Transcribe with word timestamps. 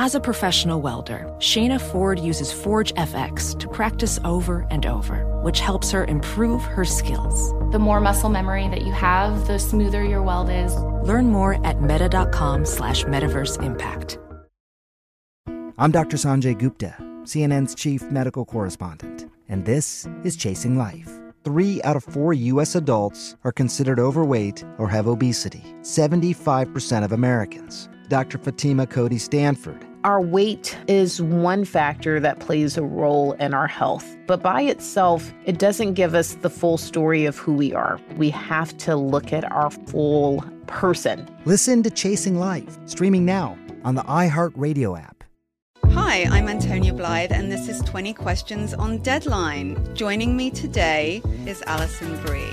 As 0.00 0.14
a 0.14 0.20
professional 0.20 0.80
welder, 0.80 1.26
Shayna 1.38 1.80
Ford 1.80 2.20
uses 2.20 2.52
Forge 2.52 2.94
FX 2.94 3.58
to 3.58 3.66
practice 3.66 4.20
over 4.24 4.64
and 4.70 4.86
over, 4.86 5.26
which 5.42 5.58
helps 5.58 5.90
her 5.90 6.04
improve 6.04 6.62
her 6.62 6.84
skills. 6.84 7.50
The 7.72 7.80
more 7.80 8.00
muscle 8.00 8.30
memory 8.30 8.68
that 8.68 8.82
you 8.82 8.92
have, 8.92 9.48
the 9.48 9.58
smoother 9.58 10.04
your 10.04 10.22
weld 10.22 10.50
is. 10.50 10.72
Learn 11.02 11.32
more 11.32 11.54
at 11.66 11.82
meta.com 11.82 12.64
slash 12.64 13.02
metaverse 13.06 13.60
impact. 13.60 14.20
I'm 15.78 15.90
Dr. 15.90 16.16
Sanjay 16.16 16.56
Gupta, 16.56 16.94
CNN's 17.24 17.74
chief 17.74 18.08
medical 18.08 18.44
correspondent, 18.44 19.28
and 19.48 19.64
this 19.64 20.06
is 20.22 20.36
Chasing 20.36 20.78
Life. 20.78 21.10
Three 21.42 21.82
out 21.82 21.96
of 21.96 22.04
four 22.04 22.34
U.S. 22.34 22.76
adults 22.76 23.34
are 23.42 23.50
considered 23.50 23.98
overweight 23.98 24.64
or 24.78 24.88
have 24.88 25.08
obesity, 25.08 25.74
75% 25.82 27.02
of 27.04 27.10
Americans. 27.10 27.88
Dr. 28.08 28.38
Fatima 28.38 28.86
Cody 28.86 29.18
Stanford. 29.18 29.87
Our 30.04 30.20
weight 30.20 30.78
is 30.86 31.20
one 31.20 31.64
factor 31.64 32.20
that 32.20 32.38
plays 32.38 32.76
a 32.76 32.84
role 32.84 33.32
in 33.32 33.52
our 33.52 33.66
health, 33.66 34.16
but 34.28 34.40
by 34.42 34.62
itself, 34.62 35.32
it 35.44 35.58
doesn't 35.58 35.94
give 35.94 36.14
us 36.14 36.34
the 36.34 36.48
full 36.48 36.78
story 36.78 37.24
of 37.24 37.36
who 37.36 37.52
we 37.54 37.74
are. 37.74 37.98
We 38.16 38.30
have 38.30 38.78
to 38.78 38.94
look 38.94 39.32
at 39.32 39.50
our 39.50 39.70
full 39.70 40.44
person. 40.68 41.28
Listen 41.46 41.82
to 41.82 41.90
Chasing 41.90 42.38
Life, 42.38 42.78
streaming 42.86 43.24
now 43.24 43.58
on 43.82 43.96
the 43.96 44.02
iHeartRadio 44.02 45.00
app. 45.00 45.24
Hi, 45.86 46.24
I'm 46.30 46.48
Antonia 46.48 46.94
Blythe, 46.94 47.32
and 47.32 47.50
this 47.50 47.68
is 47.68 47.80
20 47.80 48.14
Questions 48.14 48.74
on 48.74 48.98
Deadline. 48.98 49.96
Joining 49.96 50.36
me 50.36 50.50
today 50.50 51.22
is 51.44 51.60
Alison 51.66 52.22
Brie. 52.24 52.52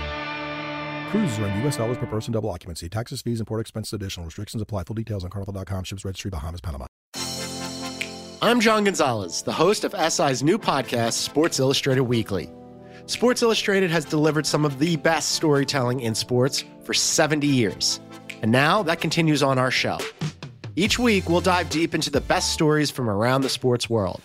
Cruises 1.11 1.39
are 1.39 1.47
in 1.47 1.61
U.S. 1.63 1.75
dollars 1.75 1.97
per 1.97 2.05
person, 2.05 2.31
double 2.31 2.49
occupancy. 2.49 2.87
Taxes, 2.87 3.21
fees, 3.21 3.41
and 3.41 3.47
port 3.47 3.59
expenses 3.59 3.91
additional. 3.91 4.25
Restrictions 4.27 4.61
apply. 4.61 4.85
Full 4.85 4.93
details 4.93 5.25
on 5.25 5.29
carnival.com. 5.29 5.83
Ships 5.83 6.05
registry, 6.05 6.31
Bahamas, 6.31 6.61
Panama. 6.61 6.85
I'm 8.41 8.61
John 8.61 8.85
Gonzalez, 8.85 9.41
the 9.41 9.51
host 9.51 9.83
of 9.83 9.93
SI's 9.93 10.41
new 10.41 10.57
podcast, 10.57 11.13
Sports 11.13 11.59
Illustrated 11.59 12.03
Weekly. 12.03 12.49
Sports 13.07 13.41
Illustrated 13.41 13.91
has 13.91 14.05
delivered 14.05 14.45
some 14.45 14.63
of 14.63 14.79
the 14.79 14.95
best 14.95 15.33
storytelling 15.33 15.99
in 15.99 16.15
sports 16.15 16.63
for 16.85 16.93
70 16.93 17.45
years. 17.45 17.99
And 18.41 18.49
now 18.49 18.81
that 18.83 19.01
continues 19.01 19.43
on 19.43 19.59
our 19.59 19.69
show. 19.69 19.97
Each 20.77 20.97
week, 20.97 21.27
we'll 21.27 21.41
dive 21.41 21.69
deep 21.69 21.93
into 21.93 22.09
the 22.09 22.21
best 22.21 22.53
stories 22.53 22.89
from 22.89 23.09
around 23.09 23.41
the 23.41 23.49
sports 23.49 23.89
world. 23.89 24.21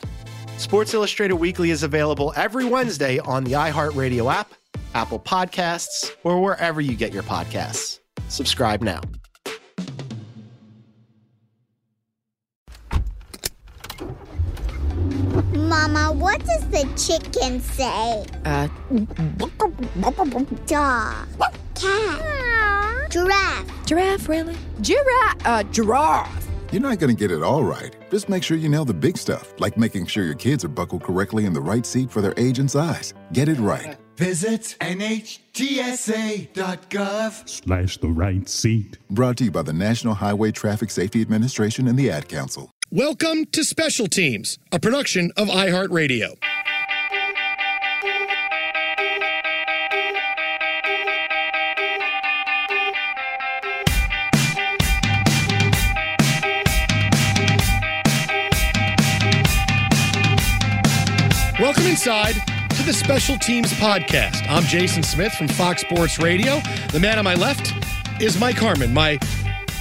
Sports 0.56 0.94
Illustrated 0.94 1.34
Weekly 1.34 1.70
is 1.70 1.82
available 1.82 2.32
every 2.36 2.64
Wednesday 2.64 3.18
on 3.18 3.42
the 3.42 3.52
iHeartRadio 3.52 4.32
app, 4.32 4.52
Apple 4.96 5.20
Podcasts, 5.20 6.16
or 6.24 6.40
wherever 6.40 6.80
you 6.80 6.96
get 6.96 7.12
your 7.12 7.22
podcasts. 7.22 8.00
Subscribe 8.28 8.80
now. 8.80 9.02
Mama, 15.52 16.12
what 16.14 16.42
does 16.46 16.66
the 16.70 16.88
chicken 16.96 17.60
say? 17.60 18.24
Uh, 18.46 18.68
Dog. 20.64 21.26
Cat. 21.74 23.10
Giraffe. 23.10 23.86
Giraffe, 23.86 24.28
really? 24.30 24.56
Giraffe. 24.80 25.36
Uh, 25.44 25.62
giraffe. 25.64 26.48
You're 26.72 26.80
not 26.80 26.98
going 26.98 27.14
to 27.14 27.20
get 27.20 27.30
it 27.30 27.42
all 27.42 27.64
right. 27.64 27.94
Just 28.10 28.30
make 28.30 28.42
sure 28.42 28.56
you 28.56 28.70
nail 28.70 28.86
the 28.86 28.94
big 28.94 29.18
stuff, 29.18 29.52
like 29.58 29.76
making 29.76 30.06
sure 30.06 30.24
your 30.24 30.34
kids 30.34 30.64
are 30.64 30.68
buckled 30.68 31.02
correctly 31.02 31.44
in 31.44 31.52
the 31.52 31.60
right 31.60 31.84
seat 31.84 32.10
for 32.10 32.22
their 32.22 32.32
age 32.38 32.58
and 32.58 32.70
size. 32.70 33.12
Get 33.34 33.50
it 33.50 33.58
right. 33.58 33.98
Visit 34.16 34.76
NHTSA.gov 34.80 35.46
slash 37.48 37.98
the 37.98 38.08
right 38.08 38.48
seat. 38.48 38.96
Brought 39.10 39.36
to 39.36 39.44
you 39.44 39.50
by 39.50 39.60
the 39.60 39.74
National 39.74 40.14
Highway 40.14 40.52
Traffic 40.52 40.90
Safety 40.90 41.20
Administration 41.20 41.86
and 41.86 41.98
the 41.98 42.10
Ad 42.10 42.26
Council. 42.26 42.70
Welcome 42.90 43.44
to 43.46 43.62
Special 43.62 44.06
Teams, 44.06 44.58
a 44.72 44.78
production 44.78 45.32
of 45.36 45.48
iHeartRadio. 45.48 46.38
Welcome 61.60 61.84
inside 61.84 62.55
to 62.76 62.82
the 62.82 62.92
Special 62.92 63.38
Teams 63.38 63.72
Podcast. 63.72 64.46
I'm 64.50 64.62
Jason 64.64 65.02
Smith 65.02 65.32
from 65.32 65.48
Fox 65.48 65.80
Sports 65.80 66.18
Radio. 66.18 66.60
The 66.92 67.00
man 67.00 67.18
on 67.18 67.24
my 67.24 67.34
left 67.34 67.72
is 68.20 68.38
Mike 68.38 68.58
Harmon, 68.58 68.92
my 68.92 69.18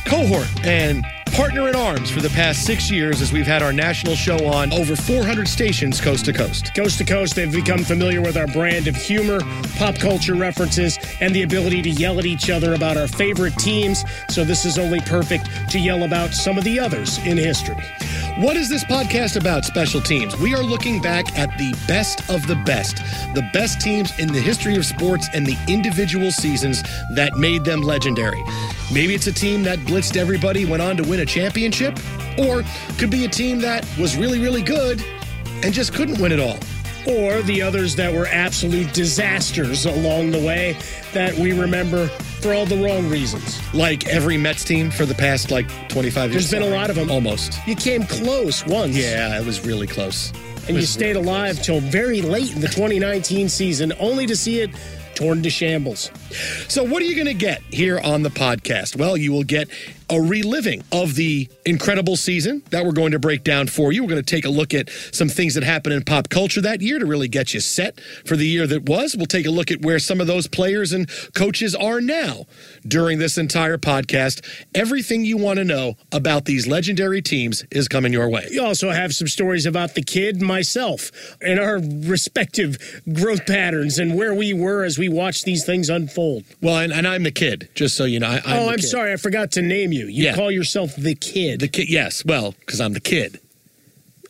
cohort 0.05 0.47
and 0.65 1.05
partner 1.33 1.67
in 1.67 1.75
arms 1.75 2.09
for 2.09 2.21
the 2.21 2.29
past 2.29 2.65
six 2.65 2.89
years 2.89 3.21
as 3.21 3.33
we've 3.33 3.45
had 3.45 3.61
our 3.61 3.73
national 3.73 4.15
show 4.15 4.45
on 4.45 4.71
over 4.71 4.95
400 4.95 5.45
stations 5.45 5.99
coast 5.99 6.23
to 6.25 6.31
coast. 6.31 6.73
Coast 6.73 6.97
to 6.99 7.03
coast, 7.03 7.35
they've 7.35 7.51
become 7.51 7.83
familiar 7.83 8.21
with 8.21 8.37
our 8.37 8.47
brand 8.47 8.87
of 8.87 8.95
humor, 8.95 9.41
pop 9.77 9.95
culture 9.95 10.35
references, 10.35 10.97
and 11.19 11.35
the 11.35 11.43
ability 11.43 11.81
to 11.81 11.89
yell 11.89 12.17
at 12.17 12.25
each 12.25 12.49
other 12.49 12.75
about 12.75 12.95
our 12.95 13.09
favorite 13.09 13.57
teams. 13.57 14.05
So 14.29 14.45
this 14.45 14.63
is 14.63 14.79
only 14.79 15.01
perfect 15.01 15.49
to 15.71 15.79
yell 15.79 16.03
about 16.03 16.33
some 16.33 16.57
of 16.57 16.63
the 16.63 16.79
others 16.79 17.17
in 17.25 17.35
history. 17.35 17.83
What 18.37 18.57
is 18.57 18.67
this 18.67 18.83
podcast 18.83 19.39
about, 19.39 19.63
special 19.63 20.01
teams? 20.01 20.35
We 20.35 20.53
are 20.53 20.61
looking 20.61 21.01
back 21.01 21.39
at 21.39 21.57
the 21.57 21.71
best 21.87 22.29
of 22.29 22.45
the 22.47 22.57
best, 22.65 22.97
the 23.33 23.49
best 23.53 23.79
teams 23.79 24.11
in 24.19 24.27
the 24.27 24.41
history 24.41 24.75
of 24.75 24.85
sports 24.85 25.29
and 25.33 25.45
the 25.45 25.55
individual 25.69 26.33
seasons 26.33 26.83
that 27.15 27.37
made 27.37 27.63
them 27.63 27.79
legendary. 27.79 28.43
Maybe 28.91 29.15
it's 29.15 29.27
a 29.27 29.31
team 29.31 29.63
that 29.63 29.79
blitzed 29.79 30.17
everybody, 30.17 30.65
went 30.65 30.81
on 30.81 30.97
to 30.97 31.03
win 31.03 31.21
a 31.21 31.25
championship, 31.25 31.97
or 32.37 32.63
could 32.97 33.09
be 33.09 33.23
a 33.23 33.29
team 33.29 33.61
that 33.61 33.87
was 33.97 34.17
really, 34.17 34.39
really 34.39 34.61
good 34.61 35.01
and 35.63 35.73
just 35.73 35.93
couldn't 35.93 36.19
win 36.19 36.33
it 36.33 36.41
all. 36.41 36.59
Or 37.07 37.41
the 37.43 37.61
others 37.61 37.95
that 37.95 38.13
were 38.13 38.27
absolute 38.27 38.93
disasters 38.93 39.85
along 39.85 40.31
the 40.31 40.45
way 40.45 40.75
that 41.13 41.33
we 41.35 41.53
remember 41.53 42.09
for 42.45 42.53
all 42.53 42.67
the 42.67 42.77
wrong 42.77 43.09
reasons. 43.09 43.59
Like 43.73 44.05
every 44.07 44.37
Mets 44.37 44.63
team 44.63 44.91
for 44.91 45.07
the 45.07 45.15
past 45.15 45.49
like 45.49 45.67
25 45.89 46.31
years. 46.31 46.51
There's 46.51 46.63
been 46.63 46.71
a 46.71 46.75
lot 46.75 46.91
of 46.91 46.95
them. 46.95 47.09
Almost. 47.09 47.57
You 47.65 47.75
came 47.75 48.03
close 48.03 48.63
once. 48.67 48.95
Yeah, 48.95 49.39
it 49.39 49.43
was 49.43 49.65
really 49.65 49.87
close. 49.87 50.31
And 50.67 50.77
you 50.77 50.83
stayed 50.83 51.15
alive 51.15 51.59
till 51.63 51.79
very 51.79 52.21
late 52.21 52.53
in 52.53 52.61
the 52.61 52.67
2019 52.67 53.49
season, 53.49 53.93
only 53.99 54.27
to 54.27 54.35
see 54.35 54.59
it 54.59 54.69
torn 55.15 55.41
to 55.41 55.49
shambles. 55.49 56.11
So, 56.67 56.83
what 56.83 57.01
are 57.01 57.05
you 57.05 57.15
going 57.15 57.27
to 57.27 57.33
get 57.33 57.61
here 57.71 57.99
on 57.99 58.21
the 58.21 58.29
podcast? 58.29 58.95
Well, 58.95 59.17
you 59.17 59.31
will 59.31 59.43
get 59.43 59.67
a 60.09 60.21
reliving 60.21 60.83
of 60.91 61.15
the 61.15 61.49
incredible 61.65 62.15
season 62.15 62.61
that 62.69 62.85
we're 62.85 62.91
going 62.91 63.11
to 63.11 63.19
break 63.19 63.43
down 63.43 63.67
for 63.67 63.91
you. 63.91 64.03
We're 64.03 64.09
going 64.09 64.23
to 64.23 64.35
take 64.35 64.45
a 64.45 64.49
look 64.49 64.73
at 64.73 64.89
some 65.11 65.29
things 65.29 65.55
that 65.55 65.63
happened 65.63 65.93
in 65.93 66.03
pop 66.03 66.29
culture 66.29 66.61
that 66.61 66.81
year 66.81 66.99
to 66.99 67.05
really 67.05 67.27
get 67.27 67.53
you 67.53 67.59
set 67.59 67.99
for 68.25 68.35
the 68.35 68.45
year 68.45 68.67
that 68.67 68.83
was. 68.87 69.15
We'll 69.15 69.25
take 69.25 69.45
a 69.45 69.51
look 69.51 69.71
at 69.71 69.81
where 69.81 69.99
some 69.99 70.21
of 70.21 70.27
those 70.27 70.47
players 70.47 70.93
and 70.93 71.09
coaches 71.33 71.73
are 71.75 72.01
now 72.01 72.45
during 72.87 73.19
this 73.19 73.37
entire 73.37 73.77
podcast. 73.77 74.45
Everything 74.75 75.25
you 75.25 75.37
want 75.37 75.57
to 75.57 75.63
know 75.63 75.95
about 76.11 76.45
these 76.45 76.67
legendary 76.67 77.21
teams 77.21 77.65
is 77.71 77.87
coming 77.87 78.13
your 78.13 78.29
way. 78.29 78.47
You 78.51 78.63
also 78.63 78.91
have 78.91 79.13
some 79.13 79.27
stories 79.27 79.65
about 79.65 79.95
the 79.95 80.03
kid, 80.03 80.41
myself, 80.41 81.11
and 81.41 81.59
our 81.59 81.79
respective 81.79 83.01
growth 83.13 83.45
patterns 83.45 83.97
and 83.97 84.15
where 84.15 84.33
we 84.33 84.53
were 84.53 84.83
as 84.83 84.97
we 84.97 85.09
watched 85.09 85.45
these 85.45 85.65
things 85.65 85.89
unfold. 85.89 86.43
Well, 86.61 86.77
and, 86.77 86.93
and 86.93 87.07
I'm 87.07 87.23
the 87.23 87.31
kid, 87.31 87.69
just 87.73 87.95
so 87.97 88.05
you 88.05 88.19
know. 88.19 88.27
I, 88.27 88.41
I'm 88.45 88.59
oh, 88.59 88.69
I'm 88.69 88.77
kid. 88.77 88.87
sorry, 88.87 89.13
I 89.13 89.17
forgot 89.17 89.51
to 89.53 89.61
name 89.61 89.91
you. 89.91 89.94
You 90.03 90.23
Yeah. 90.23 90.35
call 90.35 90.51
yourself 90.51 90.95
the 90.95 91.15
kid. 91.15 91.59
The 91.59 91.67
kid, 91.67 91.89
yes. 91.89 92.23
Well, 92.25 92.53
because 92.59 92.79
I'm 92.81 92.93
the 92.93 92.99
kid. 92.99 93.39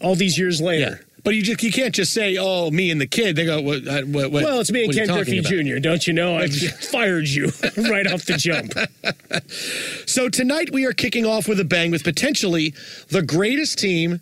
All 0.01 0.15
these 0.15 0.37
years 0.37 0.61
later. 0.61 1.01
But 1.23 1.33
you 1.33 1.41
just 1.41 1.63
you 1.63 1.71
can't 1.71 1.95
just 1.95 2.13
say, 2.13 2.37
"Oh, 2.39 2.69
me 2.69 2.91
and 2.91 3.01
the 3.01 3.07
kid." 3.07 3.35
They 3.35 3.45
go, 3.45 3.59
"What? 3.59 3.83
what, 3.83 4.29
what 4.31 4.43
well, 4.43 4.59
it's 4.59 4.71
me 4.71 4.83
and 4.85 4.93
you 4.93 5.05
Ken 5.07 5.15
Griffey? 5.15 5.41
Jr., 5.41 5.79
don't 5.79 6.05
you 6.05 6.13
know? 6.13 6.37
I 6.37 6.47
fired 6.91 7.27
you 7.27 7.45
right 7.89 8.05
off 8.05 8.25
the 8.25 8.37
jump. 8.37 8.73
So 10.05 10.29
tonight 10.29 10.71
we 10.71 10.85
are 10.85 10.93
kicking 10.93 11.25
off 11.25 11.47
with 11.47 11.59
a 11.59 11.65
bang 11.65 11.89
with 11.91 12.03
potentially 12.03 12.73
the 13.09 13.21
greatest 13.23 13.79
team 13.79 14.21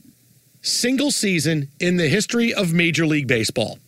single 0.62 1.12
season 1.12 1.68
in 1.80 1.98
the 1.98 2.08
history 2.08 2.54
of 2.54 2.72
Major 2.74 3.06
League 3.06 3.28
Baseball. 3.28 3.80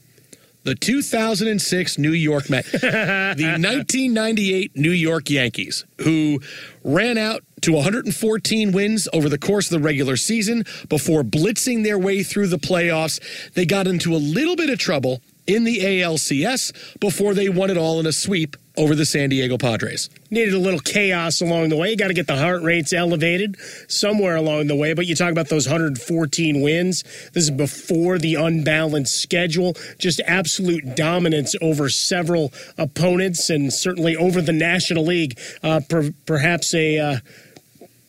The 0.66 0.74
2006 0.74 2.00
New 2.00 2.12
York 2.12 2.50
Mets, 2.50 2.72
the 2.72 2.80
1998 2.80 4.76
New 4.76 4.90
York 4.90 5.30
Yankees, 5.30 5.86
who 6.02 6.42
ran 6.84 7.20
out 7.20 7.44
to 7.62 7.72
114 7.72 8.72
wins 8.72 9.08
over 9.14 9.30
the 9.30 9.38
course 9.38 9.68
of 9.68 9.80
the 9.80 9.86
regular 9.86 10.18
season 10.18 10.64
before 10.90 11.22
blitzing 11.22 11.84
their 11.84 12.00
way 12.00 12.24
through 12.24 12.48
the 12.48 12.58
playoffs. 12.58 13.22
They 13.54 13.68
got 13.68 13.86
into 13.86 14.16
a 14.16 14.18
little 14.18 14.56
bit 14.56 14.72
of 14.72 14.80
trouble 14.80 15.22
in 15.48 15.64
the 15.64 15.80
ALCS 15.80 17.00
before 17.00 17.34
they 17.34 17.50
won 17.50 17.70
it 17.70 17.78
all 17.78 18.00
in 18.00 18.06
a 18.06 18.12
sweep 18.12 18.56
over 18.78 18.96
the 18.96 19.06
San 19.06 19.30
Diego 19.30 19.58
Padres. 19.58 20.10
Needed 20.30 20.54
a 20.54 20.60
little 20.60 20.80
chaos 20.80 21.42
along 21.42 21.70
the 21.70 21.78
way. 21.78 21.92
You 21.92 21.96
got 21.98 22.10
to 22.10 22.14
get 22.14 22.28
the 22.28 22.36
heart 22.36 22.62
rates 22.62 22.92
elevated 22.92 23.56
somewhere 23.88 24.36
along 24.36 24.68
the 24.68 24.76
way. 24.76 24.94
But 24.94 25.06
you 25.06 25.16
talk 25.16 25.32
about 25.32 25.48
those 25.50 25.68
114 25.68 26.62
wins. 26.62 27.04
This 27.34 27.46
is 27.46 27.52
before 27.52 28.18
the 28.18 28.36
unbalanced 28.36 29.22
schedule. 29.22 29.76
Just 29.98 30.20
absolute 30.26 30.96
dominance 30.96 31.56
over 31.62 31.90
several 31.90 32.52
opponents 32.78 33.50
and 33.50 33.72
certainly 33.72 34.16
over 34.16 34.42
the 34.42 34.54
National 34.54 35.06
League. 35.06 35.40
Uh, 35.64 35.82
per- 35.88 36.12
perhaps 36.26 36.74
a. 36.74 37.00
Uh, 37.00 37.18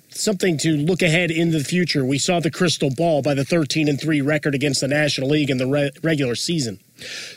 Something 0.08 0.56
to 0.60 0.78
look 0.78 1.02
ahead 1.02 1.30
into 1.30 1.58
the 1.58 1.64
future. 1.64 2.02
We 2.02 2.18
saw 2.18 2.40
the 2.40 2.50
crystal 2.50 2.88
ball 2.88 3.20
by 3.20 3.34
the 3.34 3.44
13 3.44 3.86
and 3.86 4.00
3 4.00 4.22
record 4.22 4.54
against 4.54 4.80
the 4.80 4.88
National 4.88 5.28
League 5.28 5.50
in 5.50 5.58
the 5.58 5.66
re- 5.66 5.90
regular 6.02 6.34
season. 6.34 6.80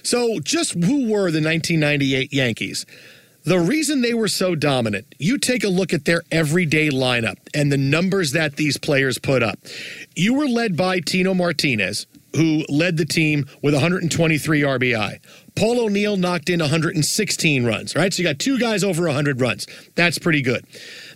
So, 0.03 0.39
just 0.39 0.73
who 0.73 1.03
were 1.03 1.31
the 1.31 1.41
1998 1.41 2.33
Yankees? 2.33 2.85
The 3.43 3.59
reason 3.59 4.01
they 4.01 4.13
were 4.13 4.27
so 4.27 4.53
dominant, 4.53 5.15
you 5.17 5.37
take 5.37 5.63
a 5.63 5.69
look 5.69 5.93
at 5.93 6.05
their 6.05 6.23
everyday 6.31 6.89
lineup 6.89 7.37
and 7.53 7.71
the 7.71 7.77
numbers 7.77 8.33
that 8.33 8.57
these 8.57 8.77
players 8.77 9.17
put 9.17 9.41
up. 9.41 9.59
You 10.15 10.33
were 10.33 10.47
led 10.47 10.75
by 10.75 10.99
Tino 10.99 11.33
Martinez, 11.33 12.05
who 12.35 12.65
led 12.67 12.97
the 12.97 13.05
team 13.05 13.45
with 13.61 13.73
123 13.73 14.61
RBI. 14.61 15.19
Paul 15.55 15.79
O'Neill 15.85 16.17
knocked 16.17 16.49
in 16.49 16.59
116 16.59 17.65
runs, 17.65 17.95
right? 17.95 18.13
So 18.13 18.21
you 18.21 18.27
got 18.27 18.39
two 18.39 18.59
guys 18.59 18.83
over 18.83 19.05
100 19.05 19.41
runs. 19.41 19.67
That's 19.95 20.19
pretty 20.19 20.41
good. 20.41 20.65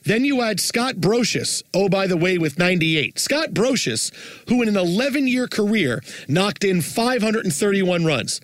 Then 0.05 0.25
you 0.25 0.41
add 0.41 0.59
Scott 0.59 0.95
Brosius, 0.95 1.63
oh, 1.73 1.87
by 1.87 2.07
the 2.07 2.17
way, 2.17 2.37
with 2.37 2.59
98. 2.59 3.19
Scott 3.19 3.49
Brosius, 3.51 4.11
who 4.49 4.61
in 4.61 4.67
an 4.67 4.77
11 4.77 5.27
year 5.27 5.47
career 5.47 6.03
knocked 6.27 6.63
in 6.63 6.81
531 6.81 8.05
runs. 8.05 8.41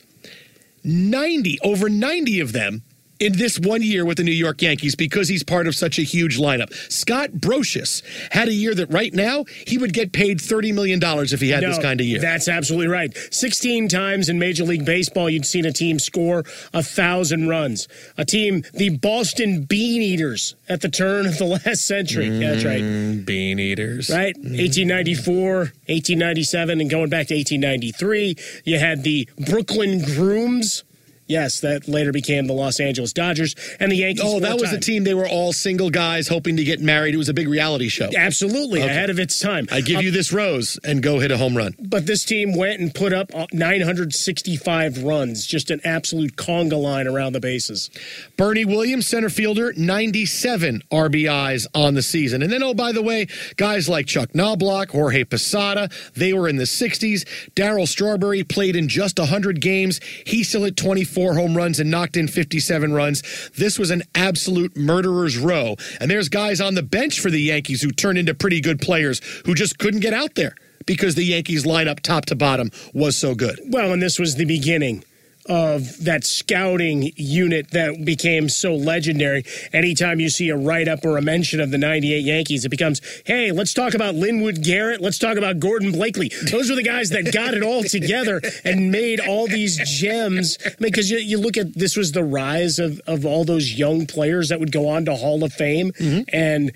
90, 0.83 1.59
over 1.61 1.89
90 1.89 2.39
of 2.39 2.53
them 2.53 2.83
in 3.19 3.33
this 3.33 3.59
one 3.59 3.81
year 3.81 4.05
with 4.05 4.17
the 4.17 4.23
New 4.23 4.31
York 4.31 4.61
Yankees 4.61 4.95
because 4.95 5.27
he's 5.27 5.43
part 5.43 5.67
of 5.67 5.75
such 5.75 5.99
a 5.99 6.03
huge 6.03 6.37
lineup. 6.39 6.73
Scott 6.91 7.31
Brosius 7.31 8.01
had 8.31 8.47
a 8.47 8.53
year 8.53 8.73
that 8.75 8.91
right 8.91 9.13
now 9.13 9.45
he 9.67 9.77
would 9.77 9.93
get 9.93 10.11
paid 10.13 10.39
$30 10.39 10.73
million 10.73 10.99
if 11.03 11.41
he 11.41 11.49
had 11.49 11.63
this 11.63 11.79
kind 11.79 11.99
of 11.99 12.05
year. 12.05 12.19
That's 12.19 12.47
absolutely 12.47 12.87
right. 12.87 13.15
16 13.31 13.89
times 13.89 14.29
in 14.29 14.39
Major 14.39 14.63
League 14.63 14.85
Baseball, 14.85 15.29
you'd 15.29 15.45
seen 15.45 15.65
a 15.65 15.73
team 15.73 15.99
score 15.99 16.43
a 16.73 16.81
thousand 16.81 17.49
runs. 17.49 17.87
A 18.17 18.25
team, 18.25 18.63
the 18.73 18.89
Boston 18.89 19.63
Bean 19.63 20.01
Eaters 20.01 20.55
at 20.67 20.81
the 20.81 20.89
turn 20.89 21.25
of 21.25 21.37
the 21.37 21.45
last 21.65 21.85
century. 21.85 22.29
That's 22.29 22.63
right. 22.63 22.81
Mm, 22.81 23.25
Bean 23.25 23.59
eaters. 23.59 24.09
Right? 24.09 24.35
1894, 24.37 25.57
1897, 25.57 26.81
and 26.81 26.89
going 26.89 27.09
back 27.09 27.27
to 27.27 27.35
1893, 27.35 28.35
you 28.63 28.79
had 28.79 29.03
the 29.03 29.27
Brooklyn 29.49 30.03
Grooms. 30.03 30.83
Yes, 31.29 31.59
that 31.61 31.87
later 31.87 32.11
became 32.11 32.47
the 32.47 32.53
Los 32.53 32.79
Angeles 32.79 33.13
Dodgers 33.13 33.55
and 33.79 33.91
the 33.91 33.95
Yankees. 33.97 34.23
Oh, 34.25 34.39
that 34.39 34.59
was 34.59 34.71
the 34.71 34.79
team. 34.79 35.03
They 35.03 35.13
were 35.13 35.29
all 35.29 35.53
single 35.53 35.91
guys 35.91 36.27
hoping 36.27 36.57
to 36.57 36.63
get 36.63 36.81
married. 36.81 37.13
It 37.13 37.17
was 37.17 37.29
a 37.29 37.33
big 37.35 37.47
reality 37.47 37.87
show. 37.87 38.09
Absolutely, 38.17 38.81
Okay. 38.81 38.89
ahead 38.89 39.11
of 39.11 39.19
its 39.19 39.39
time. 39.39 39.67
I 39.71 39.81
give 39.81 40.01
you 40.01 40.09
this 40.09 40.33
rose 40.33 40.79
and 40.83 41.03
go 41.03 41.19
hit 41.19 41.29
a 41.31 41.37
home 41.37 41.55
run. 41.55 41.75
But 41.79 42.07
this 42.07 42.25
team 42.25 42.57
went 42.57 42.79
and 42.81 42.93
put 42.93 43.13
up 43.13 43.29
uh, 43.35 43.45
965 43.53 45.03
runs, 45.03 45.45
just 45.45 45.69
an 45.69 45.79
absolute 45.83 46.35
conga 46.35 46.81
line 46.81 47.07
around 47.07 47.33
the 47.33 47.39
bases. 47.39 47.91
Bernie 48.35 48.65
Williams, 48.65 49.07
center 49.07 49.29
fielder, 49.29 49.71
97 49.77 50.81
RBIs 50.91 51.67
on 51.75 51.93
the 51.93 52.01
season. 52.01 52.41
And 52.41 52.51
then, 52.51 52.63
oh, 52.63 52.73
by 52.73 52.91
the 52.91 53.03
way, 53.03 53.27
guys 53.55 53.87
like 53.87 54.07
Chuck 54.07 54.33
Knobloch, 54.33 54.89
Jorge 54.89 55.23
Posada, 55.25 55.89
they 56.15 56.33
were 56.33 56.47
in 56.47 56.55
the 56.55 56.63
60s. 56.63 57.23
Darryl 57.55 57.87
Strawberry 57.87 58.43
played 58.43 58.75
in 58.75 58.87
just 58.87 59.19
100 59.19 59.61
games. 59.61 59.99
He 60.25 60.43
still 60.43 60.65
at 60.65 60.75
24 60.75 61.18
home 61.27 61.55
runs 61.55 61.79
and 61.79 61.91
knocked 61.91 62.17
in 62.17 62.27
57 62.27 62.93
runs. 62.93 63.49
This 63.57 63.77
was 63.77 63.91
an 63.91 64.03
absolute 64.15 64.75
murderer's 64.75 65.37
row. 65.37 65.75
And 65.99 66.09
there's 66.09 66.29
guys 66.29 66.61
on 66.61 66.75
the 66.75 66.83
bench 66.83 67.19
for 67.19 67.29
the 67.29 67.41
Yankees 67.41 67.81
who 67.81 67.91
turned 67.91 68.17
into 68.17 68.33
pretty 68.33 68.61
good 68.61 68.79
players 68.79 69.21
who 69.45 69.53
just 69.53 69.77
couldn't 69.77 69.99
get 69.99 70.13
out 70.13 70.35
there 70.35 70.55
because 70.85 71.15
the 71.15 71.23
Yankees 71.23 71.65
lineup 71.65 71.99
top 71.99 72.25
to 72.25 72.35
bottom 72.35 72.71
was 72.93 73.17
so 73.17 73.35
good. 73.35 73.59
Well, 73.67 73.93
and 73.93 74.01
this 74.01 74.17
was 74.17 74.35
the 74.35 74.45
beginning 74.45 75.03
of 75.49 76.03
that 76.03 76.23
scouting 76.23 77.11
unit 77.15 77.71
that 77.71 78.05
became 78.05 78.47
so 78.47 78.75
legendary. 78.75 79.43
Anytime 79.73 80.19
you 80.19 80.29
see 80.29 80.49
a 80.49 80.55
write 80.55 80.87
up 80.87 81.03
or 81.03 81.17
a 81.17 81.21
mention 81.21 81.59
of 81.59 81.71
the 81.71 81.77
98 81.77 82.19
Yankees, 82.19 82.65
it 82.65 82.69
becomes, 82.69 83.01
hey, 83.25 83.51
let's 83.51 83.73
talk 83.73 83.95
about 83.95 84.15
Linwood 84.15 84.63
Garrett. 84.63 85.01
Let's 85.01 85.17
talk 85.17 85.37
about 85.37 85.59
Gordon 85.59 85.91
Blakeley. 85.91 86.31
Those 86.51 86.69
were 86.69 86.75
the 86.75 86.83
guys 86.83 87.09
that 87.09 87.33
got 87.33 87.55
it 87.55 87.63
all 87.63 87.83
together 87.83 88.41
and 88.63 88.91
made 88.91 89.19
all 89.19 89.47
these 89.47 89.77
gems. 89.99 90.57
I 90.63 90.69
mean, 90.69 90.91
because 90.91 91.09
you, 91.09 91.17
you 91.17 91.39
look 91.39 91.57
at 91.57 91.73
this 91.73 91.97
was 91.97 92.11
the 92.11 92.23
rise 92.23 92.77
of, 92.77 93.01
of 93.07 93.25
all 93.25 93.43
those 93.43 93.73
young 93.73 94.05
players 94.05 94.49
that 94.49 94.59
would 94.59 94.71
go 94.71 94.87
on 94.87 95.05
to 95.05 95.15
Hall 95.15 95.43
of 95.43 95.51
Fame. 95.51 95.91
Mm-hmm. 95.93 96.21
And 96.31 96.71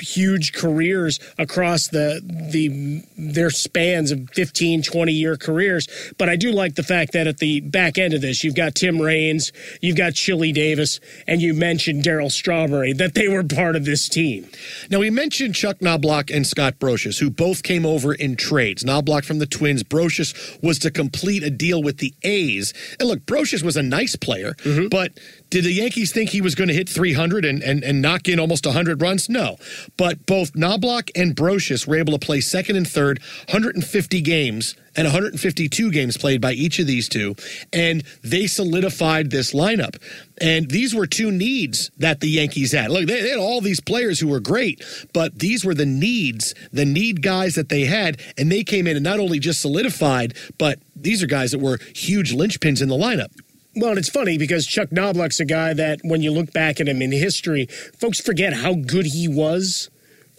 huge 0.00 0.52
careers 0.52 1.20
across 1.38 1.88
the 1.88 2.20
the 2.52 3.02
their 3.16 3.50
spans 3.50 4.10
of 4.10 4.28
15 4.30 4.82
20 4.82 5.12
year 5.12 5.36
careers. 5.36 5.86
But 6.18 6.28
I 6.28 6.36
do 6.36 6.50
like 6.50 6.74
the 6.74 6.82
fact 6.82 7.12
that 7.12 7.26
at 7.26 7.38
the 7.38 7.60
back 7.60 7.98
end 7.98 8.14
of 8.14 8.20
this 8.20 8.42
you've 8.42 8.54
got 8.54 8.74
Tim 8.74 9.00
Raines 9.00 9.52
you've 9.80 9.96
got 9.96 10.14
Chili 10.14 10.52
Davis 10.52 11.00
and 11.26 11.40
you 11.40 11.54
mentioned 11.54 12.02
Darryl 12.02 12.30
Strawberry 12.30 12.92
that 12.94 13.14
they 13.14 13.28
were 13.28 13.44
part 13.44 13.76
of 13.76 13.84
this 13.84 14.08
team. 14.08 14.48
Now 14.90 14.98
we 15.00 15.10
mentioned 15.10 15.54
Chuck 15.54 15.80
Knobloch 15.80 16.30
and 16.30 16.46
Scott 16.46 16.78
Brosius 16.78 17.18
who 17.20 17.30
both 17.30 17.62
came 17.62 17.86
over 17.86 18.14
in 18.14 18.36
trades. 18.36 18.84
Knobloch 18.84 19.24
from 19.24 19.38
the 19.38 19.46
Twins 19.46 19.82
Brosius 19.82 20.62
was 20.62 20.78
to 20.80 20.90
complete 20.90 21.42
a 21.42 21.50
deal 21.50 21.82
with 21.82 21.98
the 21.98 22.14
A's. 22.22 22.72
And 22.98 23.08
look 23.08 23.20
Brosius 23.20 23.62
was 23.62 23.76
a 23.76 23.82
nice 23.82 24.16
player 24.16 24.54
mm-hmm. 24.54 24.88
but 24.88 25.12
did 25.50 25.64
the 25.64 25.72
Yankees 25.72 26.12
think 26.12 26.30
he 26.30 26.40
was 26.40 26.54
going 26.54 26.68
to 26.68 26.74
hit 26.74 26.88
300 26.88 27.44
and, 27.44 27.62
and, 27.62 27.84
and 27.84 28.02
knock 28.02 28.28
in 28.28 28.40
almost 28.40 28.66
100 28.66 29.00
runs? 29.00 29.28
No. 29.28 29.58
But 29.96 30.26
both 30.26 30.56
Knobloch 30.56 31.10
and 31.14 31.36
Brosius 31.36 31.86
were 31.86 31.96
able 31.96 32.18
to 32.18 32.24
play 32.24 32.40
second 32.40 32.76
and 32.76 32.86
third, 32.86 33.20
150 33.48 34.20
games 34.22 34.74
and 34.96 35.04
152 35.04 35.90
games 35.92 36.16
played 36.16 36.40
by 36.40 36.52
each 36.52 36.78
of 36.78 36.86
these 36.86 37.08
two. 37.08 37.36
And 37.72 38.02
they 38.22 38.46
solidified 38.46 39.30
this 39.30 39.52
lineup. 39.52 40.02
And 40.40 40.70
these 40.70 40.94
were 40.94 41.06
two 41.06 41.30
needs 41.30 41.90
that 41.98 42.20
the 42.20 42.28
Yankees 42.28 42.72
had. 42.72 42.90
Look, 42.90 43.06
they, 43.06 43.28
had 43.28 43.38
all 43.38 43.60
these 43.60 43.80
players 43.80 44.18
who 44.18 44.28
were 44.28 44.40
great, 44.40 44.82
but 45.12 45.38
these 45.38 45.64
were 45.64 45.74
the 45.74 45.86
needs, 45.86 46.54
the 46.72 46.84
need 46.84 47.22
guys 47.22 47.54
that 47.54 47.68
they 47.68 47.84
had. 47.84 48.20
And 48.36 48.50
they 48.50 48.64
came 48.64 48.86
in 48.86 48.96
and 48.96 49.04
not 49.04 49.20
only 49.20 49.38
just 49.38 49.60
solidified, 49.60 50.34
but 50.58 50.80
these 50.94 51.22
are 51.22 51.26
guys 51.26 51.52
that 51.52 51.60
were 51.60 51.78
huge 51.94 52.32
linchpins 52.34 52.82
in 52.82 52.88
the 52.88 52.96
lineup. 52.96 53.30
Well, 53.76 53.90
and 53.90 53.98
it's 53.98 54.08
funny 54.08 54.38
because 54.38 54.66
Chuck 54.66 54.90
Knobloch's 54.90 55.38
a 55.38 55.44
guy 55.44 55.74
that 55.74 56.00
when 56.02 56.22
you 56.22 56.30
look 56.30 56.50
back 56.50 56.80
at 56.80 56.88
him 56.88 57.02
in 57.02 57.12
history, 57.12 57.66
folks 57.66 58.18
forget 58.18 58.54
how 58.54 58.74
good 58.74 59.04
he 59.04 59.28
was 59.28 59.90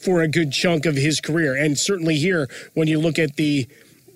for 0.04 0.22
a 0.22 0.28
good 0.28 0.52
chunk 0.52 0.88
of 0.88 0.96
his 0.96 1.22
career. 1.22 1.56
And 1.56 1.78
certainly 1.78 2.16
here, 2.16 2.50
when 2.74 2.88
you 2.88 3.00
look 3.00 3.20
at 3.20 3.36
the 3.36 3.68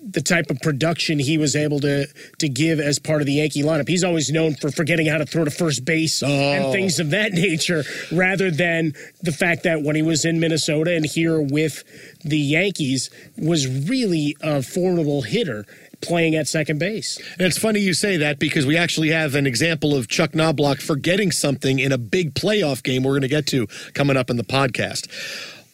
the 0.04 0.20
type 0.20 0.50
of 0.50 0.58
production 0.60 1.20
he 1.20 1.38
was 1.38 1.54
able 1.54 1.78
to 1.78 2.06
to 2.38 2.48
give 2.48 2.80
as 2.80 2.98
part 2.98 3.22
of 3.22 3.26
the 3.26 3.34
Yankee 3.34 3.62
lineup. 3.62 3.86
He's 3.86 4.02
always 4.02 4.32
known 4.32 4.56
for 4.56 4.70
forgetting 4.72 5.06
how 5.06 5.18
to 5.18 5.24
throw 5.24 5.44
to 5.44 5.50
first 5.50 5.84
base 5.84 6.24
oh. 6.24 6.28
and 6.28 6.72
things 6.72 6.98
of 6.98 7.10
that 7.10 7.32
nature, 7.32 7.84
rather 8.10 8.50
than 8.50 8.94
the 9.22 9.30
fact 9.30 9.62
that 9.62 9.82
when 9.82 9.94
he 9.94 10.02
was 10.02 10.24
in 10.24 10.40
Minnesota 10.40 10.92
and 10.92 11.06
here 11.06 11.40
with 11.40 11.84
the 12.24 12.36
Yankees 12.38 13.10
was 13.36 13.68
really 13.68 14.36
a 14.42 14.60
formidable 14.60 15.22
hitter 15.22 15.66
playing 16.02 16.34
at 16.34 16.48
second 16.48 16.78
base. 16.78 17.18
And 17.38 17.42
it's 17.42 17.58
funny 17.58 17.80
you 17.80 17.94
say 17.94 18.18
that 18.18 18.38
because 18.38 18.66
we 18.66 18.76
actually 18.76 19.08
have 19.10 19.34
an 19.34 19.46
example 19.46 19.96
of 19.96 20.08
Chuck 20.08 20.34
Knobloch 20.34 20.80
forgetting 20.80 21.30
something 21.30 21.78
in 21.78 21.92
a 21.92 21.98
big 21.98 22.34
playoff 22.34 22.82
game 22.82 23.04
we're 23.04 23.12
going 23.12 23.22
to 23.22 23.28
get 23.28 23.46
to 23.48 23.66
coming 23.94 24.16
up 24.16 24.28
in 24.28 24.36
the 24.36 24.44
podcast. 24.44 25.08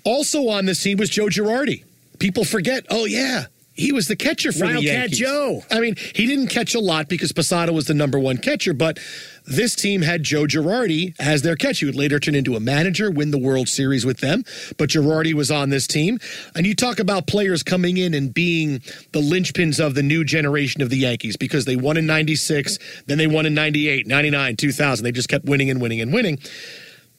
Also 0.05 0.49
on 0.49 0.67
the 0.67 0.75
scene 0.75 0.99
was 0.99 1.11
Joe 1.11 1.27
Girardi. 1.27 1.85
People 2.19 2.45
forget, 2.45 2.87
oh, 2.91 3.05
yeah, 3.05 3.47
he 3.79 3.93
was 3.93 4.09
the 4.09 4.17
catcher 4.17 4.51
for 4.51 4.65
Wildcat 4.65 4.81
the 4.81 4.87
Yankees. 4.87 5.19
Joe. 5.21 5.63
I 5.71 5.79
mean, 5.79 5.95
he 5.97 6.27
didn't 6.27 6.49
catch 6.49 6.75
a 6.75 6.81
lot 6.81 7.09
because 7.09 7.31
Posada 7.31 7.73
was 7.73 7.87
the 7.87 7.95
number 7.95 8.19
one 8.19 8.37
catcher, 8.37 8.75
but 8.75 8.99
this 9.47 9.77
team 9.77 10.03
had 10.03 10.25
Joe 10.25 10.45
Girardi 10.45 11.15
as 11.21 11.43
their 11.43 11.55
catcher. 11.55 11.87
He 11.87 11.91
would 11.91 11.95
later 11.95 12.19
turn 12.19 12.35
into 12.35 12.57
a 12.57 12.61
manager, 12.61 13.09
win 13.09 13.31
the 13.31 13.39
World 13.39 13.69
Series 13.69 14.05
with 14.05 14.19
them, 14.19 14.43
but 14.79 14.91
Girardi 14.91 15.33
was 15.33 15.53
on 15.53 15.71
this 15.71 15.87
team. 15.87 16.19
And 16.57 16.67
you 16.67 16.75
talk 16.75 16.99
about 16.99 17.29
players 17.29 17.63
coming 17.63 17.97
in 17.97 18.15
and 18.15 18.35
being 18.35 18.83
the 19.13 19.21
linchpins 19.21 19.79
of 19.85 19.95
the 19.95 20.03
new 20.03 20.25
generation 20.25 20.83
of 20.83 20.91
the 20.91 20.99
Yankees 20.99 21.37
because 21.37 21.65
they 21.65 21.77
won 21.77 21.97
in 21.97 22.05
96, 22.05 22.79
then 23.07 23.17
they 23.17 23.29
won 23.29 23.47
in 23.47 23.55
98, 23.55 24.09
99, 24.09 24.57
2000. 24.57 25.05
They 25.05 25.13
just 25.13 25.29
kept 25.29 25.45
winning 25.45 25.71
and 25.71 25.81
winning 25.81 26.01
and 26.01 26.13
winning. 26.13 26.41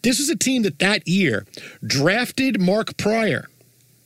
This 0.02 0.20
was 0.20 0.30
a 0.30 0.36
team 0.36 0.64
that 0.64 0.80
that 0.80 1.08
year 1.08 1.46
drafted 1.86 2.60
Mark 2.60 2.98
Prior 2.98 3.48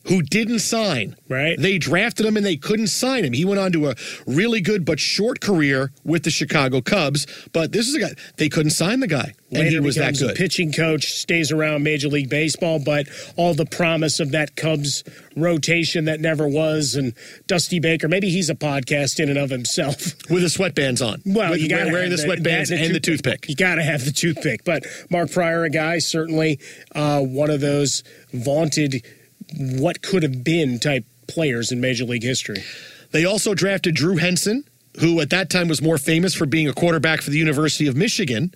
who 0.06 0.22
didn't 0.22 0.58
sign. 0.60 1.16
Right. 1.28 1.58
They 1.58 1.78
drafted 1.78 2.26
him 2.26 2.36
and 2.36 2.44
they 2.44 2.56
couldn't 2.56 2.88
sign 2.88 3.24
him. 3.24 3.32
He 3.32 3.44
went 3.44 3.60
on 3.60 3.72
to 3.72 3.88
a 3.88 3.94
really 4.26 4.60
good 4.60 4.84
but 4.84 5.00
short 5.00 5.40
career 5.40 5.92
with 6.04 6.24
the 6.24 6.30
Chicago 6.30 6.80
Cubs. 6.80 7.26
But 7.52 7.72
this 7.72 7.88
is 7.88 7.94
a 7.94 8.00
guy 8.00 8.10
they 8.36 8.48
couldn't 8.48 8.70
sign 8.70 9.00
the 9.00 9.06
guy, 9.06 9.34
Later 9.50 9.64
and 9.64 9.68
he 9.68 9.80
was 9.80 9.96
that 9.96 10.18
good. 10.18 10.36
pitching 10.36 10.72
coach 10.72 11.12
stays 11.12 11.50
around 11.50 11.82
Major 11.82 12.08
League 12.08 12.28
Baseball, 12.28 12.78
but 12.78 13.08
all 13.36 13.54
the 13.54 13.66
promise 13.66 14.20
of 14.20 14.32
that 14.32 14.56
Cubs 14.56 15.04
rotation 15.36 16.04
that 16.04 16.20
never 16.20 16.46
was, 16.46 16.94
and 16.94 17.14
Dusty 17.46 17.80
Baker. 17.80 18.08
Maybe 18.08 18.30
he's 18.30 18.50
a 18.50 18.54
podcast 18.54 19.18
in 19.20 19.28
and 19.28 19.38
of 19.38 19.50
himself 19.50 19.96
with 20.30 20.42
the 20.42 20.48
sweatbands 20.48 21.06
on. 21.06 21.22
Well, 21.24 21.52
with, 21.52 21.60
you 21.60 21.68
got 21.68 21.86
wearing 21.86 22.10
the, 22.10 22.16
the 22.16 22.22
sweatbands 22.22 22.70
and, 22.70 22.80
and 22.80 22.94
the 22.94 23.00
toothpick. 23.00 23.48
You 23.48 23.56
got 23.56 23.76
to 23.76 23.82
have 23.82 24.04
the 24.04 24.12
toothpick. 24.12 24.64
But 24.64 24.84
Mark 25.10 25.30
Prior, 25.30 25.64
a 25.64 25.70
guy 25.70 25.98
certainly 25.98 26.60
uh, 26.94 27.20
one 27.20 27.50
of 27.50 27.60
those 27.60 28.02
vaunted 28.32 29.02
what 29.58 30.02
could 30.02 30.22
have 30.22 30.44
been 30.44 30.78
type 30.78 31.04
players 31.26 31.72
in 31.72 31.80
Major 31.80 32.04
League 32.04 32.22
history. 32.22 32.62
They 33.12 33.24
also 33.24 33.54
drafted 33.54 33.94
Drew 33.94 34.16
Henson, 34.16 34.64
who 35.00 35.20
at 35.20 35.30
that 35.30 35.50
time 35.50 35.68
was 35.68 35.82
more 35.82 35.98
famous 35.98 36.34
for 36.34 36.46
being 36.46 36.68
a 36.68 36.72
quarterback 36.72 37.20
for 37.20 37.30
the 37.30 37.38
University 37.38 37.86
of 37.88 37.96
Michigan. 37.96 38.54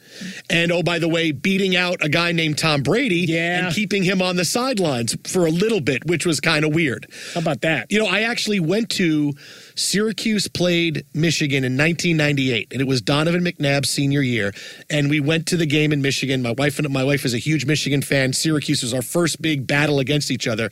And 0.48 0.70
oh, 0.70 0.82
by 0.82 0.98
the 0.98 1.08
way, 1.08 1.32
beating 1.32 1.74
out 1.74 2.04
a 2.04 2.08
guy 2.08 2.32
named 2.32 2.58
Tom 2.58 2.82
Brady 2.82 3.26
yeah. 3.28 3.66
and 3.66 3.74
keeping 3.74 4.04
him 4.04 4.22
on 4.22 4.36
the 4.36 4.44
sidelines 4.44 5.16
for 5.24 5.46
a 5.46 5.50
little 5.50 5.80
bit, 5.80 6.04
which 6.06 6.24
was 6.24 6.40
kind 6.40 6.64
of 6.64 6.74
weird. 6.74 7.06
How 7.34 7.40
about 7.40 7.62
that? 7.62 7.90
You 7.90 7.98
know, 7.98 8.06
I 8.06 8.20
actually 8.20 8.60
went 8.60 8.90
to 8.90 9.32
Syracuse 9.78 10.48
played 10.48 11.06
Michigan 11.14 11.62
in 11.62 11.76
1998, 11.76 12.72
and 12.72 12.80
it 12.80 12.88
was 12.88 13.00
Donovan 13.00 13.44
McNabb's 13.44 13.88
senior 13.88 14.22
year. 14.22 14.52
And 14.90 15.08
we 15.08 15.20
went 15.20 15.46
to 15.46 15.56
the 15.56 15.66
game 15.66 15.92
in 15.92 16.02
Michigan. 16.02 16.42
My 16.42 16.50
wife 16.50 16.80
and 16.80 16.88
my 16.90 17.04
wife 17.04 17.24
is 17.24 17.32
a 17.32 17.38
huge 17.38 17.64
Michigan 17.64 18.02
fan. 18.02 18.32
Syracuse 18.32 18.82
was 18.82 18.92
our 18.92 19.02
first 19.02 19.40
big 19.40 19.68
battle 19.68 20.00
against 20.00 20.32
each 20.32 20.48
other. 20.48 20.70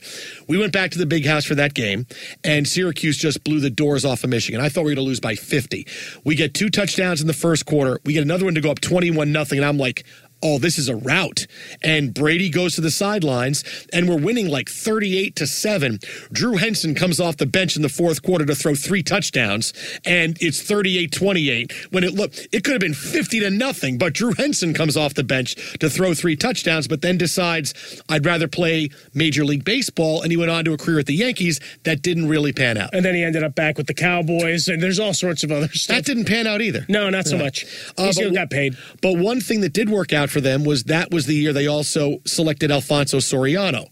We 0.49 0.57
went 0.57 0.73
back 0.73 0.91
to 0.91 0.97
the 0.97 1.05
big 1.05 1.25
house 1.25 1.45
for 1.45 1.55
that 1.55 1.73
game, 1.73 2.05
and 2.43 2.67
Syracuse 2.67 3.17
just 3.17 3.45
blew 3.45 3.61
the 3.61 3.69
doors 3.69 4.03
off 4.03 4.25
of 4.25 4.29
Michigan. 4.29 4.59
I 4.59 4.67
thought 4.67 4.81
we 4.81 4.91
were 4.91 4.95
going 4.95 5.05
to 5.05 5.09
lose 5.09 5.21
by 5.21 5.35
50. 5.35 5.87
We 6.25 6.35
get 6.35 6.53
two 6.53 6.69
touchdowns 6.69 7.21
in 7.21 7.27
the 7.27 7.33
first 7.33 7.65
quarter. 7.65 8.01
We 8.03 8.11
get 8.11 8.23
another 8.23 8.43
one 8.43 8.55
to 8.55 8.61
go 8.61 8.71
up 8.71 8.81
21 8.81 9.31
nothing, 9.31 9.59
and 9.59 9.65
I'm 9.65 9.77
like, 9.77 10.05
oh, 10.41 10.59
this 10.59 10.77
is 10.77 10.89
a 10.89 10.95
rout. 10.95 11.45
And 11.83 12.13
Brady 12.13 12.49
goes 12.49 12.75
to 12.75 12.81
the 12.81 12.91
sidelines, 12.91 13.63
and 13.91 14.07
we're 14.07 14.19
winning 14.19 14.47
like 14.47 14.69
38 14.69 15.35
to 15.37 15.47
7. 15.47 15.99
Drew 16.31 16.57
Henson 16.57 16.95
comes 16.95 17.19
off 17.19 17.37
the 17.37 17.45
bench 17.45 17.75
in 17.75 17.81
the 17.81 17.89
fourth 17.89 18.21
quarter 18.21 18.45
to 18.45 18.55
throw 18.55 18.75
three 18.75 19.03
touchdowns, 19.03 19.73
and 20.05 20.37
it's 20.41 20.61
38 20.61 21.11
28. 21.11 21.91
When 21.91 22.03
it 22.03 22.13
looked, 22.13 22.47
it 22.51 22.63
could 22.63 22.73
have 22.73 22.81
been 22.81 22.93
50 22.93 23.39
to 23.41 23.49
nothing, 23.49 23.97
but 23.97 24.13
Drew 24.13 24.33
Henson 24.33 24.73
comes 24.73 24.95
off 24.95 25.13
the 25.13 25.23
bench 25.23 25.55
to 25.79 25.89
throw 25.89 26.13
three 26.13 26.35
touchdowns, 26.35 26.87
but 26.87 27.01
then 27.01 27.17
decides, 27.17 28.01
I'd 28.09 28.25
rather 28.25 28.47
play 28.47 28.89
Major 29.13 29.45
League 29.45 29.63
Baseball. 29.63 30.21
And 30.21 30.31
he 30.31 30.37
went 30.37 30.51
on 30.51 30.65
to 30.65 30.73
a 30.73 30.77
career 30.77 30.99
at 30.99 31.05
the 31.05 31.15
Yankees 31.15 31.59
that 31.83 32.01
didn't 32.01 32.27
really 32.27 32.53
pan 32.53 32.77
out. 32.77 32.93
And 32.93 33.03
then 33.03 33.15
he 33.15 33.23
ended 33.23 33.43
up 33.43 33.55
back 33.55 33.77
with 33.77 33.87
the 33.87 33.93
Cowboys, 33.93 34.67
and 34.67 34.81
there's 34.81 34.99
all 34.99 35.13
sorts 35.13 35.43
of 35.43 35.51
other 35.51 35.67
stuff. 35.69 35.97
That 35.97 36.05
didn't 36.05 36.25
pan 36.25 36.47
out 36.47 36.61
either. 36.61 36.85
No, 36.87 37.09
not 37.09 37.25
so 37.25 37.35
yeah. 37.35 37.43
much. 37.43 37.61
He 37.97 38.09
uh, 38.09 38.11
still 38.11 38.31
got 38.31 38.49
paid. 38.49 38.75
But 39.01 39.17
one 39.17 39.41
thing 39.41 39.61
that 39.61 39.73
did 39.73 39.89
work 39.89 40.13
out 40.13 40.26
out 40.27 40.31
for 40.31 40.41
them 40.41 40.63
was 40.63 40.83
that 40.85 41.11
was 41.11 41.25
the 41.25 41.35
year 41.35 41.53
they 41.53 41.67
also 41.67 42.19
selected 42.25 42.71
Alfonso 42.71 43.17
Soriano. 43.17 43.87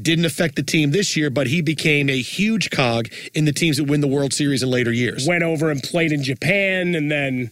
Didn't 0.00 0.24
affect 0.24 0.56
the 0.56 0.62
team 0.62 0.92
this 0.92 1.16
year, 1.16 1.30
but 1.30 1.48
he 1.48 1.62
became 1.62 2.08
a 2.08 2.20
huge 2.20 2.70
cog 2.70 3.08
in 3.34 3.44
the 3.44 3.52
teams 3.52 3.76
that 3.76 3.84
win 3.84 4.00
the 4.00 4.08
World 4.08 4.32
Series 4.32 4.62
in 4.62 4.70
later 4.70 4.92
years. 4.92 5.26
Went 5.26 5.42
over 5.42 5.70
and 5.70 5.82
played 5.82 6.12
in 6.12 6.22
Japan 6.22 6.94
and 6.94 7.10
then 7.10 7.50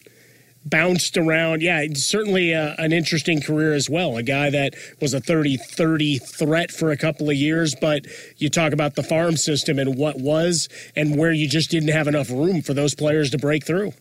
bounced 0.65 1.17
around. 1.17 1.63
Yeah, 1.63 1.85
certainly 1.95 2.55
uh, 2.55 2.75
an 2.79 2.93
interesting 2.93 3.41
career 3.41 3.75
as 3.75 3.89
well. 3.91 4.17
A 4.17 4.23
guy 4.23 4.51
that 4.51 4.75
was 5.01 5.15
a 5.15 5.21
30 5.21 5.57
30 5.57 6.19
threat 6.19 6.71
for 6.71 6.91
a 6.91 6.97
couple 6.97 7.29
of 7.29 7.37
years, 7.37 7.75
but 7.75 8.07
you 8.37 8.49
talk 8.49 8.73
about 8.73 8.95
the 8.95 9.03
farm 9.03 9.37
system 9.37 9.79
and 9.79 9.97
what 9.97 10.19
was 10.19 10.69
and 10.95 11.19
where 11.19 11.33
you 11.33 11.49
just 11.49 11.71
didn't 11.71 11.91
have 11.91 12.09
enough 12.09 12.31
room 12.31 12.63
for 12.63 12.75
those 12.75 12.95
players 12.95 13.31
to 13.31 13.39
break 13.39 13.65
through. 13.65 13.93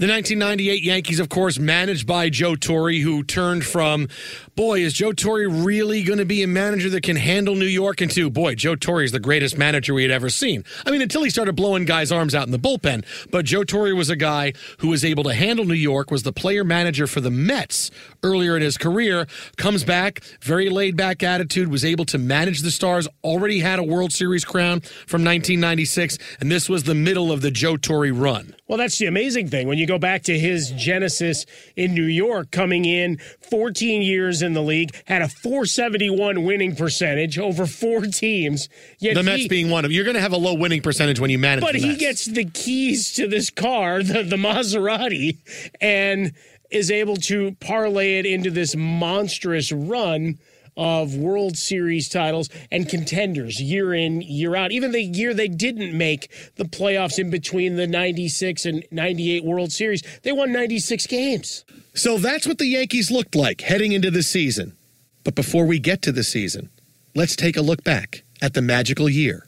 The 0.00 0.08
1998 0.08 0.82
Yankees, 0.82 1.20
of 1.20 1.28
course, 1.28 1.58
managed 1.58 2.06
by 2.06 2.30
Joe 2.30 2.56
Torre, 2.56 2.90
who 2.90 3.22
turned 3.22 3.66
from, 3.66 4.08
boy, 4.56 4.80
is 4.80 4.94
Joe 4.94 5.12
Torre 5.12 5.46
really 5.46 6.02
going 6.02 6.18
to 6.18 6.24
be 6.24 6.42
a 6.42 6.46
manager 6.46 6.88
that 6.88 7.02
can 7.02 7.16
handle 7.16 7.54
New 7.54 7.66
York? 7.66 8.00
Into, 8.00 8.30
boy, 8.30 8.54
Joe 8.54 8.76
Torre 8.76 9.02
is 9.02 9.12
the 9.12 9.20
greatest 9.20 9.58
manager 9.58 9.92
we 9.92 10.00
had 10.00 10.10
ever 10.10 10.30
seen. 10.30 10.64
I 10.86 10.90
mean, 10.90 11.02
until 11.02 11.22
he 11.22 11.28
started 11.28 11.54
blowing 11.54 11.84
guys' 11.84 12.10
arms 12.10 12.34
out 12.34 12.46
in 12.46 12.50
the 12.50 12.58
bullpen. 12.58 13.04
But 13.30 13.44
Joe 13.44 13.62
Torre 13.62 13.94
was 13.94 14.08
a 14.08 14.16
guy 14.16 14.54
who 14.78 14.88
was 14.88 15.04
able 15.04 15.22
to 15.24 15.34
handle 15.34 15.66
New 15.66 15.74
York, 15.74 16.10
was 16.10 16.22
the 16.22 16.32
player 16.32 16.64
manager 16.64 17.06
for 17.06 17.20
the 17.20 17.30
Mets 17.30 17.90
earlier 18.22 18.56
in 18.56 18.62
his 18.62 18.78
career, 18.78 19.26
comes 19.58 19.84
back, 19.84 20.20
very 20.40 20.70
laid 20.70 20.96
back 20.96 21.22
attitude, 21.22 21.68
was 21.70 21.84
able 21.84 22.06
to 22.06 22.16
manage 22.16 22.62
the 22.62 22.70
Stars, 22.70 23.06
already 23.22 23.58
had 23.58 23.78
a 23.78 23.84
World 23.84 24.14
Series 24.14 24.46
crown 24.46 24.80
from 24.80 25.22
1996, 25.22 26.16
and 26.40 26.50
this 26.50 26.70
was 26.70 26.84
the 26.84 26.94
middle 26.94 27.30
of 27.30 27.42
the 27.42 27.50
Joe 27.50 27.76
Torre 27.76 28.14
run. 28.14 28.54
Well, 28.66 28.78
that's 28.78 28.98
the 28.98 29.06
amazing 29.06 29.48
thing. 29.48 29.66
When 29.66 29.78
you 29.78 29.89
go 29.90 29.98
back 29.98 30.22
to 30.22 30.38
his 30.38 30.70
genesis 30.70 31.44
in 31.74 31.94
New 31.94 32.04
York, 32.04 32.50
coming 32.50 32.84
in 32.84 33.18
14 33.50 34.02
years 34.02 34.40
in 34.40 34.52
the 34.52 34.62
league, 34.62 34.94
had 35.06 35.20
a 35.20 35.28
471 35.28 36.44
winning 36.44 36.76
percentage 36.76 37.38
over 37.38 37.66
four 37.66 38.02
teams. 38.02 38.68
Yet 39.00 39.14
the 39.14 39.22
Mets 39.22 39.48
being 39.48 39.68
one 39.68 39.84
of 39.84 39.90
you're 39.90 40.04
going 40.04 40.14
to 40.14 40.20
have 40.20 40.32
a 40.32 40.38
low 40.38 40.54
winning 40.54 40.80
percentage 40.80 41.18
when 41.18 41.30
you 41.30 41.38
manage. 41.38 41.62
But 41.62 41.74
he 41.74 41.96
gets 41.96 42.26
the 42.26 42.44
keys 42.44 43.12
to 43.14 43.26
this 43.26 43.50
car, 43.50 44.02
the, 44.02 44.22
the 44.22 44.36
Maserati, 44.36 45.38
and 45.80 46.32
is 46.70 46.90
able 46.90 47.16
to 47.16 47.56
parlay 47.60 48.18
it 48.18 48.26
into 48.26 48.50
this 48.50 48.76
monstrous 48.76 49.72
run 49.72 50.38
of 50.76 51.14
World 51.14 51.56
Series 51.56 52.08
titles 52.08 52.48
and 52.70 52.88
contenders 52.88 53.60
year 53.60 53.94
in, 53.94 54.22
year 54.22 54.56
out. 54.56 54.72
Even 54.72 54.92
the 54.92 55.02
year 55.02 55.34
they 55.34 55.48
didn't 55.48 55.96
make 55.96 56.30
the 56.56 56.64
playoffs 56.64 57.18
in 57.18 57.30
between 57.30 57.76
the 57.76 57.86
96 57.86 58.64
and 58.66 58.84
98 58.90 59.44
World 59.44 59.72
Series, 59.72 60.02
they 60.22 60.32
won 60.32 60.52
96 60.52 61.06
games. 61.06 61.64
So 61.94 62.18
that's 62.18 62.46
what 62.46 62.58
the 62.58 62.66
Yankees 62.66 63.10
looked 63.10 63.34
like 63.34 63.62
heading 63.62 63.92
into 63.92 64.10
the 64.10 64.22
season. 64.22 64.76
But 65.24 65.34
before 65.34 65.66
we 65.66 65.78
get 65.78 66.02
to 66.02 66.12
the 66.12 66.24
season, 66.24 66.70
let's 67.14 67.36
take 67.36 67.56
a 67.56 67.62
look 67.62 67.84
back 67.84 68.22
at 68.40 68.54
the 68.54 68.62
magical 68.62 69.08
year 69.08 69.46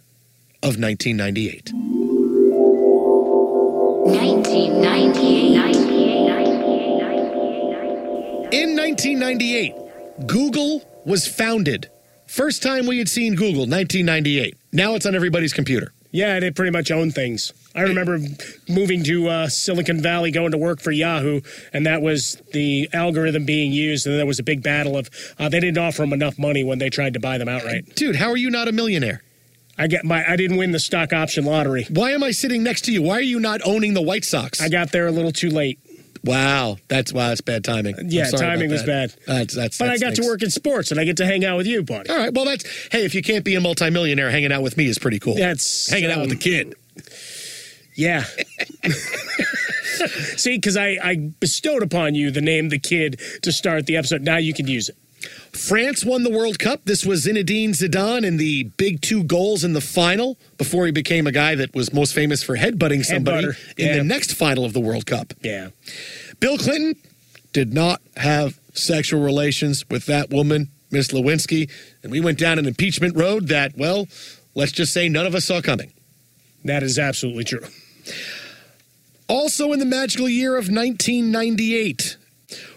of 0.63 0.79
1998. 0.79 1.73
1998. 4.05 5.93
In 8.53 8.77
1998, 8.77 9.75
Google 10.27 10.83
was 11.05 11.27
founded. 11.27 11.91
First 12.27 12.63
time 12.63 12.87
we 12.87 12.99
had 12.99 13.09
seen 13.09 13.35
Google, 13.35 13.67
1998. 13.67 14.57
Now 14.73 14.95
it's 14.95 15.07
on 15.07 15.15
everybody's 15.15 15.53
computer. 15.53 15.93
Yeah, 16.11 16.41
they 16.41 16.51
pretty 16.51 16.71
much 16.71 16.91
own 16.91 17.11
things. 17.11 17.53
I 17.75 17.83
remember 17.83 18.19
moving 18.69 19.03
to 19.05 19.29
uh, 19.29 19.49
Silicon 19.49 20.03
Valley, 20.03 20.31
going 20.31 20.51
to 20.53 20.59
work 20.59 20.81
for 20.81 20.91
Yahoo, 20.91 21.41
and 21.73 21.87
that 21.87 22.03
was 22.03 22.41
the 22.53 22.89
algorithm 22.93 23.47
being 23.47 23.73
used. 23.73 24.07
And 24.07 24.19
there 24.19 24.27
was 24.27 24.39
a 24.39 24.43
big 24.43 24.63
battle 24.63 24.97
of 24.97 25.09
uh, 25.39 25.49
they 25.49 25.61
didn't 25.61 25.79
offer 25.79 26.03
them 26.03 26.13
enough 26.13 26.39
money 26.39 26.65
when 26.65 26.79
they 26.79 26.91
tried 26.91 27.15
to 27.15 27.21
buy 27.21 27.39
them 27.39 27.49
outright. 27.49 27.95
Dude, 27.97 28.17
how 28.17 28.31
are 28.31 28.37
you 28.37 28.51
not 28.51 28.69
a 28.69 28.73
millionaire? 28.73 29.23
I 29.79 29.87
get 29.87 30.05
my 30.05 30.23
I 30.29 30.37
didn't 30.37 30.59
win 30.59 30.73
the 30.73 30.79
stock 30.79 31.15
option 31.15 31.47
lottery. 31.47 31.87
Why 31.89 32.11
am 32.11 32.23
I 32.23 32.31
sitting 32.33 32.63
next 32.63 32.83
to 32.83 32.93
you? 32.93 33.01
Why 33.01 33.15
are 33.15 33.23
you 33.23 33.41
not 33.41 33.63
owning 33.65 33.95
the 33.95 34.03
White 34.03 34.25
Sox? 34.25 34.61
I 34.61 34.69
got 34.69 34.93
there 34.93 35.07
a 35.07 35.11
little 35.11 35.33
too 35.33 35.49
late. 35.49 35.79
Wow, 36.25 36.77
that's 36.89 37.13
wow, 37.13 37.29
that's 37.29 37.41
bad 37.41 37.65
timing. 37.65 37.97
I'm 37.99 38.09
Yeah, 38.09 38.31
timing 38.31 38.71
was 38.71 38.85
bad. 38.85 39.13
That's 39.27 39.55
that's. 39.55 39.79
But 39.79 39.87
that 39.87 39.95
I 39.95 39.99
got 39.99 40.15
to 40.15 40.23
work 40.23 40.43
in 40.43 40.51
sports, 40.51 40.93
and 40.93 41.01
I 41.01 41.05
get 41.05 41.17
to 41.17 41.27
hang 41.27 41.45
out 41.45 41.57
with 41.57 41.67
you, 41.67 41.83
buddy. 41.83 42.11
All 42.11 42.17
right, 42.17 42.33
well 42.33 42.45
that's 42.45 42.65
hey, 42.93 43.05
if 43.05 43.15
you 43.15 43.23
can't 43.23 43.45
be 43.45 43.57
a 43.57 43.61
multimillionaire, 43.61 44.31
hanging 44.31 44.53
out 44.53 44.63
with 44.63 44.77
me 44.77 44.87
is 44.87 44.99
pretty 44.99 45.19
cool. 45.19 45.35
That's 45.35 45.91
hanging 45.91 46.11
out 46.11 46.21
with 46.21 46.31
the 46.31 46.37
um, 46.37 46.41
kid. 46.41 46.75
Yeah. 47.95 48.25
See, 50.37 50.57
because 50.57 50.77
I, 50.77 50.99
I 51.03 51.33
bestowed 51.39 51.83
upon 51.83 52.15
you 52.15 52.31
the 52.31 52.41
name 52.41 52.69
the 52.71 52.79
kid 52.79 53.21
to 53.43 53.53
start 53.53 53.87
the 53.87 53.97
episode. 53.97 54.23
Now 54.23 54.39
you 54.39 54.55
can 54.55 54.67
use 54.67 54.89
it. 54.89 54.97
France 55.53 56.05
won 56.05 56.23
the 56.23 56.31
World 56.31 56.59
Cup. 56.59 56.85
This 56.85 57.05
was 57.05 57.27
Zinedine 57.27 57.71
Zidane 57.71 58.25
in 58.25 58.37
the 58.37 58.65
big 58.77 59.01
two 59.01 59.23
goals 59.23 59.65
in 59.65 59.73
the 59.73 59.81
final 59.81 60.37
before 60.59 60.87
he 60.87 60.93
became 60.93 61.27
a 61.27 61.33
guy 61.33 61.55
that 61.55 61.75
was 61.75 61.93
most 61.93 62.15
famous 62.15 62.43
for 62.43 62.57
headbutting 62.57 63.05
somebody 63.05 63.49
in 63.77 63.87
yeah. 63.87 63.97
the 63.99 64.05
next 64.05 64.33
final 64.33 64.65
of 64.65 64.73
the 64.73 64.81
World 64.81 65.07
Cup. 65.07 65.35
Yeah. 65.43 65.69
Bill 66.41 66.59
Clinton 66.59 66.97
did 67.53 67.73
not 67.73 68.01
have 68.17 68.59
sexual 68.75 69.21
relations 69.23 69.85
with 69.91 70.07
that 70.07 70.31
woman, 70.31 70.69
Miss 70.91 71.09
Lewinsky, 71.09 71.71
and 72.03 72.11
we 72.11 72.21
went 72.21 72.39
down 72.39 72.59
an 72.59 72.67
impeachment 72.67 73.17
road 73.17 73.49
that, 73.49 73.77
well, 73.77 74.09
let's 74.55 74.73
just 74.73 74.93
say 74.93 75.09
none 75.09 75.27
of 75.27 75.35
us 75.35 75.45
saw 75.45 75.61
coming. 75.61 75.93
That 76.65 76.83
is 76.83 76.99
absolutely 76.99 77.45
true. 77.45 77.67
Also 79.29 79.73
in 79.73 79.79
the 79.79 79.87
magical 79.87 80.29
year 80.29 80.57
of 80.57 80.69
1998, 80.69 82.17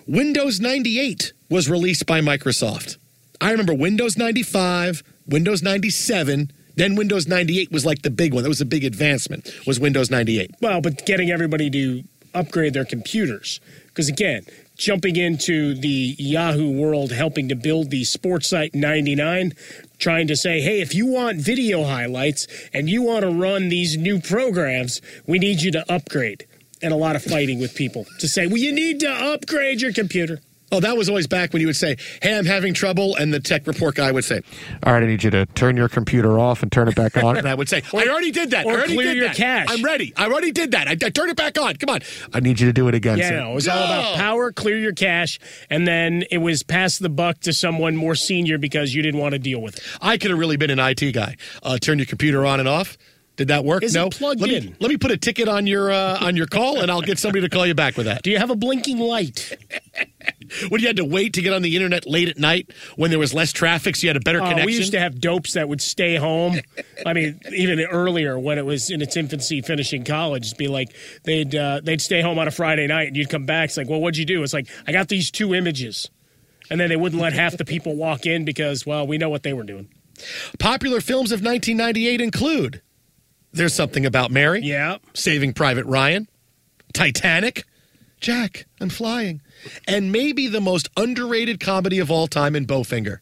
Windows 0.08 0.60
98 0.60 1.34
was 1.50 1.70
released 1.70 2.06
by 2.06 2.22
Microsoft. 2.22 2.98
I 3.42 3.52
remember 3.52 3.74
Windows 3.74 4.18
95, 4.18 5.04
Windows 5.28 5.62
97, 5.62 6.52
then 6.75 6.96
Windows 6.96 7.28
98 7.28 7.72
was 7.72 7.86
like 7.86 8.02
the 8.02 8.10
big 8.10 8.34
one. 8.34 8.44
That 8.44 8.50
was 8.50 8.62
a 8.62 8.66
big 8.66 8.84
advancement. 8.84 9.50
Was 9.66 9.80
Windows 9.80 10.12
98. 10.12 10.52
Well, 10.62 10.82
but 10.82 11.06
getting 11.06 11.32
everybody 11.32 11.70
to 11.70 12.04
upgrade 12.34 12.74
their 12.74 12.86
computers. 12.86 13.60
Because 13.88 14.10
again, 14.10 14.46
jumping 14.78 15.16
into 15.16 15.74
the 15.74 16.16
Yahoo 16.20 16.70
world, 16.70 17.12
helping 17.12 17.48
to 17.50 17.56
build 17.56 17.90
the 17.90 18.04
sports 18.04 18.50
site 18.50 18.75
99, 18.75 19.54
trying 19.98 20.28
to 20.28 20.36
say, 20.36 20.60
hey, 20.60 20.82
if 20.82 20.94
you 20.94 21.06
want 21.06 21.40
video 21.40 21.86
highlights 21.86 22.48
and 22.74 22.90
you 22.90 23.02
want 23.02 23.24
to 23.24 23.30
run 23.32 23.70
these 23.70 23.96
new 23.96 24.20
programs, 24.20 25.02
we 25.25 25.40
need 25.40 25.62
you 25.62 25.72
to 25.72 25.92
upgrade. 25.92 26.46
And 26.82 26.92
a 26.94 26.98
lot 26.98 27.16
of 27.16 27.24
fighting 27.24 27.60
with 27.60 27.74
people 27.74 28.06
to 28.20 28.28
say, 28.28 28.48
well, 28.48 28.58
you 28.58 28.74
need 28.74 29.00
to 29.00 29.10
upgrade 29.10 29.82
your 29.82 29.94
computer. 29.94 30.42
Oh, 30.72 30.80
that 30.80 30.98
was 30.98 31.10
always 31.10 31.28
back 31.28 31.54
when 31.54 31.62
you 31.62 31.68
would 31.68 31.76
say, 31.76 31.96
"Hey, 32.22 32.36
I'm 32.36 32.46
having 32.46 32.74
trouble," 32.74 33.16
and 33.16 33.32
the 33.34 33.40
tech 33.40 33.68
report 33.68 33.96
guy 33.96 34.12
would 34.12 34.26
say, 34.26 34.42
"All 34.84 34.94
right, 34.94 35.04
I 35.04 35.06
need 35.06 35.24
you 35.24 35.30
to 35.30 35.46
turn 35.48 35.78
your 35.78 35.88
computer 35.88 36.40
off 36.40 36.64
and 36.64 36.72
turn 36.72 36.88
it 36.88 36.96
back 36.96 37.16
on." 37.24 37.38
and 37.38 37.48
I 37.48 37.54
would 37.54 37.70
say, 37.70 37.84
"I 37.94 38.08
already 38.08 38.32
did 38.32 38.50
that. 38.52 38.66
I 38.66 38.70
or 38.70 38.74
already 38.78 38.96
clear 38.96 39.08
did 39.10 39.18
your 39.18 39.28
that. 39.28 39.36
cache. 39.38 39.68
I'm 39.70 39.84
ready. 39.84 40.12
I 40.18 40.26
already 40.26 40.52
did 40.52 40.72
that. 40.72 40.88
I, 40.88 40.92
I 40.94 41.10
turned 41.12 41.30
it 41.30 41.38
back 41.38 41.60
on. 41.60 41.76
Come 41.76 41.90
on. 41.94 42.02
I 42.34 42.40
need 42.40 42.60
you 42.60 42.66
to 42.66 42.74
do 42.74 42.88
it 42.88 42.96
again." 42.96 43.20
Yeah, 43.20 43.30
sir." 43.30 43.40
no, 43.40 43.52
it 43.52 43.56
was 43.56 43.68
all 43.68 43.84
about 43.84 44.16
power, 44.16 44.52
clear 44.52 44.78
your 44.78 44.94
cache, 44.94 45.40
and 45.70 45.88
then 45.88 46.24
it 46.32 46.40
was 46.40 46.64
pass 46.64 46.98
the 46.98 47.10
buck 47.10 47.40
to 47.42 47.54
someone 47.54 47.96
more 47.96 48.16
senior 48.16 48.58
because 48.58 48.96
you 48.96 49.04
didn't 49.04 49.20
want 49.20 49.34
to 49.34 49.40
deal 49.40 49.62
with 49.62 49.78
it. 49.78 49.84
I 50.02 50.18
could 50.18 50.32
have 50.32 50.40
really 50.40 50.58
been 50.58 50.72
an 50.72 50.80
IT 50.80 51.12
guy. 51.14 51.36
Uh, 51.62 51.78
turn 51.78 52.00
your 52.00 52.08
computer 52.08 52.44
on 52.46 52.60
and 52.60 52.68
off. 52.68 52.98
Did 53.36 53.50
that 53.50 53.66
work? 53.66 53.84
Is 53.84 53.94
no. 53.94 54.10
plugged 54.10 54.40
let 54.40 54.50
Me, 54.50 54.56
in? 54.56 54.78
let 54.80 54.90
me 54.90 54.98
put 54.98 55.12
a 55.12 55.18
ticket 55.18 55.50
on 55.50 55.68
your 55.68 55.92
uh, 55.92 56.18
on 56.22 56.36
your 56.36 56.48
call, 56.48 56.80
and 56.80 56.90
I'll 56.90 57.01
get 57.01 57.20
somebody 57.20 57.42
to 57.42 57.50
call 57.50 57.66
you 57.68 57.75
back 57.75 57.98
with 57.98 58.06
that. 58.06 58.24
Do 58.24 58.32
you 58.32 58.38
have 58.38 58.50
a 58.50 58.56
blinking 58.56 58.98
light? 58.98 59.58
When 60.70 60.81
you 60.81 60.87
had 60.87 60.98
to 60.98 61.05
wait 61.05 61.33
to 61.33 61.41
get 61.41 61.53
on 61.53 61.61
the 61.61 61.75
internet 61.75 62.05
late 62.07 62.27
at 62.29 62.37
night 62.37 62.72
when 62.96 63.09
there 63.09 63.20
was 63.20 63.33
less 63.33 63.51
traffic, 63.51 63.96
so 63.96 64.03
you 64.03 64.09
had 64.09 64.18
a 64.18 64.20
better 64.22 64.41
Uh, 64.41 64.50
connection. 64.50 64.65
we 64.65 64.75
used 64.75 64.91
to 64.94 65.00
have 65.00 65.20
dopes 65.20 65.53
that 65.53 65.68
would 65.70 65.81
stay 65.81 66.15
home. 66.15 66.59
I 67.05 67.13
mean, 67.13 67.39
even 67.55 67.79
earlier 67.81 68.37
when 68.39 68.57
it 68.57 68.65
was 68.65 68.89
in 68.89 69.01
its 69.01 69.15
infancy, 69.18 69.61
finishing 69.61 70.03
college, 70.03 70.48
it'd 70.48 70.57
be 70.57 70.68
like 70.68 70.89
they'd 71.24 71.53
uh, 71.55 71.81
they'd 71.83 72.01
stay 72.01 72.22
home 72.22 72.39
on 72.39 72.48
a 72.48 72.51
Friday 72.51 72.87
night, 72.87 73.07
and 73.07 73.18
you'd 73.18 73.29
come 73.29 73.46
back. 73.46 73.70
It's 73.70 73.77
like, 73.77 73.89
well, 73.89 74.00
what'd 74.01 74.18
you 74.18 74.25
do? 74.25 74.44
It's 74.44 74.53
like 74.53 74.68
I 74.87 74.91
got 74.91 75.07
these 75.09 75.31
two 75.31 75.53
images, 75.53 76.09
and 76.70 76.79
then 76.79 76.89
they 76.89 76.96
wouldn't 76.96 77.22
let 77.22 77.33
half 77.33 77.57
the 77.57 77.65
people 77.65 77.96
walk 77.96 78.25
in 78.25 78.46
because, 78.46 78.85
well, 78.85 79.05
we 79.07 79.18
know 79.18 79.29
what 79.29 79.44
they 79.44 79.53
were 79.53 79.63
doing. 79.63 79.87
Popular 80.59 81.01
films 81.01 81.31
of 81.31 81.41
1998 81.44 82.22
include 82.22 82.81
There's 83.51 83.74
Something 83.74 84.05
About 84.05 84.31
Mary. 84.31 84.61
Yeah. 84.61 84.98
Saving 85.13 85.53
Private 85.53 85.85
Ryan. 85.85 86.27
Titanic. 86.94 87.65
Jack, 88.22 88.65
I'm 88.79 88.89
flying. 88.89 89.41
And 89.87 90.11
maybe 90.11 90.48
the 90.48 90.61
most 90.61 90.89
underrated 90.98 91.59
comedy 91.59 92.00
of 92.00 92.11
all 92.11 92.27
time 92.27 92.55
in 92.55 92.65
Bowfinger. 92.65 93.20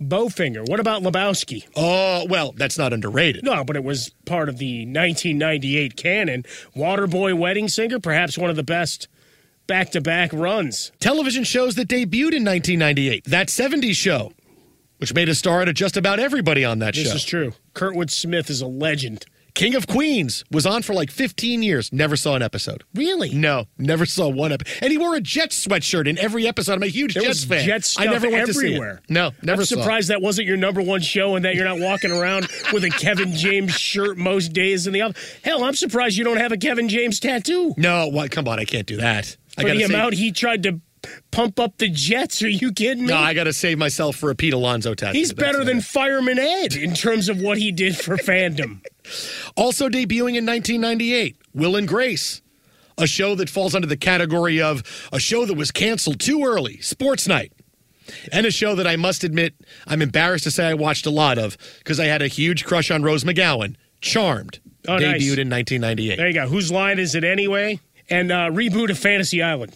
Bowfinger. 0.00 0.68
What 0.68 0.80
about 0.80 1.02
Lebowski? 1.02 1.66
Oh, 1.76 2.26
well, 2.28 2.52
that's 2.56 2.76
not 2.76 2.92
underrated. 2.92 3.44
No, 3.44 3.64
but 3.64 3.76
it 3.76 3.84
was 3.84 4.10
part 4.24 4.48
of 4.48 4.58
the 4.58 4.80
1998 4.86 5.96
canon. 5.96 6.44
Waterboy 6.76 7.38
Wedding 7.38 7.68
Singer, 7.68 8.00
perhaps 8.00 8.36
one 8.36 8.50
of 8.50 8.56
the 8.56 8.62
best 8.62 9.08
back 9.66 9.90
to 9.92 10.00
back 10.00 10.32
runs. 10.32 10.92
Television 11.00 11.44
shows 11.44 11.74
that 11.76 11.88
debuted 11.88 12.34
in 12.34 12.44
1998. 12.44 13.24
That 13.24 13.48
70s 13.48 13.94
show, 13.94 14.32
which 14.98 15.14
made 15.14 15.28
a 15.28 15.34
star 15.34 15.62
out 15.62 15.68
of 15.68 15.74
just 15.74 15.96
about 15.96 16.18
everybody 16.18 16.64
on 16.64 16.80
that 16.80 16.94
This 16.94 17.04
show. 17.04 17.12
This 17.12 17.22
is 17.22 17.24
true. 17.24 17.52
Kurtwood 17.74 18.10
Smith 18.10 18.50
is 18.50 18.60
a 18.60 18.66
legend. 18.66 19.26
King 19.54 19.76
of 19.76 19.86
Queens 19.86 20.44
was 20.50 20.66
on 20.66 20.82
for 20.82 20.94
like 20.94 21.12
15 21.12 21.62
years. 21.62 21.92
Never 21.92 22.16
saw 22.16 22.34
an 22.34 22.42
episode. 22.42 22.82
Really? 22.92 23.32
No, 23.32 23.66
never 23.78 24.04
saw 24.04 24.28
one 24.28 24.50
episode. 24.50 24.78
And 24.82 24.90
he 24.90 24.98
wore 24.98 25.14
a 25.14 25.20
Jets 25.20 25.64
sweatshirt 25.64 26.08
in 26.08 26.18
every 26.18 26.48
episode. 26.48 26.72
I'm 26.72 26.82
a 26.82 26.88
huge 26.88 27.14
There 27.14 27.22
Jets 27.22 27.44
fan. 27.44 27.64
Jet 27.64 27.84
stuff 27.84 28.04
I 28.04 28.10
never 28.10 28.28
went 28.28 28.48
everywhere. 28.48 28.96
to 28.96 28.96
see 28.96 29.04
it. 29.04 29.10
No, 29.10 29.30
never 29.42 29.62
I'm 29.62 29.66
saw. 29.66 29.76
it. 29.76 29.78
surprised 29.78 30.08
that 30.08 30.20
wasn't 30.20 30.48
your 30.48 30.56
number 30.56 30.82
one 30.82 31.00
show 31.02 31.36
and 31.36 31.44
that 31.44 31.54
you're 31.54 31.64
not 31.64 31.78
walking 31.78 32.10
around 32.10 32.48
with 32.72 32.82
a 32.82 32.90
Kevin 32.90 33.32
James 33.32 33.70
shirt 33.72 34.18
most 34.18 34.52
days 34.52 34.88
in 34.88 34.92
the 34.92 35.02
office. 35.02 35.36
Hell, 35.44 35.62
I'm 35.62 35.74
surprised 35.76 36.16
you 36.16 36.24
don't 36.24 36.38
have 36.38 36.50
a 36.50 36.56
Kevin 36.58 36.88
James 36.88 37.20
tattoo. 37.20 37.74
No, 37.76 38.08
what? 38.08 38.32
Come 38.32 38.48
on, 38.48 38.58
I 38.58 38.64
can't 38.64 38.88
do 38.88 38.96
that. 38.96 39.36
I 39.56 39.62
For 39.62 39.68
gotta 39.68 39.78
the 39.78 39.84
amount 39.84 40.14
he 40.14 40.32
tried 40.32 40.64
to 40.64 40.80
pump 41.30 41.58
up 41.58 41.78
the 41.78 41.88
Jets. 41.88 42.42
Are 42.42 42.48
you 42.48 42.72
kidding 42.72 43.02
me? 43.06 43.08
No, 43.12 43.16
I 43.18 43.34
got 43.34 43.44
to 43.44 43.52
save 43.52 43.78
myself 43.78 44.16
for 44.16 44.30
a 44.30 44.34
Pete 44.34 44.52
Alonso 44.54 44.94
tattoo. 44.94 45.18
He's 45.18 45.32
better 45.32 45.62
it. 45.62 45.64
than 45.64 45.80
Fireman 45.80 46.38
Ed 46.38 46.74
in 46.74 46.94
terms 46.94 47.28
of 47.28 47.40
what 47.40 47.58
he 47.58 47.72
did 47.72 47.96
for 47.96 48.16
fandom. 48.16 48.80
Also 49.54 49.90
debuting 49.90 50.34
in 50.34 50.46
1998, 50.46 51.36
Will 51.52 51.76
and 51.76 51.86
Grace, 51.86 52.40
a 52.96 53.06
show 53.06 53.34
that 53.34 53.50
falls 53.50 53.74
under 53.74 53.86
the 53.86 53.98
category 53.98 54.62
of 54.62 54.82
a 55.12 55.18
show 55.20 55.44
that 55.44 55.54
was 55.58 55.70
canceled 55.70 56.20
too 56.20 56.42
early, 56.42 56.78
Sports 56.80 57.28
Night. 57.28 57.52
And 58.32 58.46
a 58.46 58.50
show 58.50 58.74
that 58.74 58.86
I 58.86 58.96
must 58.96 59.22
admit 59.22 59.54
I'm 59.86 60.00
embarrassed 60.00 60.44
to 60.44 60.50
say 60.50 60.66
I 60.68 60.74
watched 60.74 61.04
a 61.04 61.10
lot 61.10 61.36
of 61.36 61.58
because 61.80 62.00
I 62.00 62.06
had 62.06 62.22
a 62.22 62.28
huge 62.28 62.64
crush 62.64 62.90
on 62.90 63.02
Rose 63.02 63.24
McGowan. 63.24 63.76
Charmed 64.00 64.60
Oh, 64.88 64.92
debuted 64.92 65.02
nice. 65.02 65.38
in 65.38 65.50
1998. 65.50 66.16
There 66.16 66.28
you 66.28 66.34
go. 66.34 66.46
Whose 66.48 66.72
line 66.72 66.98
is 66.98 67.14
it 67.14 67.24
anyway? 67.24 67.80
And 68.10 68.32
uh, 68.32 68.48
reboot 68.50 68.90
of 68.90 68.98
Fantasy 68.98 69.42
Island. 69.42 69.74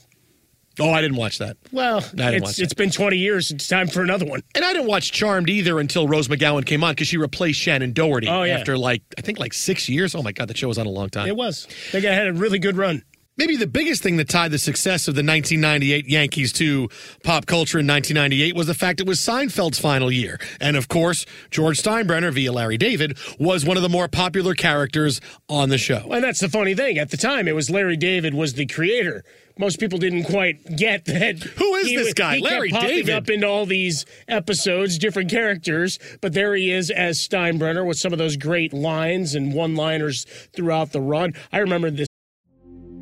Oh, 0.80 0.90
I 0.90 1.00
didn't 1.02 1.16
watch 1.16 1.38
that. 1.38 1.56
Well, 1.72 2.04
it's, 2.14 2.58
it's 2.58 2.74
been 2.74 2.90
20 2.90 3.16
years. 3.16 3.50
It's 3.50 3.66
time 3.68 3.88
for 3.88 4.02
another 4.02 4.26
one. 4.26 4.42
And 4.54 4.64
I 4.64 4.72
didn't 4.72 4.88
watch 4.88 5.12
Charmed 5.12 5.50
either 5.50 5.78
until 5.80 6.06
Rose 6.08 6.28
McGowan 6.28 6.64
came 6.64 6.84
on 6.84 6.92
because 6.92 7.08
she 7.08 7.16
replaced 7.16 7.60
Shannen 7.60 7.92
Doherty 7.94 8.28
Oh, 8.28 8.42
yeah. 8.44 8.58
after 8.58 8.78
like 8.78 9.02
I 9.16 9.20
think 9.20 9.38
like 9.38 9.52
six 9.52 9.88
years. 9.88 10.14
Oh 10.14 10.22
my 10.22 10.32
god, 10.32 10.48
that 10.48 10.56
show 10.56 10.68
was 10.68 10.78
on 10.78 10.86
a 10.86 10.90
long 10.90 11.08
time. 11.10 11.26
It 11.28 11.36
was. 11.36 11.66
They 11.92 12.00
got- 12.00 12.12
had 12.14 12.26
a 12.28 12.32
really 12.32 12.58
good 12.58 12.76
run. 12.76 13.02
Maybe 13.38 13.54
the 13.54 13.68
biggest 13.68 14.02
thing 14.02 14.16
that 14.16 14.28
tied 14.28 14.50
the 14.50 14.58
success 14.58 15.06
of 15.06 15.14
the 15.14 15.20
1998 15.20 16.08
Yankees 16.08 16.52
to 16.54 16.88
pop 17.22 17.46
culture 17.46 17.78
in 17.78 17.86
1998 17.86 18.56
was 18.56 18.66
the 18.66 18.74
fact 18.74 18.98
it 18.98 19.06
was 19.06 19.20
Seinfeld's 19.20 19.78
final 19.78 20.10
year. 20.10 20.40
And 20.60 20.76
of 20.76 20.88
course, 20.88 21.24
George 21.52 21.80
Steinbrenner, 21.80 22.32
via 22.32 22.50
Larry 22.50 22.76
David, 22.76 23.16
was 23.38 23.64
one 23.64 23.76
of 23.76 23.84
the 23.84 23.88
more 23.88 24.08
popular 24.08 24.54
characters 24.54 25.20
on 25.48 25.68
the 25.68 25.78
show. 25.78 26.10
And 26.10 26.24
that's 26.24 26.40
the 26.40 26.48
funny 26.48 26.74
thing. 26.74 26.98
At 26.98 27.12
the 27.12 27.16
time, 27.16 27.46
it 27.46 27.54
was 27.54 27.70
Larry 27.70 27.96
David 27.96 28.34
was 28.34 28.54
the 28.54 28.66
creator. 28.66 29.22
Most 29.56 29.78
people 29.78 30.00
didn't 30.00 30.24
quite 30.24 30.76
get 30.76 31.04
that. 31.04 31.38
Who 31.38 31.74
is 31.76 31.86
he, 31.86 31.96
this 31.96 32.14
guy? 32.14 32.36
He 32.36 32.42
Larry 32.42 32.70
kept 32.70 32.82
popping 32.82 32.96
David. 32.96 33.14
up 33.14 33.30
into 33.30 33.46
all 33.46 33.66
these 33.66 34.04
episodes, 34.26 34.98
different 34.98 35.30
characters, 35.30 36.00
but 36.20 36.32
there 36.32 36.56
he 36.56 36.72
is 36.72 36.90
as 36.90 37.18
Steinbrenner 37.18 37.86
with 37.86 37.98
some 37.98 38.12
of 38.12 38.18
those 38.18 38.36
great 38.36 38.72
lines 38.72 39.36
and 39.36 39.54
one-liners 39.54 40.24
throughout 40.52 40.90
the 40.90 41.00
run. 41.00 41.34
I 41.52 41.58
remember 41.58 41.90
this. 41.92 42.07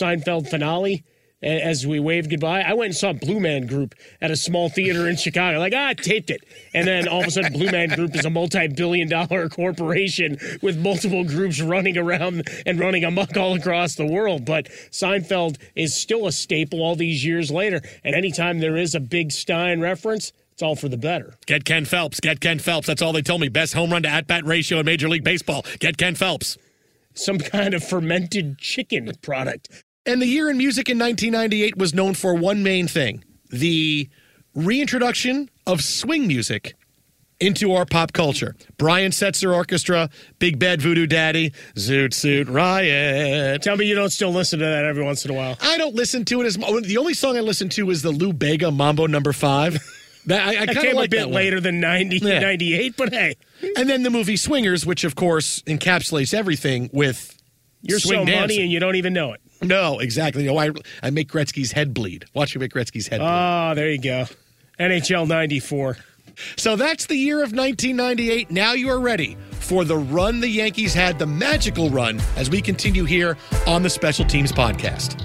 Seinfeld 0.00 0.48
finale 0.48 1.04
as 1.42 1.86
we 1.86 2.00
waved 2.00 2.30
goodbye. 2.30 2.62
I 2.62 2.74
went 2.74 2.88
and 2.88 2.96
saw 2.96 3.12
Blue 3.12 3.40
Man 3.40 3.66
Group 3.66 3.94
at 4.20 4.30
a 4.30 4.36
small 4.36 4.68
theater 4.68 5.08
in 5.08 5.16
Chicago. 5.16 5.58
Like, 5.58 5.72
ah, 5.74 5.88
I 5.88 5.94
taped 5.94 6.30
it. 6.30 6.42
And 6.74 6.86
then 6.86 7.06
all 7.06 7.20
of 7.20 7.28
a 7.28 7.30
sudden, 7.30 7.52
Blue 7.52 7.70
Man 7.70 7.90
Group 7.90 8.14
is 8.16 8.24
a 8.24 8.30
multi 8.30 8.66
billion 8.68 9.08
dollar 9.08 9.48
corporation 9.48 10.38
with 10.62 10.78
multiple 10.78 11.24
groups 11.24 11.60
running 11.60 11.96
around 11.96 12.48
and 12.66 12.80
running 12.80 13.04
amok 13.04 13.36
all 13.36 13.54
across 13.54 13.94
the 13.94 14.06
world. 14.06 14.44
But 14.44 14.66
Seinfeld 14.90 15.58
is 15.74 15.94
still 15.94 16.26
a 16.26 16.32
staple 16.32 16.82
all 16.82 16.96
these 16.96 17.24
years 17.24 17.50
later. 17.50 17.80
And 18.04 18.14
anytime 18.14 18.58
there 18.58 18.76
is 18.76 18.94
a 18.94 19.00
big 19.00 19.30
Stein 19.30 19.80
reference, 19.80 20.32
it's 20.52 20.62
all 20.62 20.74
for 20.74 20.88
the 20.88 20.96
better. 20.96 21.36
Get 21.46 21.64
Ken 21.64 21.84
Phelps. 21.84 22.18
Get 22.18 22.40
Ken 22.40 22.58
Phelps. 22.58 22.88
That's 22.88 23.00
all 23.00 23.12
they 23.12 23.22
told 23.22 23.40
me. 23.40 23.48
Best 23.48 23.74
home 23.74 23.92
run 23.92 24.02
to 24.02 24.08
at 24.08 24.26
bat 24.26 24.44
ratio 24.44 24.80
in 24.80 24.86
Major 24.86 25.08
League 25.08 25.24
Baseball. 25.24 25.64
Get 25.78 25.96
Ken 25.96 26.16
Phelps. 26.16 26.58
Some 27.14 27.38
kind 27.38 27.74
of 27.74 27.82
fermented 27.82 28.58
chicken 28.58 29.12
product. 29.22 29.68
And 30.08 30.22
the 30.22 30.26
year 30.26 30.48
in 30.48 30.56
music 30.56 30.88
in 30.88 30.98
1998 30.98 31.76
was 31.76 31.92
known 31.92 32.14
for 32.14 32.32
one 32.32 32.62
main 32.62 32.88
thing 32.88 33.22
the 33.50 34.08
reintroduction 34.54 35.50
of 35.66 35.82
swing 35.82 36.26
music 36.26 36.74
into 37.40 37.74
our 37.74 37.84
pop 37.84 38.14
culture. 38.14 38.56
Brian 38.78 39.12
Setzer 39.12 39.54
Orchestra, 39.54 40.08
Big 40.38 40.58
Bad 40.58 40.80
Voodoo 40.80 41.06
Daddy, 41.06 41.50
Zoot 41.74 42.14
Suit 42.14 42.48
Riot. 42.48 43.60
Tell 43.60 43.76
me 43.76 43.84
you 43.84 43.94
don't 43.94 44.08
still 44.08 44.30
listen 44.30 44.58
to 44.60 44.64
that 44.64 44.86
every 44.86 45.04
once 45.04 45.26
in 45.26 45.30
a 45.30 45.34
while. 45.34 45.58
I 45.60 45.76
don't 45.76 45.94
listen 45.94 46.24
to 46.24 46.40
it 46.40 46.46
as 46.46 46.56
much. 46.56 46.84
The 46.84 46.96
only 46.96 47.14
song 47.14 47.36
I 47.36 47.40
listen 47.40 47.68
to 47.70 47.90
is 47.90 48.00
the 48.00 48.10
Lou 48.10 48.32
Bega 48.32 48.70
Mambo 48.70 49.06
Number 49.06 49.32
Five. 49.32 49.78
That, 50.26 50.46
I, 50.46 50.62
I 50.62 50.66
kind 50.66 50.88
of 50.88 50.94
like 50.94 51.06
a 51.06 51.10
bit 51.10 51.28
later 51.28 51.58
than 51.58 51.80
90, 51.80 52.18
yeah. 52.18 52.40
98, 52.40 52.96
but 52.98 53.14
hey. 53.14 53.34
And 53.78 53.88
then 53.88 54.02
the 54.02 54.10
movie 54.10 54.36
Swingers, 54.36 54.84
which 54.84 55.04
of 55.04 55.14
course 55.14 55.62
encapsulates 55.62 56.34
everything 56.34 56.90
with 56.92 57.34
you're 57.80 57.98
swing 57.98 58.20
so 58.20 58.24
dancing. 58.26 58.40
money 58.40 58.60
and 58.60 58.70
you 58.70 58.78
don't 58.78 58.96
even 58.96 59.14
know 59.14 59.32
it. 59.32 59.40
No, 59.62 59.98
exactly. 59.98 60.46
No, 60.46 60.56
I, 60.58 60.70
I 61.02 61.10
make 61.10 61.28
Gretzky's 61.28 61.72
head 61.72 61.92
bleed. 61.92 62.24
Watch 62.34 62.54
me 62.54 62.60
make 62.60 62.72
Gretzky's 62.72 63.08
head 63.08 63.18
bleed. 63.18 63.28
Oh, 63.28 63.74
there 63.74 63.90
you 63.90 64.00
go. 64.00 64.26
NHL 64.78 65.26
94. 65.26 65.96
So 66.56 66.76
that's 66.76 67.06
the 67.06 67.16
year 67.16 67.38
of 67.38 67.52
1998. 67.52 68.50
Now 68.50 68.72
you 68.72 68.88
are 68.90 69.00
ready 69.00 69.36
for 69.52 69.84
the 69.84 69.96
run 69.96 70.40
the 70.40 70.48
Yankees 70.48 70.94
had, 70.94 71.18
the 71.18 71.26
magical 71.26 71.90
run, 71.90 72.20
as 72.36 72.48
we 72.48 72.62
continue 72.62 73.04
here 73.04 73.36
on 73.66 73.82
the 73.82 73.90
Special 73.90 74.24
Teams 74.24 74.52
Podcast. 74.52 75.24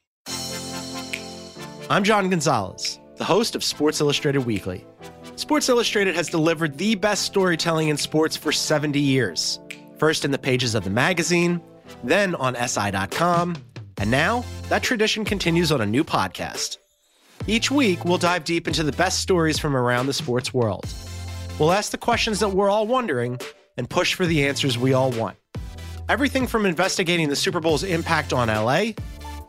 I'm 1.91 2.03
John 2.03 2.29
Gonzalez, 2.29 2.99
the 3.17 3.25
host 3.25 3.53
of 3.53 3.63
Sports 3.63 3.99
Illustrated 3.99 4.45
Weekly. 4.45 4.85
Sports 5.35 5.67
Illustrated 5.67 6.15
has 6.15 6.29
delivered 6.29 6.77
the 6.77 6.95
best 6.95 7.23
storytelling 7.23 7.89
in 7.89 7.97
sports 7.97 8.37
for 8.37 8.53
70 8.53 8.99
years. 8.99 9.59
First 9.97 10.23
in 10.23 10.31
the 10.31 10.37
pages 10.37 10.73
of 10.73 10.83
the 10.83 10.89
magazine, 10.89 11.61
then 12.03 12.35
on 12.35 12.55
SI.com, 12.55 13.57
and 13.97 14.09
now 14.09 14.45
that 14.69 14.83
tradition 14.83 15.25
continues 15.25 15.71
on 15.71 15.81
a 15.81 15.85
new 15.85 16.03
podcast. 16.03 16.77
Each 17.47 17.69
week, 17.69 18.05
we'll 18.05 18.17
dive 18.17 18.43
deep 18.45 18.67
into 18.67 18.83
the 18.83 18.91
best 18.93 19.19
stories 19.19 19.59
from 19.59 19.75
around 19.75 20.05
the 20.05 20.13
sports 20.13 20.53
world. 20.53 20.85
We'll 21.59 21.73
ask 21.73 21.91
the 21.91 21.97
questions 21.97 22.39
that 22.39 22.49
we're 22.49 22.69
all 22.69 22.87
wondering 22.87 23.39
and 23.77 23.89
push 23.89 24.13
for 24.13 24.25
the 24.25 24.47
answers 24.47 24.77
we 24.77 24.93
all 24.93 25.11
want. 25.11 25.37
Everything 26.07 26.47
from 26.47 26.65
investigating 26.65 27.29
the 27.29 27.35
Super 27.35 27.59
Bowl's 27.59 27.83
impact 27.83 28.31
on 28.31 28.47
LA 28.47 28.91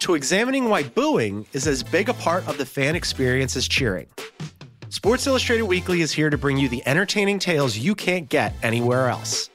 to 0.02 0.14
examining 0.14 0.68
why 0.68 0.82
booing 0.82 1.46
is 1.52 1.66
as 1.66 1.82
big 1.82 2.08
a 2.08 2.14
part 2.14 2.46
of 2.48 2.58
the 2.58 2.66
fan 2.66 2.96
experience 2.96 3.56
as 3.56 3.68
cheering. 3.68 4.06
Sports 4.88 5.26
Illustrated 5.26 5.64
Weekly 5.64 6.00
is 6.00 6.12
here 6.12 6.28
to 6.28 6.36
bring 6.36 6.58
you 6.58 6.68
the 6.68 6.82
entertaining 6.86 7.38
tales 7.38 7.78
you 7.78 7.94
can't 7.94 8.28
get 8.28 8.52
anywhere 8.62 9.08
else. 9.08 9.48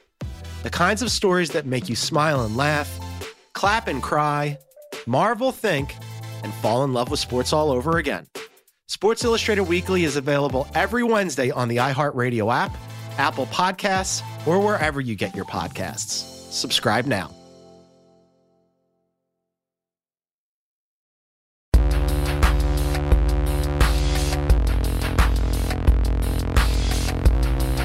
The 0.62 0.70
kinds 0.70 1.02
of 1.02 1.10
stories 1.10 1.50
that 1.50 1.66
make 1.66 1.88
you 1.88 1.94
smile 1.94 2.44
and 2.44 2.56
laugh, 2.56 2.98
clap 3.52 3.88
and 3.88 4.02
cry, 4.02 4.58
marvel, 5.06 5.52
think, 5.52 5.94
and 6.42 6.52
fall 6.54 6.82
in 6.82 6.92
love 6.92 7.10
with 7.10 7.20
sports 7.20 7.52
all 7.52 7.70
over 7.70 7.98
again. 7.98 8.26
Sports 8.86 9.24
Illustrated 9.24 9.64
Weekly 9.64 10.04
is 10.04 10.16
available 10.16 10.66
every 10.74 11.04
Wednesday 11.04 11.50
on 11.50 11.68
the 11.68 11.76
iHeartRadio 11.76 12.52
app, 12.52 12.74
Apple 13.18 13.46
Podcasts, 13.46 14.22
or 14.46 14.58
wherever 14.60 15.00
you 15.00 15.14
get 15.14 15.36
your 15.36 15.44
podcasts. 15.44 16.50
Subscribe 16.50 17.04
now. 17.04 17.37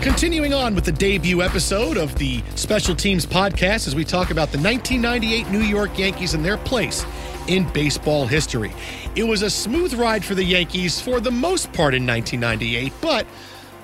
Continuing 0.03 0.53
on 0.53 0.75
with 0.75 0.83
the 0.83 0.91
debut 0.91 1.41
episode 1.41 1.95
of 1.95 2.13
the 2.15 2.43
Special 2.55 2.93
Teams 2.93 3.25
podcast 3.25 3.87
as 3.87 3.95
we 3.95 4.03
talk 4.03 4.31
about 4.31 4.51
the 4.51 4.57
1998 4.57 5.49
New 5.49 5.61
York 5.61 5.97
Yankees 5.97 6.33
and 6.33 6.43
their 6.43 6.57
place 6.57 7.05
in 7.47 7.71
baseball 7.71 8.27
history. 8.27 8.73
It 9.15 9.23
was 9.23 9.43
a 9.43 9.49
smooth 9.49 9.93
ride 9.93 10.25
for 10.25 10.35
the 10.35 10.43
Yankees 10.43 10.99
for 10.99 11.21
the 11.21 11.31
most 11.31 11.71
part 11.71 11.93
in 11.93 12.05
1998, 12.05 12.91
but 12.99 13.25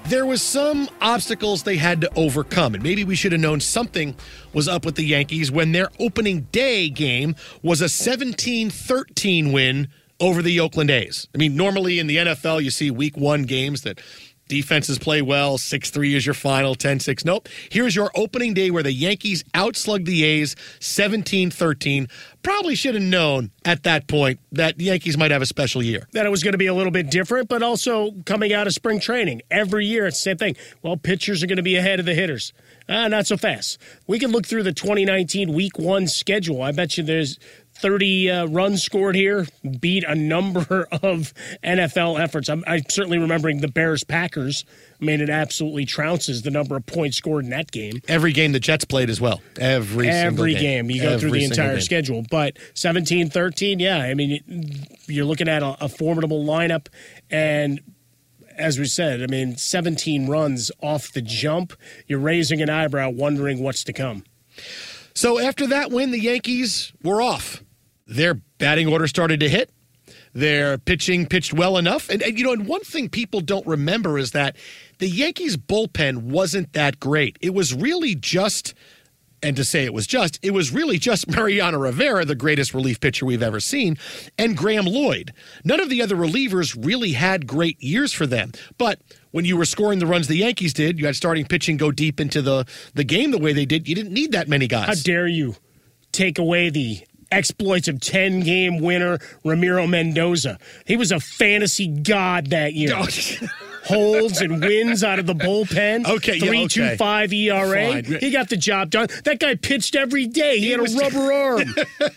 there 0.08 0.26
was 0.26 0.42
some 0.42 0.90
obstacles 1.00 1.64
they 1.64 1.78
had 1.78 2.02
to 2.02 2.14
overcome 2.16 2.74
and 2.74 2.84
maybe 2.84 3.06
we 3.06 3.16
should 3.16 3.32
have 3.32 3.40
known 3.40 3.62
something 3.62 4.14
was 4.52 4.68
up 4.68 4.84
with 4.84 4.96
the 4.96 5.06
Yankees 5.06 5.50
when 5.50 5.72
their 5.72 5.88
opening 6.02 6.50
day 6.52 6.90
game 6.90 7.34
was 7.64 7.80
a 7.80 7.86
17-13 7.86 9.54
win 9.54 9.88
over 10.20 10.42
the 10.42 10.60
Oakland 10.60 10.92
A's. 10.92 11.30
I 11.34 11.38
mean, 11.38 11.56
normally 11.56 11.98
in 11.98 12.08
the 12.08 12.18
NFL 12.18 12.62
you 12.62 12.72
see 12.72 12.92
week 12.92 13.16
1 13.16 13.44
games 13.44 13.84
that 13.84 14.02
Defenses 14.50 14.98
play 14.98 15.22
well. 15.22 15.58
6 15.58 15.92
3 15.92 16.16
is 16.16 16.26
your 16.26 16.34
final, 16.34 16.76
10 16.76 17.00
6. 17.00 17.24
Nope. 17.24 17.48
Here's 17.72 17.96
your 17.96 18.12
opening 18.16 18.54
day 18.56 18.72
where 18.72 18.84
the 18.84 18.92
Yankees 18.92 19.44
outslugged 19.54 20.06
the 20.06 20.24
A's 20.24 20.56
17 20.80 21.52
13. 21.52 22.08
Probably 22.42 22.74
should 22.74 22.96
have 22.96 23.04
known 23.04 23.52
at 23.64 23.84
that 23.84 24.08
point 24.08 24.40
that 24.52 24.78
the 24.78 24.86
Yankees 24.86 25.18
might 25.18 25.30
have 25.30 25.44
a 25.44 25.46
special 25.46 25.84
year. 25.84 26.08
That 26.14 26.26
it 26.26 26.30
was 26.30 26.44
going 26.44 26.54
to 26.54 26.58
be 26.58 26.66
a 26.66 26.74
little 26.74 26.92
bit 26.92 27.12
different, 27.12 27.48
but 27.48 27.62
also 27.62 28.12
coming 28.26 28.52
out 28.52 28.66
of 28.66 28.74
spring 28.74 29.00
training. 29.00 29.44
Every 29.52 29.86
year 29.86 30.08
it's 30.08 30.18
the 30.18 30.24
same 30.24 30.38
thing. 30.38 30.56
Well, 30.82 30.98
pitchers 30.98 31.44
are 31.44 31.48
going 31.48 31.58
to 31.58 31.64
be 31.64 31.76
ahead 31.76 32.00
of 32.00 32.08
the 32.08 32.16
hitters. 32.16 32.52
Ah, 32.90 33.08
not 33.08 33.28
so 33.28 33.38
fast. 33.38 33.78
We 34.08 34.18
can 34.18 34.32
look 34.32 34.48
through 34.48 34.64
the 34.64 34.74
2019 34.74 35.54
week 35.54 35.78
one 35.78 36.08
schedule. 36.08 36.64
I 36.64 36.72
bet 36.72 36.98
you 36.98 37.04
there's 37.04 37.38
30 37.82 38.30
uh, 38.30 38.46
runs 38.48 38.84
scored 38.84 39.15
here 39.15 39.48
beat 39.80 40.04
a 40.04 40.15
number 40.15 40.88
of 41.04 41.34
NFL 41.63 42.20
efforts. 42.20 42.50
I'm, 42.50 42.63
I'm 42.68 42.84
certainly 42.89 43.18
remembering 43.18 43.62
the 43.62 43.68
Bears 43.68 44.04
Packers. 44.04 44.65
I 45.02 45.06
mean, 45.06 45.22
it 45.22 45.30
absolutely 45.30 45.86
trounces 45.86 46.44
the 46.44 46.52
number 46.52 46.76
of 46.76 46.86
points 46.86 47.18
scored 47.18 47.46
in 47.46 47.52
that 47.52 47.72
game. 47.72 48.02
Every 48.08 48.34
game 48.34 48.52
the 48.52 48.60
Jets 48.60 48.86
played 48.86 49.10
as 49.10 49.22
well. 49.22 49.42
Every 49.60 50.10
Every 50.10 50.54
game. 50.54 50.88
game. 50.88 50.92
You 50.92 51.02
go 51.02 51.18
through 51.20 51.32
the 51.32 51.46
entire 51.46 51.74
game. 51.76 51.82
schedule. 51.82 52.26
But 52.30 52.58
17 52.74 53.30
13, 53.30 53.80
yeah. 53.80 54.00
I 54.00 54.13
mean, 54.13 54.86
you're 55.08 55.26
looking 55.26 55.48
at 55.48 55.63
a, 55.63 55.86
a 55.86 55.89
formidable 55.89 56.44
lineup. 56.46 56.88
And 57.30 57.80
as 58.58 58.78
we 58.78 58.86
said, 58.86 59.24
I 59.24 59.28
mean, 59.28 59.56
17 59.56 60.28
runs 60.28 60.70
off 60.82 61.13
the 61.13 61.22
jump. 61.22 61.74
You're 62.08 62.20
raising 62.20 62.62
an 62.62 62.70
eyebrow, 62.70 63.10
wondering 63.10 63.63
what's 63.63 63.84
to 63.86 63.94
come. 63.94 64.26
So 65.13 65.39
after 65.39 65.65
that 65.68 65.92
win, 65.92 66.12
the 66.12 66.20
Yankees 66.20 66.92
were 67.04 67.22
off. 67.22 67.63
Their 68.10 68.34
batting 68.58 68.88
order 68.88 69.08
started 69.08 69.39
to 69.41 69.50
hit. 69.50 69.72
Their 70.34 70.78
pitching 70.78 71.28
pitched 71.28 71.54
well 71.54 71.78
enough. 71.78 72.10
And, 72.10 72.22
and, 72.22 72.38
you 72.38 72.43
know, 72.43 72.54
and 72.54 72.67
one 72.67 72.82
thing 72.82 73.08
people 73.10 73.39
don't 73.39 73.65
remember 73.65 74.17
is 74.17 74.32
that 74.32 74.56
the 74.98 75.08
Yankees 75.08 75.58
bullpen 75.58 76.24
wasn't 76.24 76.74
that 76.74 77.00
great. 77.00 77.38
It 77.41 77.54
was 77.54 77.74
really 77.74 78.15
just, 78.15 78.74
and 79.43 79.56
to 79.56 79.63
say 79.63 79.86
it 79.86 79.93
was 79.93 80.08
just, 80.08 80.39
it 80.41 80.52
was 80.52 80.72
really 80.72 80.98
just 80.98 81.28
Mariano 81.36 81.78
Rivera, 81.78 82.26
the 82.26 82.36
greatest 82.36 82.74
relief 82.74 83.00
pitcher 83.00 83.26
we've 83.26 83.43
ever 83.43 83.60
seen, 83.60 83.98
and 84.38 84.58
Graeme 84.58 84.86
Lloyd. 84.86 85.32
None 85.63 85.80
of 85.80 85.89
the 85.89 86.02
other 86.02 86.15
relievers 86.15 86.76
really 86.84 87.13
had 87.13 87.45
great 87.45 87.82
years 87.82 88.12
for 88.12 88.26
them. 88.26 88.52
But 88.78 89.00
when 89.32 89.45
you 89.45 89.56
were 89.56 89.65
scoring 89.65 90.00
the 90.00 90.08
runs 90.08 90.28
the 90.28 90.38
Yankees 90.38 90.74
did, 90.74 91.00
you 91.00 91.06
had 91.06 91.15
starting 91.15 91.45
pitching 91.45 91.78
go 91.78 91.91
deep 91.91 92.19
into 92.19 92.41
the, 92.41 92.65
the 92.95 93.04
game 93.04 93.32
the 93.32 93.39
way 93.39 93.54
they 93.54 93.65
did, 93.65 93.88
you 93.88 93.95
didn't 93.95 94.13
need 94.13 94.32
that 94.32 94.48
many 94.48 94.67
guys. 94.67 94.88
How 94.88 95.04
dare 95.04 95.28
you 95.28 95.56
take 96.12 96.39
away 96.39 96.69
the 96.69 97.02
exploits 97.32 97.88
of 97.88 98.00
10 98.00 98.42
game 98.42 98.80
winner 98.80 99.20
Ramiro 99.44 99.88
Mendoza? 99.88 100.58
He 100.86 100.96
was 100.98 101.12
a 101.12 101.20
fantasy 101.20 101.88
god 101.88 102.48
that 102.48 102.74
year. 102.74 102.96
Holds 103.86 104.42
and 104.42 104.62
wins 104.62 105.04
out 105.04 105.20
of 105.20 105.26
the 105.26 105.34
bullpen. 105.34 106.06
Okay, 106.06 106.36
yeah, 106.36 106.50
okay. 106.50 106.68
two 106.68 106.96
five 106.98 107.34
ERA. 107.34 107.94
Fine. 108.04 108.20
He 108.20 108.30
got 108.30 108.50
the 108.50 108.58
job 108.58 108.92
done. 108.92 109.08
That 109.24 109.39
guy 109.39 109.56
pitched 109.56 109.96
every 109.96 110.28
day. 110.28 110.60
He, 110.60 110.70
had 110.70 110.82
was- 110.82 110.94
a 110.96 111.00
rubber 111.00 111.32
arm. 111.34 111.76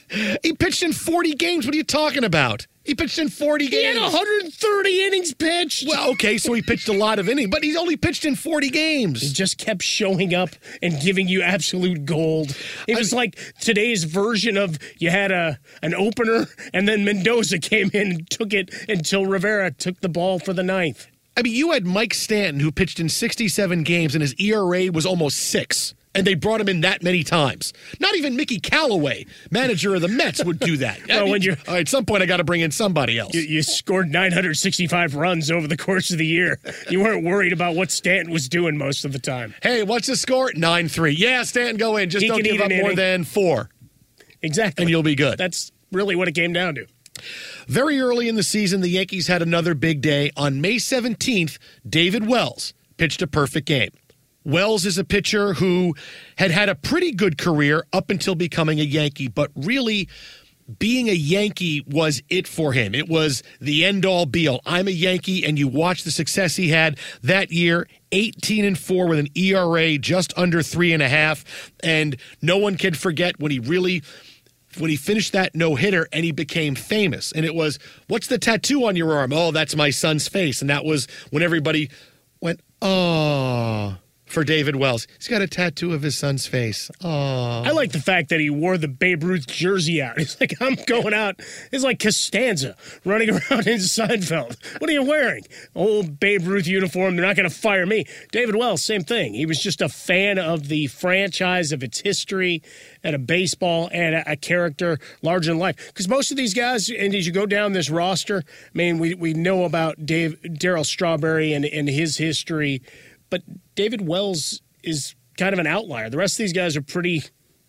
he 0.43 0.53
pitched 0.53 0.83
in 0.83 0.93
40 0.93 1.35
games. 1.35 1.65
What 1.65 1.75
are 1.75 1.79
you 1.79 1.85
talking 1.85 2.25
about? 2.25 2.67
He 2.85 2.95
pitched 2.95 3.19
in 3.19 3.29
40 3.29 3.67
he 3.67 3.85
had 3.85 3.95
games. 3.95 4.13
130 4.13 5.05
innings 5.05 5.35
pitched. 5.35 5.87
Well, 5.89 6.11
okay, 6.13 6.37
so 6.39 6.53
he 6.53 6.63
pitched 6.63 6.89
a 6.89 6.93
lot 6.93 7.19
of 7.19 7.29
innings, 7.29 7.51
but 7.51 7.63
he's 7.63 7.77
only 7.77 7.97
pitched 7.97 8.25
in 8.25 8.35
40 8.35 8.71
games. 8.71 9.23
He 9.23 9.33
just 9.33 9.59
kept 9.59 9.83
showing 9.83 10.35
up 10.35 10.51
and 10.83 11.01
giving 11.01 11.29
you 11.29 11.43
absolute 11.43 12.05
gold. 12.05 12.57
It 12.89 12.99
was 12.99 13.13
like 13.13 13.39
today's 13.61 14.05
version 14.05 14.57
of 14.57 14.79
you 14.99 15.11
had 15.11 15.31
a 15.31 15.59
an 15.83 15.95
opener 15.95 16.47
and 16.73 16.89
then 16.89 17.05
Mendoza 17.05 17.59
came 17.59 17.91
in 17.93 18.11
and 18.13 18.31
took 18.31 18.53
it 18.53 18.71
until 18.89 19.27
Rivera 19.27 19.71
took 19.71 20.01
the 20.01 20.09
ball 20.09 20.39
for 20.39 20.53
the 20.53 20.63
ninth. 20.63 21.07
I 21.37 21.43
mean, 21.43 21.55
you 21.55 21.73
had 21.73 21.87
Mike 21.87 22.13
Stanton, 22.13 22.61
who 22.61 22.71
pitched 22.71 23.01
in 23.01 23.09
67 23.09 23.85
games, 23.85 24.15
and 24.15 24.21
his 24.21 24.35
ERA 24.35 24.91
was 24.93 25.07
almost 25.07 25.39
six. 25.39 25.95
And 26.15 26.27
they 26.27 26.35
brought 26.35 26.61
him 26.61 26.69
in 26.69 26.83
that 26.83 27.03
many 27.03 27.25
times. 27.25 27.73
Not 27.99 28.15
even 28.17 28.37
Mickey 28.37 28.61
Callaway, 28.61 29.25
manager 29.51 29.95
of 29.95 30.03
the 30.03 30.09
Mets, 30.09 30.45
would 30.45 30.59
do 30.59 30.77
that. 30.77 31.01
I 31.11 31.17
Well, 31.23 31.25
mean, 31.25 31.31
when 31.33 31.59
right, 31.67 31.81
at 31.81 31.89
some 31.89 32.05
point, 32.05 32.23
I 32.23 32.27
got 32.27 32.37
to 32.37 32.45
bring 32.45 32.61
in 32.61 32.71
somebody 32.71 33.19
else. 33.19 33.33
You, 33.33 33.41
you 33.41 33.63
scored 33.63 34.11
965 34.11 35.15
runs 35.15 35.51
over 35.51 35.67
the 35.67 35.77
course 35.79 36.11
of 36.11 36.19
the 36.19 36.27
year. 36.27 36.59
You 36.91 37.01
weren't 37.01 37.25
worried 37.25 37.55
about 37.55 37.77
what 37.77 37.91
Stanton 37.91 38.31
was 38.33 38.47
doing 38.49 38.77
most 38.77 39.07
of 39.07 39.13
the 39.13 39.19
time. 39.19 39.55
hey, 39.63 39.83
what's 39.85 40.07
the 40.07 40.17
score? 40.17 40.53
9 40.55 40.89
3. 40.89 41.13
Yeah, 41.13 41.45
Stanton, 41.45 41.77
go 41.79 41.97
in. 41.97 42.11
Just 42.11 42.23
He 42.23 42.29
don't 42.29 42.43
give 42.43 42.61
up 42.61 42.69
more 42.71 42.81
inning. 42.91 42.97
than 42.97 43.25
four, 43.25 43.71
Exactly. 44.43 44.83
and 44.83 44.91
you'll 44.91 45.03
be 45.03 45.15
good. 45.15 45.39
That's 45.39 45.73
really 45.93 46.15
what 46.17 46.29
it 46.29 46.33
came 46.33 46.53
down 46.53 46.75
to. 46.75 46.87
Very 47.69 48.01
early 48.01 48.29
in 48.29 48.35
the 48.37 48.43
season, 48.43 48.81
the 48.81 48.89
Yankees 48.89 49.29
had 49.29 49.41
another 49.43 49.75
big 49.75 50.01
day. 50.01 50.31
On 50.37 50.61
May 50.61 50.77
17th, 50.77 51.59
David 51.89 52.27
Wells 52.27 52.75
pitched 52.97 53.23
a 53.23 53.27
perfect 53.27 53.67
game. 53.67 53.91
Wells 54.45 54.87
is 54.87 54.99
a 54.99 55.05
pitcher 55.05 55.55
who 55.55 55.95
had 56.37 56.51
had 56.51 56.69
a 56.69 56.75
pretty 56.75 57.13
good 57.13 57.39
career 57.39 57.85
up 57.93 58.11
until 58.11 58.35
becoming 58.35 58.81
a 58.81 58.85
Yankee, 58.85 59.29
but 59.29 59.51
really 59.55 60.09
being 60.79 61.09
a 61.09 61.13
Yankee 61.13 61.85
was 61.87 62.23
it 62.29 62.47
for 62.47 62.73
him. 62.73 62.95
It 62.95 63.09
was 63.09 63.43
the 63.61 63.85
end 63.85 64.05
all 64.05 64.27
be 64.27 64.49
all. 64.49 64.61
I'm 64.65 64.89
a 64.89 64.93
Yankee, 64.93 65.45
and 65.45 65.59
you 65.59 65.69
watch 65.69 66.05
the 66.05 66.11
success 66.11 66.57
he 66.57 66.69
had 66.69 66.99
that 67.23 67.51
year 67.51 67.87
18 68.13 68.65
and 68.65 68.79
4 68.79 69.09
with 69.09 69.19
an 69.19 69.29
ERA 69.35 69.99
just 69.99 70.37
under 70.37 70.63
three 70.63 70.93
and 70.93 71.03
a 71.03 71.09
half. 71.09 71.73
And 71.83 72.17
no 72.41 72.59
one 72.59 72.77
can 72.77 72.95
forget 72.95 73.39
when 73.41 73.51
he 73.51 73.59
really 73.59 74.03
when 74.79 74.89
he 74.89 74.97
finished 74.97 75.33
that 75.35 75.55
no 75.55 75.75
hitter 75.75 76.09
and 76.13 76.25
he 76.25 76.33
became 76.33 76.75
famous. 76.75 77.31
And 77.33 77.45
it 77.45 77.55
was, 77.55 77.79
What's 78.09 78.29
the 78.29 78.39
tattoo 78.39 78.87
on 78.87 78.97
your 78.97 79.13
arm? 79.13 79.33
Oh, 79.33 79.51
that's 79.51 79.77
my 79.77 79.91
son's 79.91 80.29
face. 80.29 80.61
And 80.61 80.71
that 80.71 80.85
was 80.85 81.07
when 81.31 81.43
everybody 81.43 81.91
went, 82.41 82.61
Oh, 82.81 83.97
for 84.33 84.45
David 84.45 84.77
Wells. 84.77 85.07
He's 85.19 85.29
got 85.29 85.43
a 85.43 85.47
tattoo 85.47 85.93
of 85.93 86.03
his 86.03 86.17
son's 86.17 86.47
face. 86.47 86.91
Oh. 87.03 87.63
I 87.63 87.71
like 87.71 87.93
the 87.93 88.01
fact 88.01 88.31
that 88.31 88.41
he 88.41 88.51
wore 88.51 88.79
the 88.79 88.89
Babe 88.89 89.23
Ruth 89.23 89.47
jersey 89.47 90.01
out. 90.01 90.19
He's 90.23 90.41
like, 90.41 90.55
I'm 90.61 90.77
going 90.87 91.15
out. 91.15 91.41
It's 91.71 91.85
like 91.85 92.01
Costanza 92.01 92.77
running 93.05 93.31
around 93.31 93.67
in 93.67 93.79
Seinfeld. 93.79 94.57
What 94.81 94.89
are 94.89 94.93
you 94.93 95.05
wearing? 95.05 95.45
Old 95.75 96.19
Babe 96.19 96.47
Ruth 96.47 96.67
uniform. 96.67 97.17
They're 97.17 97.27
not 97.27 97.37
going 97.37 97.49
to 97.49 97.55
fire 97.55 97.87
me. 97.87 98.07
David 98.31 98.57
Wells, 98.57 98.83
same 98.83 99.03
thing. 99.03 99.35
He 99.35 99.47
was 99.47 99.63
just 99.63 99.83
a 99.83 99.89
fan 99.89 100.39
of 100.39 100.69
the 100.69 100.87
franchise, 100.87 101.73
of 101.73 101.83
its 101.83 102.01
history, 102.01 102.63
and 103.05 103.15
a 103.15 103.19
baseball 103.19 103.91
and 103.93 104.15
a, 104.15 104.33
a 104.33 104.37
character 104.37 104.99
larger 105.21 105.51
than 105.51 105.59
life. 105.59 105.77
Because 105.89 106.09
most 106.09 106.31
of 106.31 106.37
these 106.37 106.55
guys, 106.55 106.89
and 106.89 107.15
as 107.15 107.27
you 107.27 107.33
go 107.33 107.47
down 107.47 107.73
this 107.73 107.91
roster, 107.91 108.45
I 108.47 108.71
mean, 108.73 108.99
we, 108.99 109.15
we 109.15 109.35
know 109.35 109.65
about 109.65 110.07
Dave 110.07 110.41
Darryl 110.43 110.87
Strawberry 110.87 111.53
and, 111.53 111.65
and 111.65 111.89
his 111.89 112.17
history, 112.17 112.83
but 113.33 113.43
David 113.75 114.07
Wells 114.07 114.61
is 114.85 115.15
kind 115.39 115.55
of 115.55 115.59
an 115.59 115.67
outlier. 115.67 116.11
The 116.11 116.19
rest 116.19 116.35
of 116.35 116.45
these 116.45 116.53
guys 116.53 116.77
are 116.77 116.83
pretty 116.83 117.23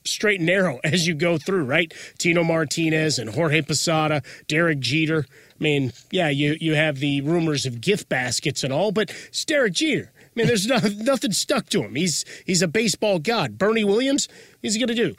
straight 0.04 0.42
and 0.42 0.46
narrow 0.46 0.82
as 0.84 1.08
you 1.08 1.16
go 1.16 1.38
through, 1.38 1.64
right? 1.64 1.94
Tino 2.18 2.44
Martinez 2.44 3.18
and 3.18 3.30
Jorge 3.30 3.62
Posada, 3.62 4.22
Derek 4.50 4.82
Jeter. 4.82 5.26
I 5.30 5.64
mean, 5.64 5.94
yeah, 6.12 6.28
you, 6.28 6.58
you 6.60 6.76
have 6.76 7.00
the 7.00 7.22
rumors 7.22 7.66
of 7.66 7.80
gift 7.80 8.10
baskets 8.10 8.66
and 8.66 8.74
all, 8.74 8.92
but 8.92 9.10
it's 9.28 9.46
Derek 9.46 9.72
Jeter. 9.72 10.12
I 10.18 10.30
mean, 10.36 10.48
there's 10.48 10.68
no, 10.68 10.80
nothing 10.98 11.32
stuck 11.32 11.70
to 11.70 11.82
him. 11.82 11.96
He's 11.96 12.26
he's 12.46 12.62
a 12.62 12.68
baseball 12.68 13.20
god. 13.20 13.58
Bernie 13.58 13.86
Williams, 13.86 14.28
what's 14.60 14.76
he 14.76 14.82
gonna 14.82 14.96
do? 14.96 15.16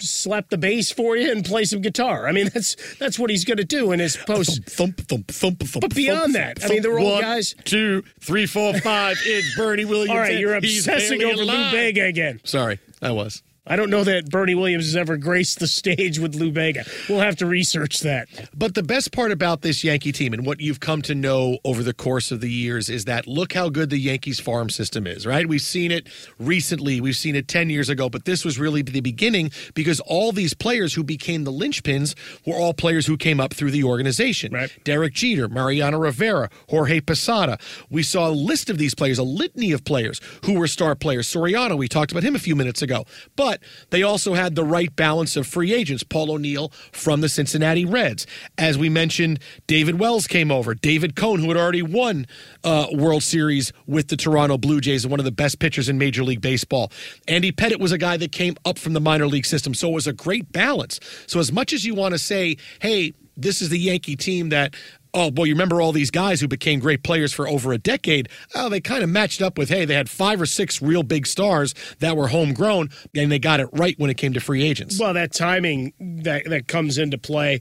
Slap 0.00 0.50
the 0.50 0.58
bass 0.58 0.90
for 0.90 1.16
you 1.16 1.30
and 1.30 1.44
play 1.44 1.64
some 1.64 1.80
guitar. 1.80 2.26
I 2.26 2.32
mean, 2.32 2.48
that's 2.54 2.76
that's 2.98 3.18
what 3.18 3.30
he's 3.30 3.44
gonna 3.44 3.64
do 3.64 3.92
in 3.92 4.00
his 4.00 4.16
post. 4.16 4.64
Thump, 4.64 4.98
thump, 5.08 5.28
thump, 5.28 5.60
thump. 5.60 5.80
But 5.80 5.94
beyond 5.94 6.34
that, 6.34 6.64
I 6.64 6.68
mean, 6.68 6.82
they're 6.82 6.98
all 6.98 7.20
guys. 7.20 7.54
Two, 7.64 8.02
three, 8.20 8.46
four, 8.46 8.74
five. 8.80 9.16
It's 9.24 9.56
Bernie 9.56 9.84
Williams. 9.84 10.10
All 10.10 10.18
right, 10.18 10.38
you're 10.38 10.54
obsessing 10.54 11.22
over 11.22 11.44
Lou. 11.44 11.70
Bega 11.70 12.04
again. 12.04 12.40
Sorry, 12.44 12.78
I 13.00 13.12
was. 13.12 13.42
I 13.66 13.76
don't 13.76 13.88
know 13.88 14.04
that 14.04 14.28
Bernie 14.28 14.54
Williams 14.54 14.84
has 14.84 14.94
ever 14.94 15.16
graced 15.16 15.58
the 15.58 15.66
stage 15.66 16.18
with 16.18 16.34
Lou 16.34 16.52
Bega. 16.52 16.84
We'll 17.08 17.20
have 17.20 17.36
to 17.36 17.46
research 17.46 18.00
that. 18.00 18.28
But 18.54 18.74
the 18.74 18.82
best 18.82 19.10
part 19.10 19.32
about 19.32 19.62
this 19.62 19.82
Yankee 19.82 20.12
team 20.12 20.34
and 20.34 20.44
what 20.44 20.60
you've 20.60 20.80
come 20.80 21.00
to 21.02 21.14
know 21.14 21.56
over 21.64 21.82
the 21.82 21.94
course 21.94 22.30
of 22.30 22.42
the 22.42 22.50
years 22.50 22.90
is 22.90 23.06
that 23.06 23.26
look 23.26 23.54
how 23.54 23.70
good 23.70 23.88
the 23.88 23.96
Yankees 23.96 24.38
farm 24.38 24.68
system 24.68 25.06
is, 25.06 25.26
right? 25.26 25.48
We've 25.48 25.62
seen 25.62 25.92
it 25.92 26.08
recently. 26.38 27.00
We've 27.00 27.16
seen 27.16 27.34
it 27.34 27.48
10 27.48 27.70
years 27.70 27.88
ago, 27.88 28.10
but 28.10 28.26
this 28.26 28.44
was 28.44 28.58
really 28.58 28.82
the 28.82 29.00
beginning 29.00 29.50
because 29.72 29.98
all 30.00 30.30
these 30.30 30.52
players 30.52 30.92
who 30.92 31.02
became 31.02 31.44
the 31.44 31.52
linchpins 31.52 32.14
were 32.46 32.56
all 32.56 32.74
players 32.74 33.06
who 33.06 33.16
came 33.16 33.40
up 33.40 33.54
through 33.54 33.70
the 33.70 33.84
organization. 33.84 34.52
Right. 34.52 34.70
Derek 34.84 35.14
Jeter, 35.14 35.48
Mariano 35.48 35.98
Rivera, 35.98 36.50
Jorge 36.68 37.00
Posada. 37.00 37.56
We 37.88 38.02
saw 38.02 38.28
a 38.28 38.30
list 38.30 38.68
of 38.68 38.76
these 38.76 38.94
players, 38.94 39.18
a 39.18 39.22
litany 39.22 39.72
of 39.72 39.84
players 39.84 40.20
who 40.44 40.58
were 40.58 40.66
star 40.66 40.94
players. 40.94 41.26
Soriano, 41.32 41.78
we 41.78 41.88
talked 41.88 42.12
about 42.12 42.24
him 42.24 42.36
a 42.36 42.38
few 42.38 42.54
minutes 42.54 42.82
ago. 42.82 43.06
But 43.36 43.53
they 43.90 44.02
also 44.02 44.34
had 44.34 44.54
the 44.54 44.64
right 44.64 44.94
balance 44.94 45.36
of 45.36 45.46
free 45.46 45.72
agents. 45.72 46.02
Paul 46.02 46.30
O'Neill 46.32 46.70
from 46.92 47.20
the 47.20 47.28
Cincinnati 47.28 47.84
Reds. 47.84 48.26
As 48.58 48.78
we 48.78 48.88
mentioned, 48.88 49.40
David 49.66 49.98
Wells 49.98 50.26
came 50.26 50.50
over. 50.50 50.74
David 50.74 51.16
Cone, 51.16 51.40
who 51.40 51.48
had 51.48 51.56
already 51.56 51.82
won 51.82 52.26
uh, 52.62 52.86
World 52.92 53.22
Series 53.22 53.72
with 53.86 54.08
the 54.08 54.16
Toronto 54.16 54.58
Blue 54.58 54.80
Jays 54.80 55.04
and 55.04 55.10
one 55.10 55.20
of 55.20 55.24
the 55.24 55.32
best 55.32 55.58
pitchers 55.58 55.88
in 55.88 55.98
Major 55.98 56.24
League 56.24 56.40
Baseball. 56.40 56.90
Andy 57.28 57.52
Pettitte 57.52 57.80
was 57.80 57.92
a 57.92 57.98
guy 57.98 58.16
that 58.16 58.32
came 58.32 58.56
up 58.64 58.78
from 58.78 58.92
the 58.92 59.00
minor 59.00 59.26
league 59.26 59.46
system. 59.46 59.74
So 59.74 59.88
it 59.88 59.94
was 59.94 60.06
a 60.06 60.12
great 60.12 60.52
balance. 60.52 61.00
So 61.26 61.40
as 61.40 61.52
much 61.52 61.72
as 61.72 61.84
you 61.84 61.94
want 61.94 62.12
to 62.12 62.18
say, 62.18 62.56
hey, 62.80 63.12
this 63.36 63.60
is 63.60 63.68
the 63.68 63.78
Yankee 63.78 64.16
team 64.16 64.50
that 64.50 64.74
oh, 65.14 65.30
boy, 65.30 65.44
you 65.44 65.54
remember 65.54 65.80
all 65.80 65.92
these 65.92 66.10
guys 66.10 66.40
who 66.40 66.48
became 66.48 66.80
great 66.80 67.02
players 67.02 67.32
for 67.32 67.48
over 67.48 67.72
a 67.72 67.78
decade? 67.78 68.28
Oh, 68.54 68.68
they 68.68 68.80
kind 68.80 69.02
of 69.02 69.08
matched 69.08 69.40
up 69.40 69.56
with, 69.56 69.68
hey, 69.68 69.84
they 69.84 69.94
had 69.94 70.10
five 70.10 70.40
or 70.40 70.46
six 70.46 70.82
real 70.82 71.02
big 71.02 71.26
stars 71.26 71.74
that 72.00 72.16
were 72.16 72.28
homegrown, 72.28 72.90
and 73.14 73.30
they 73.30 73.38
got 73.38 73.60
it 73.60 73.68
right 73.72 73.98
when 73.98 74.10
it 74.10 74.16
came 74.16 74.32
to 74.34 74.40
free 74.40 74.64
agents. 74.64 74.98
Well, 74.98 75.14
that 75.14 75.32
timing 75.32 75.92
that 76.00 76.44
that 76.46 76.66
comes 76.66 76.98
into 76.98 77.16
play, 77.16 77.60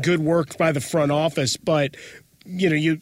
good 0.00 0.20
work 0.20 0.56
by 0.56 0.72
the 0.72 0.80
front 0.80 1.12
office, 1.12 1.56
but 1.56 1.96
you 2.46 2.70
know, 2.70 2.76
you 2.76 3.00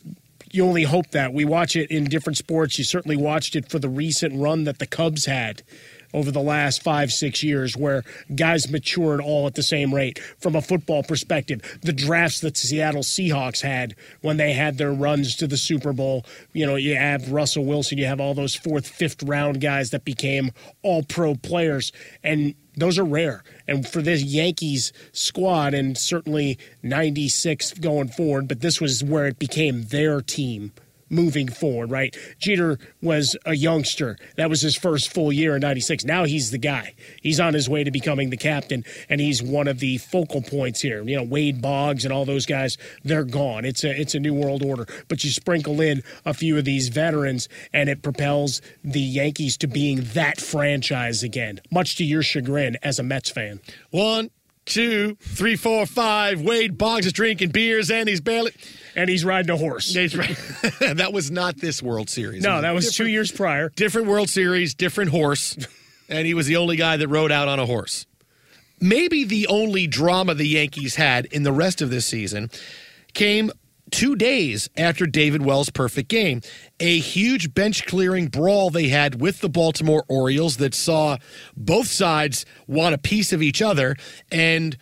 you 0.53 0.65
only 0.65 0.83
hope 0.83 1.11
that 1.11 1.33
we 1.33 1.45
watch 1.45 1.77
it 1.77 1.91
in 1.91 2.05
different 2.05 2.37
sports. 2.37 2.79
You 2.79 2.85
certainly 2.85 3.17
watched 3.17 3.55
it 3.55 3.71
for 3.71 3.79
the 3.79 3.89
recent 3.89 4.41
run 4.41 4.65
that 4.65 4.79
the 4.79 4.87
Cubs 4.87 5.27
had. 5.27 5.63
Over 6.13 6.31
the 6.31 6.41
last 6.41 6.83
five, 6.83 7.13
six 7.13 7.43
years 7.43 7.77
where 7.77 8.05
guys 8.35 8.71
matured 8.71 9.21
all 9.21 9.47
at 9.47 9.55
the 9.55 9.63
same 9.63 9.95
rate. 9.95 10.19
From 10.39 10.57
a 10.57 10.63
football 10.63 11.03
perspective, 11.03 11.79
the 11.83 11.93
drafts 11.93 12.41
that 12.41 12.57
Seattle 12.57 13.03
Seahawks 13.03 13.63
had 13.63 13.95
when 14.21 14.37
they 14.37 14.53
had 14.53 14.79
their 14.79 14.93
runs 14.93 15.37
to 15.37 15.47
the 15.47 15.57
Super 15.57 15.93
Bowl, 15.93 16.25
you 16.53 16.67
know, 16.67 16.77
you 16.77 16.97
have 16.97 17.33
Russell 17.33 17.65
Wilson, 17.65 17.99
you 17.99 18.07
have 18.07 18.21
all 18.21 18.35
those 18.35 18.55
fourth, 18.55 18.87
fifth 18.87 19.23
round 19.23 19.61
guys 19.61 19.91
that 19.91 20.05
became 20.05 20.51
all 20.83 21.03
pro 21.03 21.35
players. 21.35 21.93
And 22.23 22.55
those 22.77 22.99
are 22.99 23.05
rare. 23.05 23.43
And 23.69 23.87
for 23.87 24.03
this 24.03 24.23
Yankees 24.23 24.93
squad, 25.13 25.75
and 25.75 25.97
certainly 25.97 26.59
96 26.83 27.75
going 27.75 28.09
forward, 28.09 28.49
but 28.49 28.61
this 28.61 28.81
was 28.81 29.05
where 29.05 29.27
it 29.27 29.39
became 29.39 29.85
their 29.85 30.21
team 30.21 30.73
moving 31.11 31.49
forward, 31.49 31.91
right? 31.91 32.17
Jeter 32.39 32.79
was 33.03 33.37
a 33.45 33.55
youngster. 33.55 34.17
That 34.37 34.49
was 34.49 34.63
his 34.63 34.77
first 34.77 35.13
full 35.13 35.33
year 35.33 35.57
in 35.57 35.61
96. 35.61 36.05
Now 36.05 36.25
he's 36.25 36.51
the 36.51 36.59
guy. 36.59 36.95
He's 37.21 37.41
on 37.41 37.55
his 37.55 37.69
way 37.69 37.85
to 37.85 37.91
becoming 37.91 38.31
the 38.31 38.37
captain, 38.37 38.85
and 39.09 39.21
he's 39.21 39.43
one 39.43 39.69
of 39.69 39.81
the 39.81 39.99
focal 39.99 40.41
points 40.41 40.81
here. 40.81 41.03
You 41.03 41.17
know, 41.17 41.25
Wade 41.25 41.61
Boggs 41.61 42.05
and 42.05 42.13
all 42.13 42.25
those 42.25 42.47
guys, 42.47 42.79
they're 43.05 43.25
gone. 43.25 43.65
It's 43.65 43.85
a 43.85 44.01
it's 44.01 44.15
a 44.15 44.21
new 44.21 44.33
world 44.33 44.65
order. 44.65 44.87
But 45.09 45.25
you 45.25 45.31
sprinkle 45.31 45.81
in 45.81 46.03
a 46.25 46.33
few 46.33 46.57
of 46.57 46.65
these 46.65 46.89
veterans, 46.89 47.49
and 47.73 47.89
it 47.89 48.03
propels 48.03 48.63
the 48.85 49.01
Yankees 49.01 49.57
to 49.59 49.67
being 49.67 50.03
that 50.15 50.41
franchise 50.41 51.23
again, 51.23 51.61
much 51.71 51.97
to 51.97 52.05
your 52.05 52.23
chagrin 52.23 52.77
as 52.83 52.99
a 52.99 53.03
Mets 53.03 53.31
fan. 53.31 53.61
One, 53.91 54.31
two, 54.65 55.17
three, 55.21 55.57
four, 55.57 55.87
five. 55.87 56.41
Wade 56.41 56.79
Boggs 56.79 57.07
is 57.07 57.13
drinking 57.13 57.51
beers 57.51 57.91
and 57.91 58.09
he's 58.09 58.21
barely. 58.21 58.53
And 58.97 59.09
he's 59.09 59.25
riding 59.25 59.51
a 59.51 59.57
horse. 59.57 59.93
He's 59.95 60.17
right. 60.17 60.37
that 60.81 61.13
was 61.13 61.31
not 61.31 61.57
this 61.57 61.83
World 61.83 62.11
Series. 62.11 62.43
No, 62.43 62.61
that 62.61 62.73
was 62.73 62.95
two 62.95 63.07
years 63.07 63.31
prior. 63.31 63.71
Different 63.77 64.09
World 64.09 64.29
Series, 64.29 64.75
different 64.75 65.11
horse. 65.11 65.57
and 66.09 66.27
he 66.27 66.35
was 66.35 66.47
the 66.47 66.57
only 66.57 66.77
guy 66.77 66.97
that 66.97 67.09
rode 67.09 67.33
out 67.33 67.49
on 67.49 67.59
a 67.59 67.67
horse. 67.67 68.07
Maybe 68.81 69.25
the 69.25 69.47
only 69.47 69.87
drama 69.87 70.35
the 70.35 70.49
Yankees 70.49 70.95
had 70.95 71.27
in 71.27 71.43
the 71.43 71.53
rest 71.53 71.83
of 71.83 71.91
this 71.91 72.07
season 72.07 72.51
came 73.13 73.51
two 73.91 74.17
days 74.17 74.69
after 74.77 75.07
David 75.07 75.43
Wells' 75.43 75.71
perfect 75.71 76.09
game. 76.09 76.41
A 76.79 76.99
huge 76.99 77.55
bench 77.55 77.87
clearing 77.87 78.29
brawl 78.29 78.71
they 78.71 78.89
had 78.89 79.21
with 79.21 79.41
the 79.41 79.49
Baltimore 79.49 80.05
Orioles 80.09 80.57
that 80.59 80.75
saw 80.75 81.19
both 81.57 81.87
sides 81.87 82.47
want 82.67 82.95
a 82.95 82.99
piece 82.99 83.33
of 83.33 83.43
each 83.43 83.61
other. 83.63 83.97
And 84.31 84.77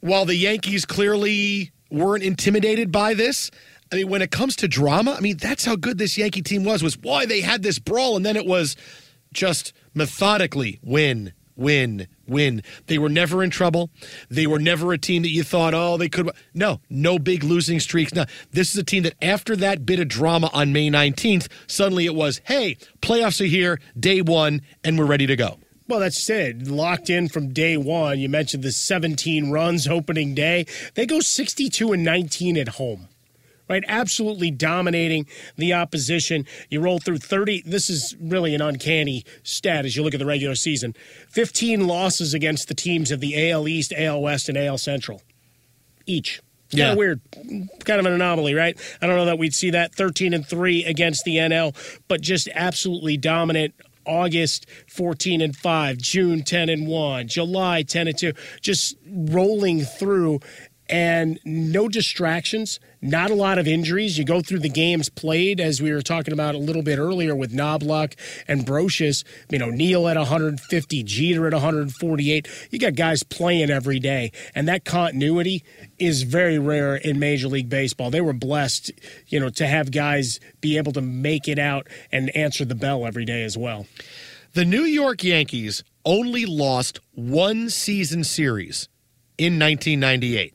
while 0.00 0.24
the 0.24 0.36
Yankees 0.36 0.84
clearly 0.84 1.70
weren't 1.90 2.24
intimidated 2.24 2.90
by 2.90 3.14
this, 3.14 3.50
I 3.92 3.96
mean, 3.96 4.08
when 4.08 4.22
it 4.22 4.30
comes 4.30 4.56
to 4.56 4.68
drama, 4.68 5.12
I 5.12 5.20
mean, 5.20 5.36
that's 5.36 5.64
how 5.64 5.76
good 5.76 5.98
this 5.98 6.16
Yankee 6.16 6.42
team 6.42 6.64
was, 6.64 6.82
was 6.82 6.96
why 6.98 7.26
they 7.26 7.42
had 7.42 7.62
this 7.62 7.78
brawl. 7.78 8.16
And 8.16 8.24
then 8.24 8.36
it 8.36 8.46
was 8.46 8.74
just 9.32 9.72
methodically 9.94 10.78
win, 10.82 11.32
win, 11.56 12.08
win. 12.26 12.62
They 12.86 12.98
were 12.98 13.08
never 13.08 13.42
in 13.42 13.50
trouble. 13.50 13.90
They 14.28 14.46
were 14.46 14.58
never 14.58 14.92
a 14.92 14.98
team 14.98 15.22
that 15.22 15.30
you 15.30 15.42
thought, 15.42 15.74
oh, 15.74 15.96
they 15.96 16.08
could. 16.08 16.30
No, 16.54 16.80
no 16.88 17.18
big 17.18 17.44
losing 17.44 17.80
streaks. 17.80 18.14
No, 18.14 18.24
this 18.50 18.70
is 18.70 18.78
a 18.78 18.84
team 18.84 19.02
that 19.04 19.14
after 19.22 19.56
that 19.56 19.86
bit 19.86 20.00
of 20.00 20.08
drama 20.08 20.50
on 20.52 20.72
May 20.72 20.90
19th, 20.90 21.48
suddenly 21.66 22.06
it 22.06 22.14
was, 22.14 22.40
hey, 22.44 22.76
playoffs 23.00 23.40
are 23.40 23.46
here, 23.46 23.80
day 23.98 24.20
one, 24.20 24.62
and 24.84 24.98
we're 24.98 25.06
ready 25.06 25.26
to 25.26 25.36
go. 25.36 25.58
Well, 25.88 26.00
that's 26.00 26.30
it. 26.30 26.68
Locked 26.68 27.10
in 27.10 27.28
from 27.28 27.52
day 27.52 27.76
one. 27.76 28.18
You 28.18 28.28
mentioned 28.28 28.62
the 28.62 28.72
17 28.72 29.50
runs 29.50 29.86
opening 29.86 30.34
day. 30.34 30.66
They 30.94 31.06
go 31.06 31.20
62 31.20 31.92
and 31.92 32.04
19 32.04 32.56
at 32.56 32.68
home 32.68 33.08
right? 33.72 33.84
Absolutely 33.88 34.50
dominating 34.50 35.26
the 35.56 35.72
opposition. 35.72 36.46
You 36.68 36.80
roll 36.80 36.98
through 36.98 37.18
30. 37.18 37.62
This 37.64 37.88
is 37.88 38.14
really 38.20 38.54
an 38.54 38.60
uncanny 38.60 39.24
stat 39.42 39.84
as 39.84 39.96
you 39.96 40.02
look 40.02 40.12
at 40.14 40.20
the 40.20 40.26
regular 40.26 40.54
season 40.54 40.94
15 41.30 41.86
losses 41.86 42.34
against 42.34 42.68
the 42.68 42.74
teams 42.74 43.10
of 43.10 43.20
the 43.20 43.50
AL 43.50 43.66
East, 43.66 43.92
AL 43.96 44.20
West, 44.20 44.48
and 44.48 44.58
AL 44.58 44.78
Central 44.78 45.22
each. 46.06 46.40
Yeah. 46.70 46.84
Kind 46.84 46.92
of 46.92 46.98
weird. 46.98 47.20
Kind 47.84 48.00
of 48.00 48.06
an 48.06 48.12
anomaly, 48.12 48.54
right? 48.54 48.78
I 49.00 49.06
don't 49.06 49.16
know 49.16 49.26
that 49.26 49.38
we'd 49.38 49.54
see 49.54 49.70
that 49.70 49.94
13 49.94 50.32
and 50.34 50.46
3 50.46 50.84
against 50.84 51.24
the 51.24 51.36
NL, 51.36 51.74
but 52.08 52.20
just 52.20 52.48
absolutely 52.54 53.16
dominant 53.16 53.74
August 54.06 54.66
14 54.88 55.40
and 55.40 55.56
5, 55.56 55.98
June 55.98 56.42
10 56.42 56.68
and 56.68 56.86
1, 56.86 57.28
July 57.28 57.82
10 57.82 58.08
and 58.08 58.18
2, 58.18 58.32
just 58.60 58.96
rolling 59.06 59.82
through 59.82 60.40
and 60.88 61.38
no 61.44 61.88
distractions, 61.88 62.80
not 63.02 63.32
a 63.32 63.34
lot 63.34 63.58
of 63.58 63.66
injuries. 63.66 64.16
You 64.16 64.24
go 64.24 64.40
through 64.40 64.60
the 64.60 64.68
games 64.68 65.08
played, 65.08 65.60
as 65.60 65.82
we 65.82 65.92
were 65.92 66.02
talking 66.02 66.32
about 66.32 66.54
a 66.54 66.58
little 66.58 66.82
bit 66.82 66.98
earlier 66.98 67.34
with 67.34 67.52
Knoblauch 67.52 68.14
and 68.46 68.64
Brosius. 68.64 69.24
You 69.50 69.58
know, 69.58 69.70
Neil 69.70 70.06
at 70.08 70.16
150, 70.16 71.02
Jeter 71.02 71.46
at 71.48 71.52
148. 71.52 72.48
You 72.70 72.78
got 72.78 72.94
guys 72.94 73.24
playing 73.24 73.70
every 73.70 73.98
day, 73.98 74.30
and 74.54 74.68
that 74.68 74.84
continuity 74.84 75.64
is 75.98 76.22
very 76.22 76.58
rare 76.58 76.94
in 76.94 77.18
Major 77.18 77.48
League 77.48 77.68
Baseball. 77.68 78.10
They 78.10 78.20
were 78.20 78.32
blessed, 78.32 78.92
you 79.26 79.40
know, 79.40 79.50
to 79.50 79.66
have 79.66 79.90
guys 79.90 80.38
be 80.60 80.78
able 80.78 80.92
to 80.92 81.02
make 81.02 81.48
it 81.48 81.58
out 81.58 81.88
and 82.12 82.34
answer 82.36 82.64
the 82.64 82.76
bell 82.76 83.04
every 83.04 83.24
day 83.24 83.42
as 83.42 83.58
well. 83.58 83.86
The 84.54 84.64
New 84.64 84.84
York 84.84 85.24
Yankees 85.24 85.82
only 86.04 86.46
lost 86.46 87.00
one 87.14 87.70
season 87.70 88.22
series 88.22 88.88
in 89.38 89.58
1998. 89.58 90.54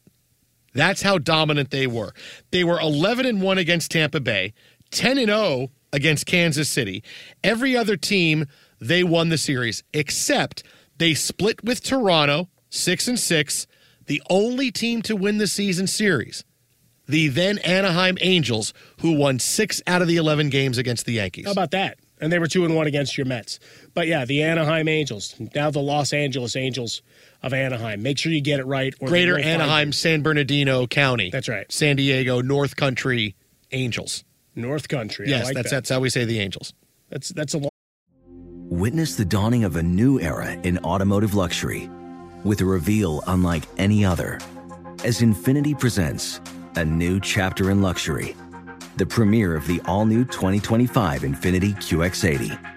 That's 0.73 1.01
how 1.01 1.17
dominant 1.17 1.71
they 1.71 1.87
were. 1.87 2.13
They 2.51 2.63
were 2.63 2.79
11 2.79 3.25
and 3.25 3.41
1 3.41 3.57
against 3.57 3.91
Tampa 3.91 4.19
Bay, 4.19 4.53
10 4.91 5.17
and 5.17 5.27
0 5.27 5.71
against 5.91 6.25
Kansas 6.25 6.69
City. 6.69 7.03
Every 7.43 7.75
other 7.75 7.97
team 7.97 8.45
they 8.79 9.03
won 9.03 9.29
the 9.29 9.37
series 9.37 9.83
except 9.93 10.63
they 10.97 11.13
split 11.13 11.63
with 11.63 11.83
Toronto, 11.83 12.49
6 12.69 13.07
and 13.07 13.19
6, 13.19 13.67
the 14.05 14.21
only 14.29 14.71
team 14.71 15.01
to 15.03 15.15
win 15.15 15.37
the 15.37 15.47
season 15.47 15.87
series. 15.87 16.43
The 17.07 17.29
then 17.29 17.57
Anaheim 17.59 18.17
Angels 18.21 18.73
who 18.99 19.13
won 19.13 19.39
6 19.39 19.81
out 19.87 20.01
of 20.01 20.07
the 20.07 20.17
11 20.17 20.49
games 20.49 20.77
against 20.77 21.05
the 21.05 21.13
Yankees. 21.13 21.45
How 21.45 21.51
about 21.51 21.71
that? 21.71 21.97
And 22.19 22.31
they 22.31 22.39
were 22.39 22.47
2 22.47 22.65
and 22.65 22.75
1 22.75 22.87
against 22.87 23.17
your 23.17 23.25
Mets. 23.25 23.59
But 23.93 24.07
yeah, 24.07 24.25
the 24.25 24.43
Anaheim 24.43 24.87
Angels, 24.87 25.35
now 25.55 25.69
the 25.69 25.79
Los 25.79 26.13
Angeles 26.13 26.55
Angels 26.55 27.01
of 27.43 27.53
Anaheim. 27.53 28.01
Make 28.01 28.17
sure 28.17 28.31
you 28.31 28.41
get 28.41 28.59
it 28.59 28.65
right. 28.65 28.97
Greater 28.99 29.37
Anaheim, 29.37 29.91
San 29.91 30.21
Bernardino 30.21 30.87
County. 30.87 31.29
That's 31.29 31.49
right. 31.49 31.71
San 31.71 31.95
Diego, 31.95 32.41
North 32.41 32.75
Country 32.75 33.35
Angels. 33.71 34.23
North 34.55 34.87
Country. 34.87 35.29
Yes, 35.29 35.45
like 35.45 35.55
that's 35.55 35.69
that. 35.69 35.75
that's 35.75 35.89
how 35.89 35.99
we 35.99 36.09
say 36.09 36.25
the 36.25 36.39
Angels. 36.39 36.73
That's 37.09 37.29
that's 37.29 37.53
a 37.53 37.59
long. 37.59 37.69
Witness 38.69 39.15
the 39.15 39.25
dawning 39.25 39.63
of 39.63 39.75
a 39.77 39.83
new 39.83 40.19
era 40.19 40.51
in 40.51 40.77
automotive 40.79 41.33
luxury, 41.33 41.89
with 42.43 42.59
a 42.61 42.65
reveal 42.65 43.23
unlike 43.27 43.63
any 43.77 44.03
other, 44.03 44.39
as 45.05 45.21
Infiniti 45.21 45.79
presents 45.79 46.41
a 46.75 46.83
new 46.83 47.19
chapter 47.19 47.71
in 47.71 47.81
luxury, 47.81 48.35
the 48.97 49.05
premiere 49.05 49.55
of 49.55 49.65
the 49.67 49.79
all-new 49.85 50.25
2025 50.25 51.21
Infiniti 51.21 51.75
QX80. 51.77 52.76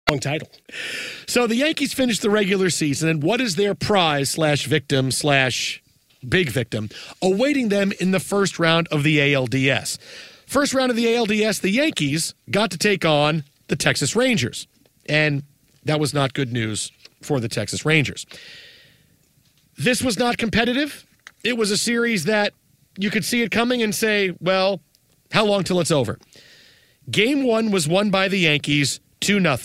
title. 0.19 0.49
So 1.27 1.47
the 1.47 1.55
Yankees 1.55 1.93
finished 1.93 2.21
the 2.21 2.29
regular 2.29 2.69
season, 2.69 3.09
and 3.09 3.23
what 3.23 3.41
is 3.41 3.55
their 3.55 3.75
prize 3.75 4.29
slash 4.29 4.65
victim 4.65 5.11
slash 5.11 5.81
big 6.27 6.49
victim 6.49 6.89
awaiting 7.21 7.69
them 7.69 7.91
in 7.99 8.11
the 8.11 8.19
first 8.19 8.59
round 8.59 8.87
of 8.89 9.03
the 9.03 9.17
ALDS? 9.17 9.97
First 10.45 10.73
round 10.73 10.89
of 10.89 10.97
the 10.97 11.05
ALDS, 11.05 11.61
the 11.61 11.69
Yankees 11.69 12.33
got 12.49 12.71
to 12.71 12.77
take 12.77 13.05
on 13.05 13.43
the 13.67 13.75
Texas 13.75 14.15
Rangers, 14.15 14.67
and 15.07 15.43
that 15.85 15.99
was 15.99 16.13
not 16.13 16.33
good 16.33 16.51
news 16.51 16.91
for 17.21 17.39
the 17.39 17.47
Texas 17.47 17.85
Rangers. 17.85 18.25
This 19.77 20.01
was 20.01 20.19
not 20.19 20.37
competitive. 20.37 21.05
It 21.43 21.57
was 21.57 21.71
a 21.71 21.77
series 21.77 22.25
that 22.25 22.53
you 22.97 23.09
could 23.09 23.25
see 23.25 23.41
it 23.41 23.51
coming 23.51 23.81
and 23.81 23.95
say, 23.95 24.35
well, 24.39 24.81
how 25.31 25.45
long 25.45 25.63
till 25.63 25.79
it's 25.79 25.91
over? 25.91 26.19
Game 27.09 27.43
one 27.43 27.71
was 27.71 27.87
won 27.87 28.11
by 28.11 28.27
the 28.27 28.39
Yankees 28.39 28.99
2 29.21 29.41
0. 29.41 29.57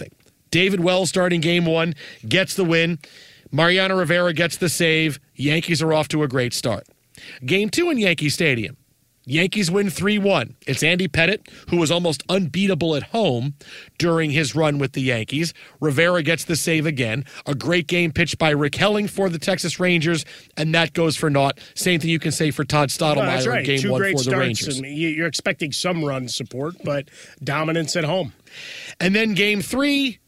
David 0.51 0.81
Wells 0.81 1.09
starting 1.09 1.41
game 1.41 1.67
one 1.67 1.95
gets 2.29 2.55
the 2.55 2.65
win. 2.65 2.99
Mariano 3.53 3.97
Rivera 3.97 4.33
gets 4.33 4.57
the 4.57 4.69
save. 4.69 5.21
Yankees 5.35 5.83
are 5.83 5.93
off 5.93 6.09
to 6.09 6.23
a 6.23 6.29
great 6.29 6.53
start. 6.53 6.87
Game 7.45 7.71
two 7.71 7.91
in 7.91 7.99
Yankee 7.99 8.29
Stadium. 8.29 8.77
Yankees 9.29 9.73
win 9.73 9.91
3 9.91 10.19
1. 10.19 10.55
It's 10.69 10.85
Andy 10.85 11.09
Pettitte, 11.09 11.49
who 11.69 11.79
was 11.79 11.91
almost 11.91 12.23
unbeatable 12.29 12.95
at 12.95 13.03
home 13.03 13.55
during 13.99 14.31
his 14.31 14.55
run 14.55 14.79
with 14.79 14.93
the 14.93 15.03
Yankees. 15.03 15.53
Rivera 15.81 16.23
gets 16.23 16.45
the 16.45 16.55
save 16.55 16.87
again. 16.87 17.25
A 17.45 17.55
great 17.57 17.89
game 17.89 18.13
pitched 18.13 18.39
by 18.39 18.51
Rick 18.51 18.77
Helling 18.77 19.09
for 19.09 19.29
the 19.29 19.41
Texas 19.41 19.81
Rangers, 19.81 20.25
and 20.57 20.73
that 20.77 20.93
goes 20.93 21.17
for 21.17 21.29
naught. 21.29 21.59
Same 21.75 21.99
thing 21.99 22.11
you 22.11 22.21
can 22.21 22.31
say 22.31 22.53
for 22.53 22.65
Todd 22.65 22.91
Stottlemyre 22.91 23.45
no, 23.45 23.51
right. 23.51 23.59
in 23.61 23.65
game 23.67 23.81
Two 23.81 23.91
one 23.91 24.17
for 24.17 24.23
the 24.23 24.37
Rangers. 24.37 24.81
You're 24.81 25.27
expecting 25.27 25.73
some 25.73 26.05
run 26.05 26.29
support, 26.29 26.77
but 26.85 27.09
dominance 27.43 27.97
at 27.97 28.05
home. 28.05 28.33
And 29.01 29.13
then 29.13 29.35
game 29.35 29.61
three, 29.61 30.21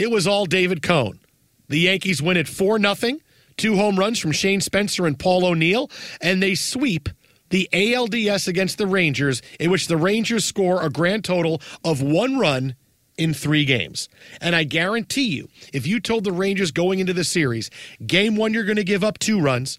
it 0.00 0.10
was 0.10 0.26
all 0.26 0.46
David 0.46 0.82
Cone. 0.82 1.20
The 1.68 1.78
Yankees 1.78 2.22
win 2.22 2.36
it 2.36 2.48
4 2.48 2.80
0, 2.80 3.18
two 3.56 3.76
home 3.76 3.98
runs 3.98 4.18
from 4.18 4.32
Shane 4.32 4.60
Spencer 4.60 5.06
and 5.06 5.18
Paul 5.18 5.44
O'Neill, 5.44 5.90
and 6.20 6.42
they 6.42 6.54
sweep 6.54 7.08
the 7.50 7.68
ALDS 7.72 8.48
against 8.48 8.78
the 8.78 8.86
Rangers, 8.86 9.42
in 9.58 9.70
which 9.70 9.88
the 9.88 9.96
Rangers 9.96 10.44
score 10.44 10.82
a 10.82 10.88
grand 10.88 11.24
total 11.24 11.60
of 11.84 12.00
one 12.00 12.38
run 12.38 12.74
in 13.18 13.34
three 13.34 13.64
games. 13.64 14.08
And 14.40 14.56
I 14.56 14.64
guarantee 14.64 15.28
you, 15.28 15.48
if 15.72 15.86
you 15.86 16.00
told 16.00 16.24
the 16.24 16.32
Rangers 16.32 16.70
going 16.70 16.98
into 16.98 17.12
the 17.12 17.24
series, 17.24 17.70
game 18.06 18.36
one, 18.36 18.54
you're 18.54 18.64
going 18.64 18.76
to 18.76 18.84
give 18.84 19.04
up 19.04 19.18
two 19.18 19.40
runs, 19.40 19.78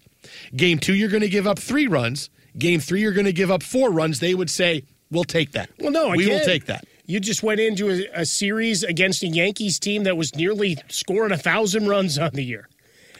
game 0.54 0.78
two, 0.78 0.94
you're 0.94 1.08
going 1.08 1.22
to 1.22 1.28
give 1.28 1.46
up 1.46 1.58
three 1.58 1.88
runs, 1.88 2.30
game 2.56 2.78
three, 2.78 3.00
you're 3.00 3.12
going 3.12 3.26
to 3.26 3.32
give 3.32 3.50
up 3.50 3.62
four 3.62 3.90
runs, 3.90 4.20
they 4.20 4.34
would 4.34 4.50
say, 4.50 4.84
We'll 5.10 5.24
take 5.24 5.52
that. 5.52 5.68
Well, 5.78 5.90
no, 5.90 6.08
we 6.08 6.24
again, 6.24 6.38
will 6.38 6.46
take 6.46 6.64
that. 6.66 6.86
You 7.12 7.20
just 7.20 7.42
went 7.42 7.60
into 7.60 7.90
a, 7.90 8.22
a 8.22 8.24
series 8.24 8.82
against 8.82 9.22
a 9.22 9.26
Yankees 9.26 9.78
team 9.78 10.04
that 10.04 10.16
was 10.16 10.34
nearly 10.34 10.78
scoring 10.88 11.30
a 11.30 11.36
thousand 11.36 11.86
runs 11.86 12.16
on 12.16 12.30
the 12.32 12.42
year 12.42 12.70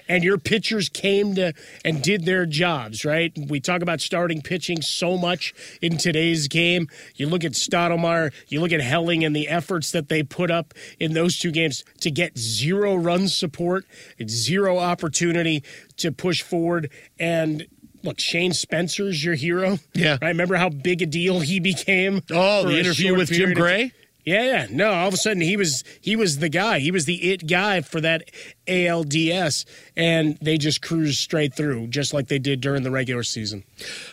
and 0.09 0.24
your 0.24 0.38
pitchers 0.38 0.88
came 0.88 1.34
to 1.34 1.53
and 1.84 2.03
did 2.03 2.24
their 2.24 2.47
jobs, 2.47 3.05
right? 3.05 3.36
We 3.36 3.61
talk 3.61 3.82
about 3.82 4.01
starting 4.01 4.40
pitching 4.40 4.80
so 4.80 5.18
much 5.18 5.53
in 5.82 5.99
today's 5.99 6.49
game. 6.49 6.88
You 7.16 7.28
look 7.28 7.45
at 7.45 7.53
Stottlemyre, 7.53 8.32
you 8.49 8.62
look 8.62 8.72
at 8.72 8.80
Helling 8.80 9.24
and 9.26 9.36
the 9.36 9.47
efforts 9.49 9.93
that 9.93 10.09
they 10.09 10.22
put 10.22 10.51
up 10.51 10.72
in 10.99 11.12
those 11.12 11.38
two 11.38 11.51
games 11.51 11.84
to 12.01 12.11
get 12.11 12.38
zero 12.38 12.95
run 12.95 13.28
support, 13.28 13.84
zero 14.26 14.78
opportunity 14.78 15.62
to 15.99 16.11
push 16.11 16.40
forward 16.40 16.90
and 17.18 17.66
look, 18.03 18.18
Shane 18.20 18.53
Spencer's 18.53 19.24
your 19.24 19.34
hero. 19.34 19.78
Yeah. 19.94 20.12
Right? 20.22 20.28
Remember 20.28 20.57
how 20.57 20.68
big 20.68 21.03
a 21.03 21.07
deal 21.07 21.40
he 21.40 21.61
became? 21.61 22.22
Oh, 22.30 22.64
the 22.66 22.78
interview 22.78 23.14
with 23.16 23.28
Jim 23.28 23.36
period 23.38 23.59
of- 23.59 23.62
Gray? 23.62 23.92
Yeah, 24.24 24.44
yeah. 24.44 24.66
No, 24.70 24.92
all 24.92 25.09
of 25.09 25.14
a 25.14 25.16
sudden 25.16 25.40
he 25.42 25.57
was 25.57 25.82
he 26.00 26.14
was 26.14 26.38
the 26.38 26.48
guy. 26.48 26.78
He 26.78 26.92
was 26.92 27.07
the 27.07 27.32
it 27.32 27.48
guy 27.48 27.80
for 27.80 28.00
that 28.03 28.30
ALDS, 28.68 29.64
and 29.96 30.38
they 30.40 30.59
just 30.59 30.80
cruised 30.80 31.18
straight 31.18 31.55
through, 31.55 31.88
just 31.88 32.14
like 32.14 32.28
they 32.28 32.38
did 32.38 32.61
during 32.61 32.84
the 32.84 32.90
regular 32.92 33.24
season. 33.24 33.64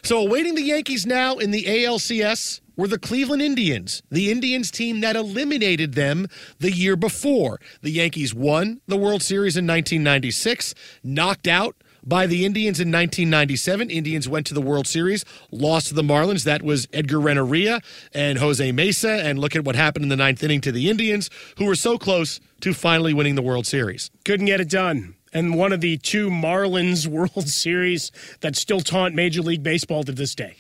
So 0.04 0.20
awaiting 0.20 0.56
the 0.56 0.64
Yankees 0.64 1.06
now 1.06 1.38
in 1.38 1.52
the 1.52 1.64
ALCS 1.66 2.60
were 2.76 2.88
the 2.88 2.98
Cleveland 2.98 3.42
Indians, 3.44 4.02
the 4.10 4.32
Indians 4.32 4.72
team 4.72 5.02
that 5.02 5.16
eliminated 5.16 5.94
them 5.94 6.28
the 6.60 6.72
year 6.72 6.96
before. 6.96 7.60
The 7.82 7.92
Yankees 7.92 8.34
won 8.34 8.82
the 8.88 8.98
World 8.98 9.22
Series 9.22 9.58
in 9.58 9.68
1996, 9.68 10.74
knocked 11.04 11.48
out 11.48 11.76
by 12.10 12.26
the 12.26 12.44
Indians 12.44 12.80
in 12.80 12.88
1997. 12.88 13.90
Indians 13.92 14.28
went 14.28 14.48
to 14.48 14.54
the 14.54 14.62
World 14.62 14.88
Series, 14.88 15.24
lost 15.52 15.88
to 15.88 15.94
the 15.94 16.02
Marlins. 16.02 16.44
That 16.44 16.64
was 16.64 16.88
Edgar 16.92 17.20
Renteria 17.20 17.82
and 18.14 18.40
Jose 18.40 18.72
Mesa. 18.72 19.12
And 19.12 19.38
look 19.40 19.56
at 19.56 19.64
what 19.64 19.76
happened 19.76 20.04
in 20.04 20.10
the 20.10 20.18
ninth 20.18 20.44
inning 20.44 20.60
to 20.62 20.72
the 20.72 20.90
Indians, 20.90 21.30
who 21.58 21.66
were 21.66 21.76
so 21.76 21.98
close 21.98 22.40
to 22.62 22.74
finally 22.74 23.14
winning 23.14 23.36
the 23.36 23.42
World 23.42 23.68
Series. 23.68 24.10
Couldn't 24.26 24.48
get 24.48 24.60
it 24.60 24.70
done. 24.70 25.16
And 25.32 25.56
one 25.56 25.72
of 25.72 25.82
the 25.82 25.98
two 25.98 26.30
Marlins 26.32 27.06
World 27.36 27.48
Series 27.48 28.12
that 28.42 28.56
still 28.56 28.80
taunt 28.80 29.14
Major 29.14 29.44
League 29.44 29.62
Baseball 29.62 30.04
to 30.04 30.12
this 30.12 30.34
day. 30.34 30.56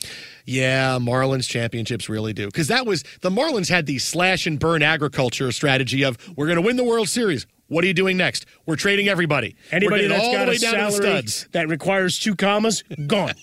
Yeah, 0.45 0.99
Marlins 0.99 1.49
championships 1.49 2.07
really 2.07 2.33
do. 2.33 2.45
Because 2.45 2.67
that 2.67 2.85
was 2.85 3.03
the 3.21 3.31
Marlins 3.31 3.69
had 3.69 3.87
the 3.87 3.97
slash 3.97 4.45
and 4.45 4.59
burn 4.59 4.83
agriculture 4.83 5.51
strategy 5.51 6.03
of 6.03 6.17
we're 6.37 6.45
going 6.45 6.57
to 6.57 6.61
win 6.61 6.77
the 6.77 6.83
World 6.83 7.09
Series. 7.09 7.47
What 7.69 7.83
are 7.83 7.87
you 7.87 7.93
doing 7.93 8.17
next? 8.17 8.45
We're 8.65 8.75
trading 8.75 9.07
everybody. 9.07 9.55
Anybody 9.71 10.07
that's 10.07 10.21
all 10.23 10.33
got 10.33 10.45
the 10.45 10.51
a 10.51 10.53
way 10.53 10.57
down 10.57 10.73
to 10.73 10.79
the 10.85 10.91
salary 10.91 11.21
studs. 11.21 11.47
that 11.53 11.67
requires 11.69 12.19
two 12.19 12.35
commas, 12.35 12.83
gone. 13.07 13.33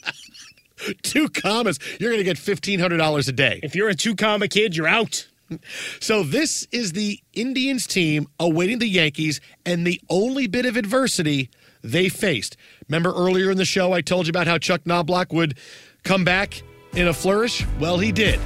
two 1.03 1.29
commas. 1.29 1.79
You're 1.99 2.11
going 2.11 2.20
to 2.20 2.24
get 2.24 2.37
fifteen 2.39 2.81
hundred 2.81 2.99
dollars 2.99 3.29
a 3.29 3.33
day. 3.33 3.61
If 3.62 3.74
you're 3.74 3.89
a 3.89 3.95
two 3.95 4.14
comma 4.14 4.49
kid, 4.49 4.77
you're 4.77 4.89
out. 4.89 5.29
So 6.01 6.24
this 6.24 6.66
is 6.72 6.93
the 6.93 7.20
Indians 7.33 7.87
team 7.87 8.27
awaiting 8.41 8.81
the 8.81 8.89
Yankees, 8.89 9.41
and 9.64 9.87
the 9.87 10.01
only 10.11 10.49
bit 10.49 10.66
of 10.66 10.77
adversity 10.77 11.51
they 11.85 12.09
faced. 12.09 12.57
Remember 12.89 13.12
earlier 13.14 13.53
in 13.53 13.57
the 13.57 13.64
show, 13.64 13.93
I 13.93 14.01
told 14.01 14.27
you 14.27 14.31
about 14.31 14.49
how 14.49 14.59
Chuck 14.59 14.83
Knoblauch 14.83 15.33
would 15.33 15.57
come 16.03 16.24
back 16.24 16.62
in 16.95 17.07
a 17.07 17.14
flourish? 17.14 17.64
Well, 17.79 17.99
he 17.99 18.11
did. 18.11 18.41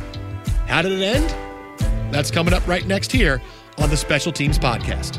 How 0.66 0.82
did 0.82 0.92
it 0.92 1.02
end? 1.02 2.12
That's 2.12 2.30
coming 2.30 2.52
up 2.52 2.66
right 2.68 2.86
next 2.86 3.10
here 3.12 3.40
on 3.78 3.88
the 3.88 3.96
Special 3.96 4.30
Teams 4.30 4.58
Podcast. 4.58 5.18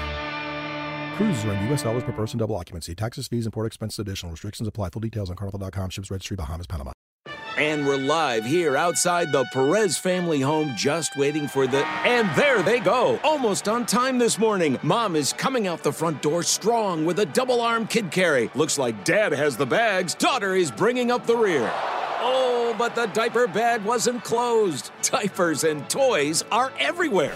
Cruises 1.17 1.45
are 1.45 1.53
in 1.53 1.67
U.S. 1.67 1.83
dollars 1.83 2.03
per 2.03 2.11
person, 2.11 2.39
double 2.39 2.55
occupancy. 2.55 2.95
Taxes, 2.95 3.27
fees, 3.27 3.45
and 3.45 3.53
port 3.53 3.67
expenses 3.67 3.99
additional. 3.99 4.31
Restrictions 4.31 4.67
apply. 4.67 4.89
Full 4.89 5.01
details 5.01 5.29
on 5.29 5.35
carnival.com. 5.35 5.89
Ships 5.89 6.09
registry, 6.09 6.35
Bahamas, 6.37 6.67
Panama. 6.67 6.91
And 7.57 7.85
we're 7.85 7.97
live 7.97 8.45
here 8.45 8.77
outside 8.77 9.31
the 9.31 9.43
Perez 9.51 9.97
family 9.97 10.39
home, 10.39 10.73
just 10.75 11.15
waiting 11.17 11.47
for 11.47 11.67
the. 11.67 11.85
And 11.85 12.27
there 12.35 12.63
they 12.63 12.79
go! 12.79 13.19
Almost 13.23 13.67
on 13.67 13.85
time 13.85 14.17
this 14.17 14.39
morning. 14.39 14.79
Mom 14.83 15.15
is 15.15 15.33
coming 15.33 15.67
out 15.67 15.83
the 15.83 15.91
front 15.91 16.21
door 16.21 16.43
strong 16.43 17.05
with 17.05 17.19
a 17.19 17.25
double 17.25 17.61
arm 17.61 17.85
kid 17.87 18.09
carry. 18.09 18.49
Looks 18.55 18.79
like 18.79 19.03
dad 19.03 19.33
has 19.33 19.57
the 19.57 19.65
bags. 19.65 20.15
Daughter 20.15 20.55
is 20.55 20.71
bringing 20.71 21.11
up 21.11 21.27
the 21.27 21.35
rear. 21.35 21.69
Oh, 22.23 22.73
but 22.79 22.95
the 22.95 23.07
diaper 23.07 23.47
bag 23.47 23.83
wasn't 23.83 24.23
closed. 24.23 24.91
Diapers 25.03 25.65
and 25.65 25.87
toys 25.89 26.43
are 26.51 26.71
everywhere. 26.79 27.35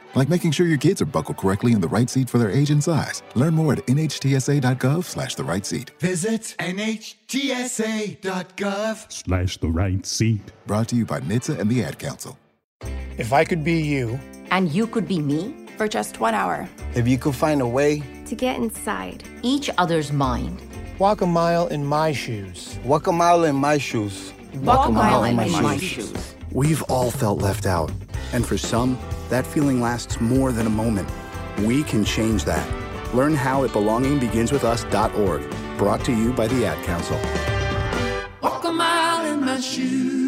like 0.15 0.29
making 0.29 0.51
sure 0.51 0.67
your 0.67 0.77
kids 0.77 1.01
are 1.01 1.05
buckled 1.05 1.37
correctly 1.37 1.71
in 1.73 1.81
the 1.81 1.87
right 1.87 2.09
seat 2.09 2.29
for 2.29 2.37
their 2.37 2.51
age 2.51 2.69
and 2.69 2.83
size. 2.83 3.23
Learn 3.35 3.53
more 3.53 3.73
at 3.73 3.85
nhtsa.gov 3.87 5.03
slash 5.03 5.35
the 5.35 5.43
right 5.43 5.65
seat. 5.65 5.91
Visit 5.99 6.55
NHTSA.gov. 6.59 7.21
Slash 9.11 9.57
the 9.57 9.69
right 9.69 10.05
seat. 10.05 10.51
Brought 10.67 10.87
to 10.89 10.95
you 10.95 11.05
by 11.05 11.19
NHTSA 11.19 11.59
and 11.59 11.69
the 11.69 11.83
Ad 11.83 11.99
Council. 11.99 12.37
If 13.17 13.33
I 13.33 13.43
could 13.43 13.63
be 13.63 13.81
you, 13.81 14.19
and 14.51 14.71
you 14.71 14.87
could 14.87 15.07
be 15.07 15.19
me 15.19 15.53
for 15.77 15.87
just 15.87 16.19
one 16.19 16.33
hour, 16.33 16.67
if 16.95 17.07
you 17.07 17.17
could 17.17 17.35
find 17.35 17.61
a 17.61 17.67
way 17.67 18.03
to 18.25 18.35
get 18.35 18.57
inside 18.57 19.23
each 19.43 19.69
other's 19.77 20.11
mind, 20.11 20.61
walk 20.99 21.21
a 21.21 21.25
mile 21.25 21.67
in 21.67 21.85
my 21.85 22.11
shoes, 22.11 22.77
walk 22.83 23.07
a 23.07 23.11
mile 23.11 23.43
in 23.43 23.55
my 23.55 23.77
shoes, 23.77 24.33
walk, 24.55 24.77
walk 24.77 24.89
a 24.89 24.91
mile, 24.91 25.23
in, 25.23 25.35
my, 25.35 25.47
my 25.47 25.77
shoes. 25.77 26.09
shoes. 26.09 26.35
We've 26.53 26.83
all 26.83 27.11
felt 27.11 27.41
left 27.41 27.65
out, 27.65 27.91
and 28.33 28.45
for 28.45 28.57
some, 28.57 28.99
that 29.29 29.47
feeling 29.47 29.79
lasts 29.79 30.19
more 30.19 30.51
than 30.51 30.67
a 30.67 30.69
moment. 30.69 31.09
We 31.59 31.83
can 31.83 32.03
change 32.03 32.43
that. 32.43 32.67
Learn 33.15 33.35
how 33.35 33.63
at 33.63 33.71
belongingbeginswithus.org. 33.71 35.77
Brought 35.77 36.03
to 36.05 36.11
you 36.11 36.33
by 36.33 36.47
the 36.47 36.65
Ad 36.65 36.83
Council. 36.83 37.17
Walk 38.41 38.65
a 38.65 38.71
mile 38.71 39.31
in 39.31 39.45
my 39.45 39.61
shoes. 39.61 40.20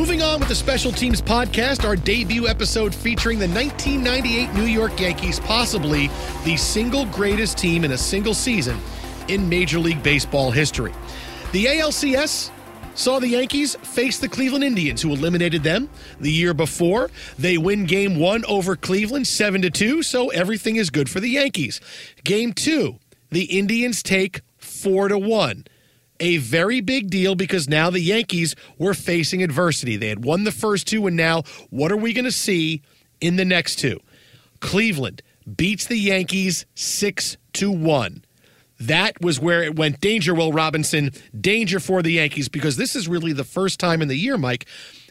Moving 0.00 0.22
on 0.22 0.40
with 0.40 0.48
the 0.48 0.54
Special 0.54 0.92
Teams 0.92 1.20
podcast, 1.20 1.84
our 1.84 1.94
debut 1.94 2.48
episode 2.48 2.94
featuring 2.94 3.38
the 3.38 3.46
1998 3.46 4.54
New 4.54 4.64
York 4.64 4.98
Yankees, 4.98 5.38
possibly 5.40 6.08
the 6.42 6.56
single 6.56 7.04
greatest 7.04 7.58
team 7.58 7.84
in 7.84 7.92
a 7.92 7.98
single 7.98 8.32
season 8.32 8.78
in 9.28 9.46
Major 9.46 9.78
League 9.78 10.02
Baseball 10.02 10.50
history. 10.50 10.94
The 11.52 11.66
ALCS 11.66 12.50
saw 12.94 13.18
the 13.18 13.28
Yankees 13.28 13.74
face 13.74 14.18
the 14.18 14.26
Cleveland 14.26 14.64
Indians, 14.64 15.02
who 15.02 15.12
eliminated 15.12 15.62
them 15.64 15.90
the 16.18 16.32
year 16.32 16.54
before. 16.54 17.10
They 17.38 17.58
win 17.58 17.84
game 17.84 18.18
one 18.18 18.42
over 18.46 18.76
Cleveland, 18.76 19.26
7 19.26 19.60
to 19.60 19.70
2, 19.70 20.02
so 20.02 20.30
everything 20.30 20.76
is 20.76 20.88
good 20.88 21.10
for 21.10 21.20
the 21.20 21.28
Yankees. 21.28 21.78
Game 22.24 22.54
two, 22.54 22.98
the 23.28 23.44
Indians 23.58 24.02
take 24.02 24.40
4 24.56 25.08
to 25.08 25.18
1 25.18 25.66
a 26.20 26.36
very 26.36 26.80
big 26.80 27.10
deal 27.10 27.34
because 27.34 27.68
now 27.68 27.90
the 27.90 28.00
Yankees 28.00 28.54
were 28.78 28.94
facing 28.94 29.42
adversity. 29.42 29.96
They 29.96 30.08
had 30.08 30.24
won 30.24 30.44
the 30.44 30.52
first 30.52 30.86
two, 30.86 31.06
and 31.06 31.16
now 31.16 31.42
what 31.70 31.90
are 31.90 31.96
we 31.96 32.12
going 32.12 32.26
to 32.26 32.32
see 32.32 32.82
in 33.20 33.36
the 33.36 33.44
next 33.44 33.76
two? 33.76 33.98
Cleveland 34.60 35.22
beats 35.56 35.86
the 35.86 35.96
Yankees 35.96 36.66
6 36.74 37.36
to 37.54 37.70
1. 37.70 38.24
That 38.78 39.20
was 39.20 39.40
where 39.40 39.62
it 39.62 39.76
went 39.76 40.00
danger, 40.00 40.34
Will 40.34 40.52
Robinson. 40.52 41.10
Danger 41.38 41.80
for 41.80 42.02
the 42.02 42.12
Yankees 42.12 42.48
because 42.48 42.76
this 42.76 42.96
is 42.96 43.08
really 43.08 43.32
the 43.32 43.44
first 43.44 43.78
time 43.78 44.00
in 44.00 44.08
the 44.08 44.16
year, 44.16 44.38
Mike, 44.38 44.66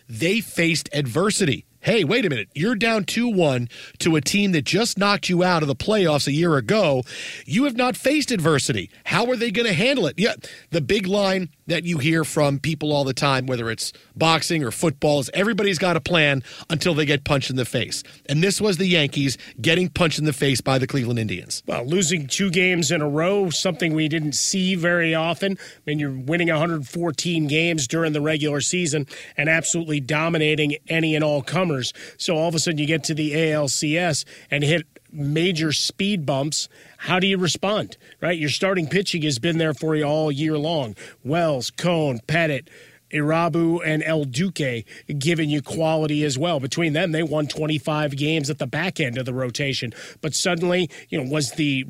they 0.08 0.42
faced 0.42 0.90
adversity. 0.92 1.66
Hey, 1.82 2.04
wait 2.04 2.26
a 2.26 2.30
minute. 2.30 2.50
You're 2.54 2.76
down 2.76 3.06
2 3.06 3.30
1 3.30 3.70
to 4.00 4.18
a 4.18 4.22
team 4.22 4.52
that 4.52 4.66
just 4.66 4.98
knocked 4.98 5.30
you 5.30 5.44
out 5.44 5.62
of 5.62 5.70
the 5.70 5.76
playoffs 5.76 6.28
a 6.28 6.34
year 6.34 6.58
ago. 6.58 7.04
You 7.46 7.64
have 7.64 7.78
not 7.78 7.96
faced 7.96 8.32
adversity. 8.32 8.90
How 9.06 9.26
are 9.28 9.38
they 9.38 9.50
going 9.50 9.66
to 9.68 9.74
handle 9.74 10.06
it? 10.06 10.20
Yeah, 10.20 10.36
the 10.72 10.82
big 10.82 11.08
line 11.08 11.50
that 11.70 11.84
you 11.86 11.98
hear 11.98 12.24
from 12.24 12.60
people 12.60 12.92
all 12.92 13.04
the 13.04 13.14
time, 13.14 13.46
whether 13.46 13.70
it's 13.70 13.94
boxing 14.16 14.64
or 14.64 14.72
football, 14.72 15.20
is 15.20 15.30
everybody's 15.34 15.78
got 15.78 15.96
a 15.96 16.02
plan 16.02 16.44
until 16.70 16.94
they 16.94 17.06
get 17.06 17.24
punched 17.24 17.50
in 17.50 17.56
the 17.56 17.66
face. 17.66 18.04
And 18.28 18.44
this 18.44 18.60
was 18.60 18.78
the 18.78 18.88
Yankees 18.88 19.38
getting 19.62 19.90
punched 19.90 20.20
in 20.20 20.26
the 20.26 20.34
face 20.34 20.62
by 20.62 20.78
the 20.78 20.88
Cleveland 20.88 21.20
Indians. 21.20 21.64
Well, 21.66 21.86
losing 21.86 22.28
two 22.28 22.50
games 22.50 22.92
in 22.92 23.02
a 23.02 23.10
row, 23.10 23.50
something 23.50 23.94
we 23.94 24.08
didn't 24.08 24.34
see 24.34 24.76
very 24.76 25.16
often. 25.16 25.58
I 25.60 25.82
mean, 25.86 26.00
you're 26.00 26.12
winning 26.12 26.50
114 26.50 27.48
games 27.48 27.88
during 27.88 28.14
the 28.14 28.22
regular 28.22 28.62
season 28.62 29.08
and 29.38 29.50
absolutely 29.50 30.00
dominating 30.00 30.76
any 30.88 31.16
and 31.16 31.24
all 31.24 31.42
comers. 31.42 31.94
So 32.18 32.36
all 32.36 32.50
of 32.50 32.56
a 32.56 32.60
sudden 32.60 32.80
you 32.80 32.86
get 32.86 33.04
to 33.06 33.14
the 33.14 33.32
ALCS 33.32 34.26
and 34.52 34.64
hit 34.64 34.88
major 35.12 35.72
speed 35.72 36.26
bumps, 36.26 36.70
how 37.00 37.20
do 37.20 37.28
you 37.28 37.38
respond? 37.38 37.98
Right? 38.22 38.38
Your 38.38 38.50
starting 38.50 38.88
pitching 38.88 39.22
has 39.22 39.40
been 39.40 39.58
there 39.58 39.74
for 39.74 39.96
you 39.96 40.04
all 40.04 40.32
year 40.32 40.58
long. 40.58 40.96
Wells, 41.24 41.72
Cone, 41.72 42.20
Pettitte, 42.28 42.68
Irabu 43.12 43.80
and 43.84 44.04
El 44.04 44.26
Duque 44.26 44.86
giving 45.18 45.50
you 45.50 45.62
quality 45.62 46.24
as 46.24 46.38
well. 46.38 46.60
Between 46.60 46.94
them, 46.94 47.12
they 47.12 47.24
won 47.24 47.48
25 47.48 48.16
games 48.18 48.50
at 48.50 48.60
the 48.60 48.68
back 48.68 49.00
end 49.00 49.18
of 49.18 49.26
the 49.26 49.34
rotation. 49.34 49.94
But 50.22 50.36
suddenly, 50.36 50.90
you 51.10 51.24
know, 51.24 51.30
was 51.30 51.54
the 51.54 51.86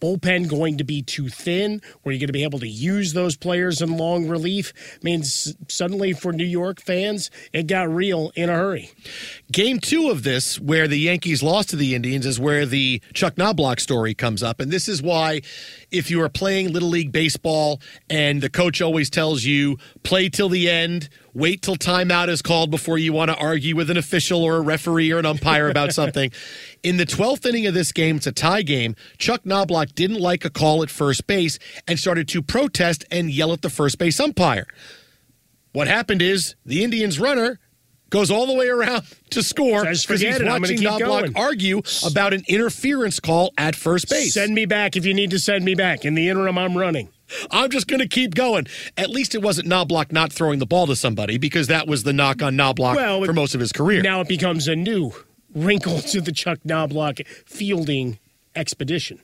bullpen 0.00 0.48
going 0.48 0.78
to 0.78 0.84
be 0.84 1.02
too 1.02 1.28
thin? 1.28 1.80
Were 2.04 2.12
you 2.12 2.18
going 2.18 2.28
to 2.28 2.32
be 2.32 2.44
able 2.44 2.58
to 2.60 2.68
use 2.68 3.12
those 3.12 3.36
players 3.36 3.80
in 3.82 3.96
long 3.96 4.28
relief? 4.28 4.72
I 4.94 4.98
mean, 5.02 5.22
suddenly 5.22 6.12
for 6.12 6.32
New 6.32 6.44
York 6.44 6.80
fans, 6.80 7.30
it 7.52 7.66
got 7.66 7.88
real 7.88 8.32
in 8.34 8.48
a 8.48 8.54
hurry. 8.54 8.90
Game 9.50 9.78
two 9.80 10.10
of 10.10 10.22
this, 10.22 10.60
where 10.60 10.88
the 10.88 10.98
Yankees 10.98 11.42
lost 11.42 11.70
to 11.70 11.76
the 11.76 11.94
Indians, 11.94 12.26
is 12.26 12.38
where 12.40 12.66
the 12.66 13.00
Chuck 13.14 13.36
Knoblauch 13.36 13.80
story 13.80 14.14
comes 14.14 14.42
up. 14.42 14.60
And 14.60 14.70
this 14.70 14.88
is 14.88 15.02
why, 15.02 15.42
if 15.90 16.10
you 16.10 16.20
are 16.22 16.28
playing 16.28 16.72
Little 16.72 16.88
League 16.88 17.12
Baseball 17.12 17.80
and 18.10 18.42
the 18.42 18.50
coach 18.50 18.80
always 18.80 19.08
tells 19.08 19.44
you, 19.44 19.78
play 20.02 20.28
till 20.28 20.48
the 20.48 20.68
end, 20.68 21.08
wait 21.34 21.62
till 21.62 21.76
timeout 21.76 22.28
is 22.28 22.42
called 22.42 22.70
before 22.70 22.98
you 22.98 23.12
want 23.12 23.30
to 23.30 23.36
argue 23.36 23.76
with 23.76 23.90
an 23.90 23.96
official 23.96 24.42
or 24.42 24.56
a 24.56 24.60
referee 24.60 25.12
or 25.12 25.18
an 25.18 25.26
umpire 25.26 25.68
about 25.68 25.92
something. 25.92 26.30
In 26.82 26.96
the 26.96 27.06
12th 27.06 27.46
inning 27.46 27.66
of 27.66 27.74
this 27.74 27.92
game, 27.92 28.16
it's 28.16 28.26
a 28.26 28.32
tie 28.32 28.62
game. 28.62 28.96
Chuck 29.18 29.44
Knoblauch 29.44 29.94
didn't 29.94 30.20
like 30.20 30.44
a 30.44 30.50
call 30.50 30.82
at 30.82 30.90
first 30.90 31.26
base 31.26 31.58
and 31.86 31.98
started 31.98 32.28
to 32.28 32.42
protest 32.42 33.04
and 33.10 33.30
yell 33.30 33.52
at 33.52 33.62
the 33.62 33.70
first 33.70 33.98
base 33.98 34.18
umpire. 34.18 34.66
What 35.72 35.88
happened 35.88 36.22
is 36.22 36.54
the 36.64 36.82
Indians 36.82 37.20
runner 37.20 37.60
goes 38.10 38.30
all 38.30 38.46
the 38.46 38.54
way 38.54 38.68
around 38.68 39.04
to 39.30 39.42
score 39.42 39.82
because 39.82 40.04
he's 40.04 40.42
watching 40.42 40.78
Knoblauch 40.78 41.36
argue 41.36 41.82
about 42.06 42.32
an 42.32 42.44
interference 42.48 43.20
call 43.20 43.52
at 43.58 43.74
first 43.74 44.08
base. 44.08 44.34
Send 44.34 44.54
me 44.54 44.66
back 44.66 44.96
if 44.96 45.04
you 45.04 45.14
need 45.14 45.30
to 45.30 45.38
send 45.38 45.64
me 45.64 45.74
back. 45.74 46.04
In 46.04 46.14
the 46.14 46.28
interim, 46.28 46.58
I'm 46.58 46.76
running. 46.76 47.08
I'm 47.50 47.70
just 47.70 47.88
going 47.88 48.00
to 48.00 48.08
keep 48.08 48.34
going. 48.34 48.66
At 48.96 49.10
least 49.10 49.34
it 49.34 49.42
wasn't 49.42 49.68
Knoblauch 49.68 50.12
not 50.12 50.32
throwing 50.32 50.58
the 50.60 50.66
ball 50.66 50.86
to 50.86 50.96
somebody 50.96 51.38
because 51.38 51.66
that 51.66 51.88
was 51.88 52.04
the 52.04 52.12
knock 52.12 52.42
on 52.42 52.54
Knoblauch 52.54 52.94
well, 52.94 53.24
for 53.24 53.32
most 53.32 53.54
of 53.54 53.60
his 53.60 53.72
career. 53.72 54.02
Now 54.02 54.20
it 54.20 54.28
becomes 54.28 54.68
a 54.68 54.76
new 54.76 55.12
wrinkle 55.54 56.00
to 56.00 56.20
the 56.20 56.32
Chuck 56.32 56.58
Knoblauch 56.64 57.26
fielding 57.26 58.18
expedition. 58.54 59.20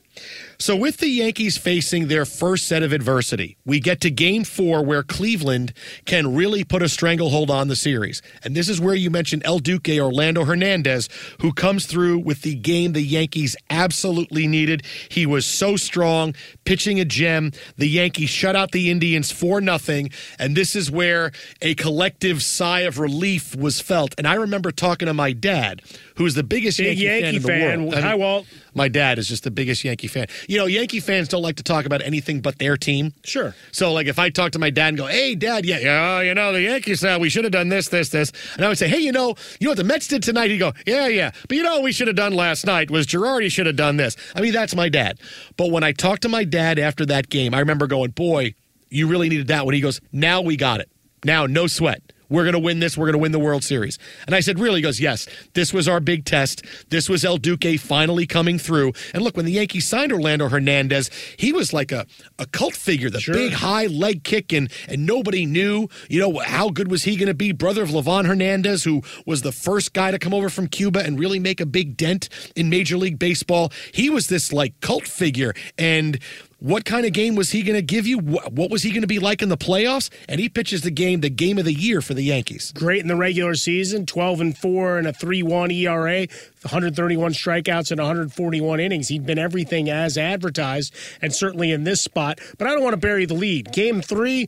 So, 0.59 0.75
with 0.75 0.97
the 0.97 1.09
Yankees 1.09 1.57
facing 1.57 2.07
their 2.07 2.25
first 2.25 2.67
set 2.67 2.83
of 2.83 2.93
adversity, 2.93 3.57
we 3.65 3.79
get 3.79 3.99
to 4.01 4.11
game 4.11 4.43
four 4.43 4.83
where 4.83 5.03
Cleveland 5.03 5.73
can 6.05 6.35
really 6.35 6.63
put 6.63 6.81
a 6.81 6.89
stranglehold 6.89 7.49
on 7.49 7.67
the 7.67 7.75
series. 7.75 8.21
And 8.43 8.55
this 8.55 8.69
is 8.69 8.79
where 8.79 8.95
you 8.95 9.09
mentioned 9.09 9.41
El 9.45 9.59
Duque, 9.59 9.99
Orlando 9.99 10.45
Hernandez, 10.45 11.09
who 11.41 11.51
comes 11.51 11.85
through 11.85 12.19
with 12.19 12.43
the 12.43 12.55
game 12.55 12.93
the 12.93 13.01
Yankees 13.01 13.55
absolutely 13.69 14.47
needed. 14.47 14.83
He 15.09 15.25
was 15.25 15.45
so 15.45 15.75
strong, 15.75 16.35
pitching 16.65 16.99
a 16.99 17.05
gem. 17.05 17.51
The 17.77 17.89
Yankees 17.89 18.29
shut 18.29 18.55
out 18.55 18.71
the 18.71 18.89
Indians 18.89 19.31
for 19.31 19.59
nothing. 19.59 20.11
And 20.39 20.55
this 20.55 20.75
is 20.75 20.89
where 20.89 21.31
a 21.61 21.75
collective 21.75 22.41
sigh 22.43 22.81
of 22.81 22.99
relief 22.99 23.55
was 23.55 23.81
felt. 23.81 24.15
And 24.17 24.27
I 24.27 24.35
remember 24.35 24.71
talking 24.71 25.07
to 25.07 25.13
my 25.13 25.33
dad, 25.33 25.81
who's 26.15 26.35
the 26.35 26.43
biggest 26.43 26.77
Big 26.77 26.97
Yankee, 26.97 27.23
Yankee 27.23 27.39
fan 27.39 27.61
in 27.61 27.79
the 27.79 27.85
world. 27.85 27.93
world. 27.93 28.03
Hi, 28.03 28.15
Walt. 28.15 28.45
My 28.75 28.87
dad 28.87 29.19
is 29.19 29.27
just 29.27 29.43
the 29.43 29.51
biggest 29.51 29.83
Yankee 29.83 30.02
fan. 30.07 30.27
You 30.47 30.57
know, 30.57 30.65
Yankee 30.65 30.99
fans 30.99 31.27
don't 31.27 31.41
like 31.41 31.55
to 31.57 31.63
talk 31.63 31.85
about 31.85 32.01
anything 32.01 32.41
but 32.41 32.59
their 32.59 32.77
team. 32.77 33.13
Sure. 33.23 33.55
So, 33.71 33.91
like, 33.91 34.07
if 34.07 34.19
I 34.19 34.29
talk 34.29 34.51
to 34.53 34.59
my 34.59 34.69
dad 34.69 34.89
and 34.89 34.97
go, 34.97 35.05
"Hey, 35.05 35.35
Dad, 35.35 35.65
yeah, 35.65 35.79
yeah, 35.79 36.21
you 36.21 36.33
know, 36.33 36.53
the 36.53 36.61
Yankees, 36.61 37.03
uh, 37.03 37.17
we 37.19 37.29
should 37.29 37.43
have 37.43 37.53
done 37.53 37.69
this, 37.69 37.89
this, 37.89 38.09
this," 38.09 38.31
and 38.55 38.65
I 38.65 38.67
would 38.67 38.77
say, 38.77 38.87
"Hey, 38.87 38.99
you 38.99 39.11
know, 39.11 39.35
you 39.59 39.65
know 39.65 39.71
what 39.71 39.77
the 39.77 39.83
Mets 39.83 40.07
did 40.07 40.23
tonight?" 40.23 40.49
He'd 40.51 40.57
go, 40.57 40.73
"Yeah, 40.85 41.07
yeah, 41.07 41.31
but 41.47 41.57
you 41.57 41.63
know, 41.63 41.73
what 41.73 41.83
we 41.83 41.91
should 41.91 42.07
have 42.07 42.15
done 42.15 42.33
last 42.33 42.65
night 42.65 42.89
was 42.89 43.05
Girardi 43.07 43.51
should 43.51 43.65
have 43.65 43.75
done 43.75 43.97
this." 43.97 44.15
I 44.35 44.41
mean, 44.41 44.53
that's 44.53 44.75
my 44.75 44.89
dad. 44.89 45.19
But 45.57 45.71
when 45.71 45.83
I 45.83 45.91
talked 45.91 46.21
to 46.23 46.29
my 46.29 46.43
dad 46.43 46.79
after 46.79 47.05
that 47.07 47.29
game, 47.29 47.53
I 47.53 47.59
remember 47.59 47.87
going, 47.87 48.11
"Boy, 48.11 48.53
you 48.89 49.07
really 49.07 49.29
needed 49.29 49.47
that." 49.47 49.65
When 49.65 49.75
he 49.75 49.81
goes, 49.81 49.99
"Now 50.11 50.41
we 50.41 50.55
got 50.55 50.79
it. 50.79 50.89
Now, 51.25 51.45
no 51.45 51.67
sweat." 51.67 52.12
We're 52.33 52.43
going 52.43 52.53
to 52.53 52.59
win 52.59 52.79
this. 52.79 52.97
We're 52.97 53.05
going 53.05 53.13
to 53.13 53.19
win 53.19 53.31
the 53.31 53.37
World 53.37 53.63
Series. 53.63 53.99
And 54.25 54.35
I 54.35 54.39
said, 54.39 54.57
Really? 54.59 54.77
He 54.77 54.81
goes, 54.81 54.99
Yes. 54.99 55.27
This 55.53 55.71
was 55.71 55.87
our 55.87 55.99
big 55.99 56.25
test. 56.25 56.63
This 56.89 57.07
was 57.07 57.23
El 57.23 57.37
Duque 57.37 57.79
finally 57.79 58.25
coming 58.25 58.57
through. 58.57 58.93
And 59.13 59.21
look, 59.23 59.37
when 59.37 59.45
the 59.45 59.51
Yankees 59.51 59.85
signed 59.87 60.11
Orlando 60.11 60.49
Hernandez, 60.49 61.11
he 61.37 61.53
was 61.53 61.73
like 61.73 61.91
a, 61.91 62.07
a 62.39 62.47
cult 62.47 62.73
figure, 62.75 63.11
the 63.11 63.19
Sure. 63.19 63.35
big 63.35 63.53
high 63.53 63.85
leg 63.85 64.23
kick, 64.23 64.51
and, 64.51 64.71
and 64.87 65.05
nobody 65.05 65.45
knew, 65.45 65.87
you 66.09 66.19
know, 66.19 66.39
how 66.39 66.69
good 66.69 66.89
was 66.89 67.03
he 67.03 67.15
going 67.17 67.27
to 67.27 67.35
be? 67.35 67.51
Brother 67.51 67.83
of 67.83 67.89
Livan 67.89 68.25
Hernandez, 68.25 68.83
who 68.83 69.03
was 69.27 69.43
the 69.43 69.51
first 69.51 69.93
guy 69.93 70.09
to 70.09 70.17
come 70.17 70.33
over 70.33 70.49
from 70.49 70.65
Cuba 70.67 71.05
and 71.05 71.19
really 71.19 71.37
make 71.37 71.61
a 71.61 71.67
big 71.67 71.95
dent 71.97 72.29
in 72.55 72.67
Major 72.67 72.97
League 72.97 73.19
Baseball. 73.19 73.71
He 73.93 74.09
was 74.09 74.27
this 74.27 74.51
like 74.51 74.79
cult 74.81 75.07
figure. 75.07 75.53
And 75.77 76.17
what 76.63 76.85
kind 76.85 77.05
of 77.05 77.11
game 77.11 77.35
was 77.35 77.49
he 77.51 77.61
going 77.61 77.75
to 77.75 77.81
give 77.81 78.07
you? 78.07 78.19
What 78.19 78.71
was 78.71 78.83
he 78.83 78.91
going 78.91 79.01
to 79.01 79.07
be 79.07 79.19
like 79.19 79.41
in 79.41 79.49
the 79.49 79.57
playoffs? 79.57 80.09
And 80.29 80.39
he 80.39 80.47
pitches 80.47 80.81
the 80.81 80.91
game, 80.91 81.19
the 81.19 81.29
game 81.29 81.57
of 81.57 81.65
the 81.65 81.73
year 81.73 81.99
for 81.99 82.13
the 82.13 82.23
Yankees. 82.23 82.71
Great 82.71 83.01
in 83.01 83.09
the 83.09 83.17
regular 83.17 83.53
season, 83.55 84.05
12 84.05 84.39
and 84.39 84.57
4 84.57 84.97
and 84.97 85.05
a 85.05 85.11
3-1 85.11 85.73
ERA, 85.73 86.19
131 86.61 87.33
strikeouts 87.33 87.91
and 87.91 87.99
141 87.99 88.79
innings. 88.79 89.09
He'd 89.09 89.25
been 89.25 89.37
everything 89.37 89.89
as 89.89 90.17
advertised 90.17 90.93
and 91.21 91.35
certainly 91.35 91.71
in 91.73 91.83
this 91.83 92.01
spot. 92.01 92.39
But 92.57 92.67
I 92.67 92.71
don't 92.71 92.81
want 92.83 92.93
to 92.93 92.97
bury 92.97 93.25
the 93.25 93.33
lead. 93.33 93.73
Game 93.73 94.01
3 94.01 94.47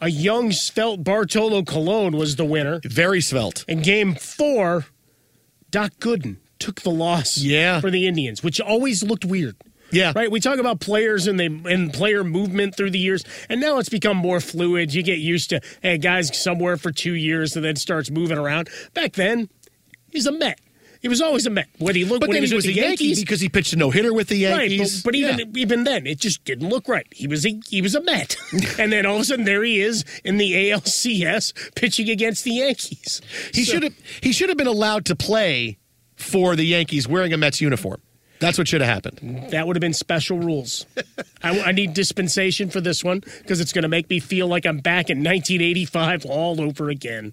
a 0.00 0.08
young 0.10 0.52
svelte 0.52 1.02
Bartolo 1.02 1.62
Colon 1.62 2.14
was 2.14 2.36
the 2.36 2.44
winner. 2.44 2.80
Very 2.84 3.22
svelte. 3.22 3.64
In 3.66 3.80
game 3.80 4.16
4 4.16 4.84
Doc 5.70 5.92
Gooden 5.98 6.36
took 6.58 6.82
the 6.82 6.90
loss 6.90 7.38
Yeah. 7.38 7.80
for 7.80 7.90
the 7.90 8.06
Indians, 8.06 8.42
which 8.42 8.60
always 8.60 9.02
looked 9.02 9.24
weird. 9.24 9.56
Yeah. 9.94 10.12
Right. 10.14 10.30
We 10.30 10.40
talk 10.40 10.58
about 10.58 10.80
players 10.80 11.26
and 11.26 11.38
they 11.38 11.46
and 11.46 11.92
player 11.92 12.24
movement 12.24 12.76
through 12.76 12.90
the 12.90 12.98
years, 12.98 13.24
and 13.48 13.60
now 13.60 13.78
it's 13.78 13.88
become 13.88 14.16
more 14.16 14.40
fluid. 14.40 14.92
You 14.94 15.02
get 15.02 15.18
used 15.18 15.50
to 15.50 15.60
hey, 15.82 15.98
guys 15.98 16.36
somewhere 16.40 16.76
for 16.76 16.90
two 16.92 17.14
years 17.14 17.56
and 17.56 17.64
then 17.64 17.76
starts 17.76 18.10
moving 18.10 18.38
around. 18.38 18.68
Back 18.92 19.12
then, 19.12 19.48
he's 20.10 20.26
a 20.26 20.32
Met. 20.32 20.58
He 21.00 21.08
was 21.08 21.20
always 21.20 21.44
a 21.44 21.50
Met. 21.50 21.68
When 21.78 21.94
he 21.94 22.06
looked, 22.06 22.20
But 22.22 22.30
when 22.30 22.36
then 22.40 22.48
he 22.48 22.54
was, 22.54 22.64
a 22.64 22.68
with 22.68 22.76
Yankee 22.76 23.04
Yankees, 23.08 23.20
because 23.20 23.38
he 23.42 23.50
pitched 23.50 23.74
a 23.74 23.76
no 23.76 23.90
hitter 23.90 24.14
with 24.14 24.28
the 24.28 24.36
Yankees. 24.36 24.80
Right, 24.80 25.00
but, 25.04 25.08
but 25.08 25.14
even 25.14 25.38
Yeah. 25.38 25.60
even 25.62 25.84
then, 25.84 26.06
it 26.06 26.18
just 26.18 26.42
didn't 26.46 26.70
look 26.70 26.88
right. 26.88 27.06
He 27.12 27.26
was 27.26 27.44
a 27.44 27.60
he 27.68 27.82
was 27.82 27.94
a 27.94 28.00
Met, 28.00 28.36
and 28.78 28.90
then 28.90 29.04
all 29.04 29.16
of 29.16 29.20
a 29.20 29.24
sudden 29.24 29.44
there 29.44 29.62
he 29.62 29.80
is 29.80 30.02
in 30.24 30.38
the 30.38 30.70
ALCS 30.70 31.52
pitching 31.74 32.08
against 32.08 32.44
the 32.44 32.52
Yankees. 32.52 33.20
he 33.52 33.64
So- 33.64 33.74
should 33.74 33.82
have 33.82 33.94
he 34.22 34.32
should 34.32 34.48
have 34.48 34.56
been 34.58 34.66
allowed 34.66 35.04
to 35.06 35.14
play 35.14 35.76
for 36.16 36.56
the 36.56 36.64
Yankees 36.64 37.06
wearing 37.06 37.32
a 37.32 37.36
Mets 37.36 37.60
uniform. 37.60 38.00
That's 38.40 38.58
what 38.58 38.68
should 38.68 38.80
have 38.80 38.92
happened. 38.92 39.50
That 39.50 39.66
would 39.66 39.76
have 39.76 39.80
been 39.80 39.94
special 39.94 40.38
rules. 40.38 40.86
I, 41.42 41.60
I 41.60 41.72
need 41.72 41.94
dispensation 41.94 42.68
for 42.68 42.80
this 42.80 43.04
one 43.04 43.20
because 43.38 43.60
it's 43.60 43.72
going 43.72 43.82
to 43.82 43.88
make 43.88 44.10
me 44.10 44.20
feel 44.20 44.46
like 44.48 44.66
I'm 44.66 44.78
back 44.78 45.08
in 45.08 45.18
1985 45.18 46.26
all 46.26 46.60
over 46.60 46.90
again. 46.90 47.32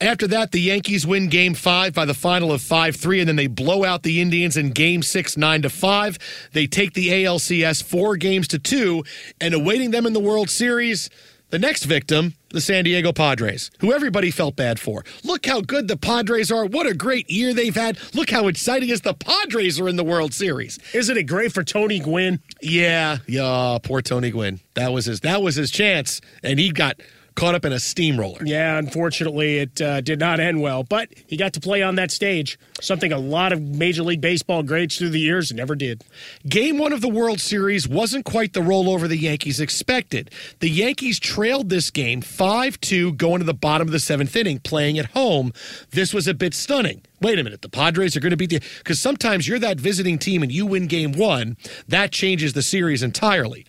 After 0.00 0.26
that, 0.28 0.52
the 0.52 0.60
Yankees 0.60 1.06
win 1.06 1.28
game 1.28 1.54
five 1.54 1.94
by 1.94 2.04
the 2.04 2.14
final 2.14 2.52
of 2.52 2.60
5 2.60 2.96
3, 2.96 3.20
and 3.20 3.28
then 3.28 3.36
they 3.36 3.46
blow 3.46 3.84
out 3.84 4.02
the 4.02 4.20
Indians 4.20 4.56
in 4.56 4.70
game 4.70 5.02
six, 5.02 5.36
9 5.36 5.62
to 5.62 5.70
5. 5.70 6.18
They 6.52 6.66
take 6.66 6.92
the 6.92 7.08
ALCS 7.08 7.82
four 7.82 8.16
games 8.16 8.46
to 8.48 8.58
two, 8.58 9.04
and 9.40 9.54
awaiting 9.54 9.90
them 9.90 10.06
in 10.06 10.12
the 10.12 10.20
World 10.20 10.50
Series, 10.50 11.08
the 11.54 11.58
next 11.60 11.84
victim, 11.84 12.34
the 12.50 12.60
San 12.60 12.82
Diego 12.82 13.12
Padres, 13.12 13.70
who 13.78 13.92
everybody 13.92 14.32
felt 14.32 14.56
bad 14.56 14.80
for. 14.80 15.04
Look 15.22 15.46
how 15.46 15.60
good 15.60 15.86
the 15.86 15.96
Padres 15.96 16.50
are. 16.50 16.66
What 16.66 16.88
a 16.88 16.94
great 16.94 17.30
year 17.30 17.54
they've 17.54 17.72
had. 17.72 17.96
Look 18.12 18.30
how 18.30 18.48
exciting 18.48 18.88
is 18.88 19.02
the 19.02 19.14
Padres 19.14 19.78
are 19.78 19.88
in 19.88 19.94
the 19.94 20.02
World 20.02 20.34
Series. 20.34 20.80
Isn't 20.92 21.16
it 21.16 21.28
great 21.28 21.52
for 21.52 21.62
Tony 21.62 22.00
Gwynn? 22.00 22.40
Yeah, 22.60 23.18
yeah, 23.28 23.78
poor 23.80 24.02
Tony 24.02 24.32
Gwynn. 24.32 24.58
That 24.74 24.92
was 24.92 25.04
his 25.04 25.20
that 25.20 25.42
was 25.42 25.54
his 25.54 25.70
chance, 25.70 26.20
and 26.42 26.58
he 26.58 26.72
got 26.72 26.96
caught 27.34 27.54
up 27.54 27.64
in 27.64 27.72
a 27.72 27.80
steamroller. 27.80 28.38
Yeah, 28.44 28.78
unfortunately, 28.78 29.58
it 29.58 29.80
uh, 29.80 30.00
did 30.00 30.20
not 30.20 30.40
end 30.40 30.60
well, 30.60 30.84
but 30.84 31.08
he 31.26 31.36
got 31.36 31.52
to 31.54 31.60
play 31.60 31.82
on 31.82 31.96
that 31.96 32.10
stage, 32.10 32.58
something 32.80 33.12
a 33.12 33.18
lot 33.18 33.52
of 33.52 33.60
Major 33.60 34.02
League 34.02 34.20
Baseball 34.20 34.62
greats 34.62 34.98
through 34.98 35.10
the 35.10 35.20
years 35.20 35.52
never 35.52 35.74
did. 35.74 36.04
Game 36.48 36.78
one 36.78 36.92
of 36.92 37.00
the 37.00 37.08
World 37.08 37.40
Series 37.40 37.88
wasn't 37.88 38.24
quite 38.24 38.52
the 38.52 38.60
rollover 38.60 39.08
the 39.08 39.16
Yankees 39.16 39.60
expected. 39.60 40.30
The 40.60 40.70
Yankees 40.70 41.18
trailed 41.18 41.68
this 41.68 41.90
game 41.90 42.20
5 42.20 42.80
2 42.80 43.12
going 43.14 43.40
to 43.40 43.44
the 43.44 43.54
bottom 43.54 43.88
of 43.88 43.92
the 43.92 44.00
seventh 44.00 44.34
inning, 44.36 44.60
playing 44.60 44.98
at 44.98 45.06
home. 45.06 45.52
This 45.90 46.14
was 46.14 46.28
a 46.28 46.34
bit 46.34 46.54
stunning. 46.54 47.02
Wait 47.20 47.38
a 47.38 47.44
minute, 47.44 47.62
the 47.62 47.68
Padres 47.68 48.16
are 48.16 48.20
going 48.20 48.30
to 48.30 48.36
beat 48.36 48.50
the. 48.50 48.60
Because 48.78 49.00
sometimes 49.00 49.48
you're 49.48 49.58
that 49.58 49.80
visiting 49.80 50.18
team 50.18 50.42
and 50.42 50.52
you 50.52 50.66
win 50.66 50.86
game 50.86 51.12
one, 51.12 51.56
that 51.88 52.12
changes 52.12 52.52
the 52.52 52.62
series 52.62 53.02
entirely. 53.02 53.66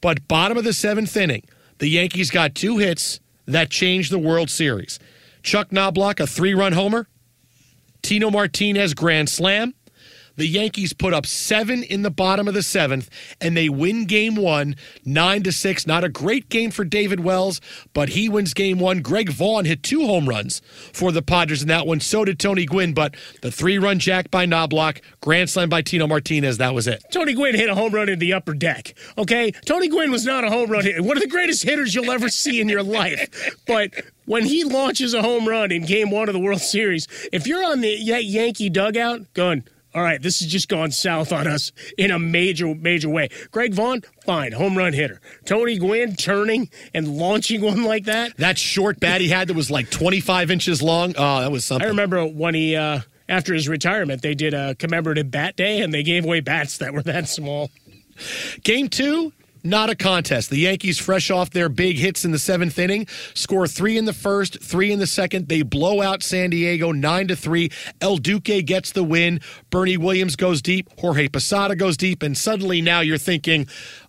But 0.00 0.26
bottom 0.26 0.58
of 0.58 0.64
the 0.64 0.72
seventh 0.72 1.16
inning, 1.16 1.44
the 1.82 1.88
Yankees 1.88 2.30
got 2.30 2.54
two 2.54 2.78
hits 2.78 3.18
that 3.46 3.68
changed 3.68 4.12
the 4.12 4.18
World 4.18 4.48
Series. 4.48 5.00
Chuck 5.42 5.70
Knoblauch, 5.70 6.20
a 6.20 6.28
three 6.28 6.54
run 6.54 6.74
homer, 6.74 7.08
Tino 8.02 8.30
Martinez, 8.30 8.94
grand 8.94 9.28
slam. 9.28 9.74
The 10.42 10.48
Yankees 10.48 10.92
put 10.92 11.14
up 11.14 11.24
seven 11.24 11.84
in 11.84 12.02
the 12.02 12.10
bottom 12.10 12.48
of 12.48 12.54
the 12.54 12.64
seventh, 12.64 13.08
and 13.40 13.56
they 13.56 13.68
win 13.68 14.06
game 14.06 14.34
one, 14.34 14.74
nine 15.04 15.44
to 15.44 15.52
six. 15.52 15.86
Not 15.86 16.02
a 16.02 16.08
great 16.08 16.48
game 16.48 16.72
for 16.72 16.84
David 16.84 17.20
Wells, 17.20 17.60
but 17.92 18.08
he 18.08 18.28
wins 18.28 18.52
game 18.52 18.80
one. 18.80 19.02
Greg 19.02 19.30
Vaughn 19.30 19.66
hit 19.66 19.84
two 19.84 20.04
home 20.04 20.28
runs 20.28 20.60
for 20.92 21.12
the 21.12 21.22
Padres 21.22 21.62
in 21.62 21.68
that 21.68 21.86
one. 21.86 22.00
So 22.00 22.24
did 22.24 22.40
Tony 22.40 22.66
Gwynn, 22.66 22.92
but 22.92 23.14
the 23.40 23.52
three 23.52 23.78
run 23.78 24.00
jack 24.00 24.32
by 24.32 24.44
Knoblauch, 24.44 25.00
grand 25.20 25.48
slam 25.48 25.68
by 25.68 25.80
Tino 25.80 26.08
Martinez, 26.08 26.58
that 26.58 26.74
was 26.74 26.88
it. 26.88 27.04
Tony 27.12 27.34
Gwynn 27.34 27.54
hit 27.54 27.70
a 27.70 27.76
home 27.76 27.94
run 27.94 28.08
in 28.08 28.18
the 28.18 28.32
upper 28.32 28.52
deck. 28.52 28.94
Okay, 29.16 29.52
Tony 29.64 29.86
Gwynn 29.86 30.10
was 30.10 30.26
not 30.26 30.42
a 30.42 30.50
home 30.50 30.70
run 30.70 30.82
hitter. 30.82 31.04
One 31.04 31.16
of 31.16 31.22
the 31.22 31.28
greatest 31.28 31.62
hitters 31.62 31.94
you'll 31.94 32.10
ever 32.10 32.28
see 32.28 32.60
in 32.60 32.68
your 32.68 32.82
life. 32.82 33.56
But 33.64 33.92
when 34.26 34.44
he 34.44 34.64
launches 34.64 35.14
a 35.14 35.22
home 35.22 35.46
run 35.46 35.70
in 35.70 35.86
Game 35.86 36.10
One 36.10 36.28
of 36.28 36.32
the 36.32 36.40
World 36.40 36.62
Series, 36.62 37.06
if 37.32 37.46
you're 37.46 37.64
on 37.64 37.80
the 37.80 37.90
Yankee 37.90 38.70
dugout, 38.70 39.32
going, 39.34 39.62
all 39.94 40.02
right, 40.02 40.20
this 40.20 40.40
has 40.40 40.50
just 40.50 40.68
gone 40.68 40.90
south 40.90 41.32
on 41.32 41.46
us 41.46 41.72
in 41.98 42.10
a 42.10 42.18
major, 42.18 42.74
major 42.74 43.08
way. 43.08 43.28
Greg 43.50 43.74
Vaughn, 43.74 44.02
fine, 44.24 44.52
home 44.52 44.76
run 44.76 44.92
hitter. 44.92 45.20
Tony 45.44 45.78
Gwynn 45.78 46.16
turning 46.16 46.70
and 46.94 47.16
launching 47.16 47.60
one 47.60 47.84
like 47.84 48.04
that. 48.04 48.36
That 48.38 48.58
short 48.58 49.00
bat 49.00 49.20
he 49.20 49.28
had 49.28 49.48
that 49.48 49.54
was 49.54 49.70
like 49.70 49.90
25 49.90 50.50
inches 50.50 50.82
long. 50.82 51.14
Oh, 51.16 51.40
that 51.40 51.52
was 51.52 51.64
something. 51.64 51.86
I 51.86 51.90
remember 51.90 52.24
when 52.26 52.54
he, 52.54 52.74
uh, 52.74 53.00
after 53.28 53.52
his 53.54 53.68
retirement, 53.68 54.22
they 54.22 54.34
did 54.34 54.54
a 54.54 54.74
commemorative 54.74 55.30
bat 55.30 55.56
day 55.56 55.80
and 55.80 55.92
they 55.92 56.02
gave 56.02 56.24
away 56.24 56.40
bats 56.40 56.78
that 56.78 56.92
were 56.92 57.02
that 57.02 57.28
small. 57.28 57.70
Game 58.62 58.88
two, 58.88 59.32
not 59.64 59.90
a 59.90 59.94
contest. 59.94 60.50
The 60.50 60.58
Yankees, 60.58 60.98
fresh 60.98 61.30
off 61.30 61.50
their 61.50 61.68
big 61.68 61.96
hits 61.98 62.24
in 62.24 62.30
the 62.30 62.38
seventh 62.38 62.78
inning, 62.78 63.06
score 63.34 63.66
three 63.66 63.96
in 63.96 64.04
the 64.04 64.12
first, 64.12 64.62
three 64.62 64.92
in 64.92 64.98
the 64.98 65.06
second. 65.06 65.48
They 65.48 65.62
blow 65.62 66.02
out 66.02 66.22
San 66.22 66.50
Diego 66.50 66.92
nine 66.92 67.28
to 67.28 67.36
three. 67.36 67.70
El 68.00 68.16
Duque 68.16 68.64
gets 68.64 68.92
the 68.92 69.04
win. 69.04 69.40
Bernie 69.70 69.96
Williams 69.96 70.36
goes 70.36 70.62
deep. 70.62 70.88
Jorge 70.98 71.28
Posada 71.28 71.76
goes 71.76 71.96
deep, 71.96 72.22
and 72.22 72.36
suddenly 72.36 72.82
now 72.82 73.00
you're 73.00 73.18
thinking, 73.18 73.66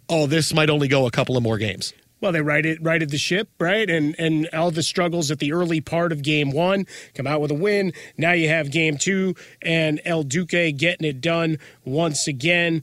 oh, 0.10 0.28
this 0.28 0.54
might 0.54 0.70
only 0.70 0.88
go 0.88 1.06
a 1.06 1.12
couple 1.12 1.38
of 1.38 1.44
more 1.44 1.58
games. 1.58 1.94
Well, 2.24 2.32
they 2.32 2.40
righted 2.40 2.86
righted 2.86 3.10
the 3.10 3.18
ship, 3.18 3.50
right? 3.60 3.90
And 3.90 4.16
and 4.18 4.48
all 4.54 4.72
the 4.72 4.82
struggles 4.82 5.30
at 5.30 5.40
the 5.40 5.52
early 5.52 5.82
part 5.82 6.14
of 6.14 6.22
game 6.22 6.52
one 6.52 6.88
come 7.16 7.28
out 7.28 7.42
with 7.42 7.52
a 7.52 7.54
win. 7.54 7.92
Now 8.18 8.32
you 8.32 8.48
have 8.48 8.72
game 8.72 8.98
two 8.98 9.36
and 9.62 10.00
El 10.06 10.24
Duque 10.24 10.78
getting 10.78 11.06
it 11.06 11.20
done 11.20 11.60
once 11.84 12.26
again. 12.26 12.82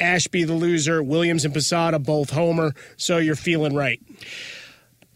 Ashby 0.00 0.44
the 0.44 0.54
loser, 0.54 1.02
Williams 1.02 1.44
and 1.44 1.52
Posada 1.52 1.98
both 1.98 2.30
homer, 2.30 2.74
so 2.96 3.18
you're 3.18 3.36
feeling 3.36 3.74
right. 3.74 4.00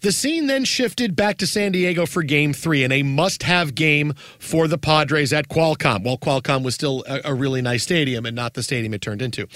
The 0.04 0.12
scene 0.12 0.48
then 0.48 0.66
shifted 0.66 1.16
back 1.16 1.38
to 1.38 1.46
San 1.46 1.72
Diego 1.72 2.04
for 2.04 2.22
game 2.22 2.52
three 2.52 2.84
and 2.84 2.92
a 2.92 3.02
must 3.02 3.42
have 3.44 3.74
game 3.74 4.12
for 4.38 4.68
the 4.68 4.76
Padres 4.76 5.32
at 5.32 5.48
Qualcomm. 5.48 6.04
Well, 6.04 6.18
Qualcomm 6.18 6.62
was 6.62 6.74
still 6.74 7.04
a, 7.08 7.22
a, 7.24 7.34
really 7.34 7.62
nice 7.62 7.84
stadium 7.84 8.26
and 8.26 8.36
not 8.36 8.52
the 8.52 8.62
stadium 8.62 8.92
it 8.92 9.00
turned 9.00 9.22
into. 9.22 9.46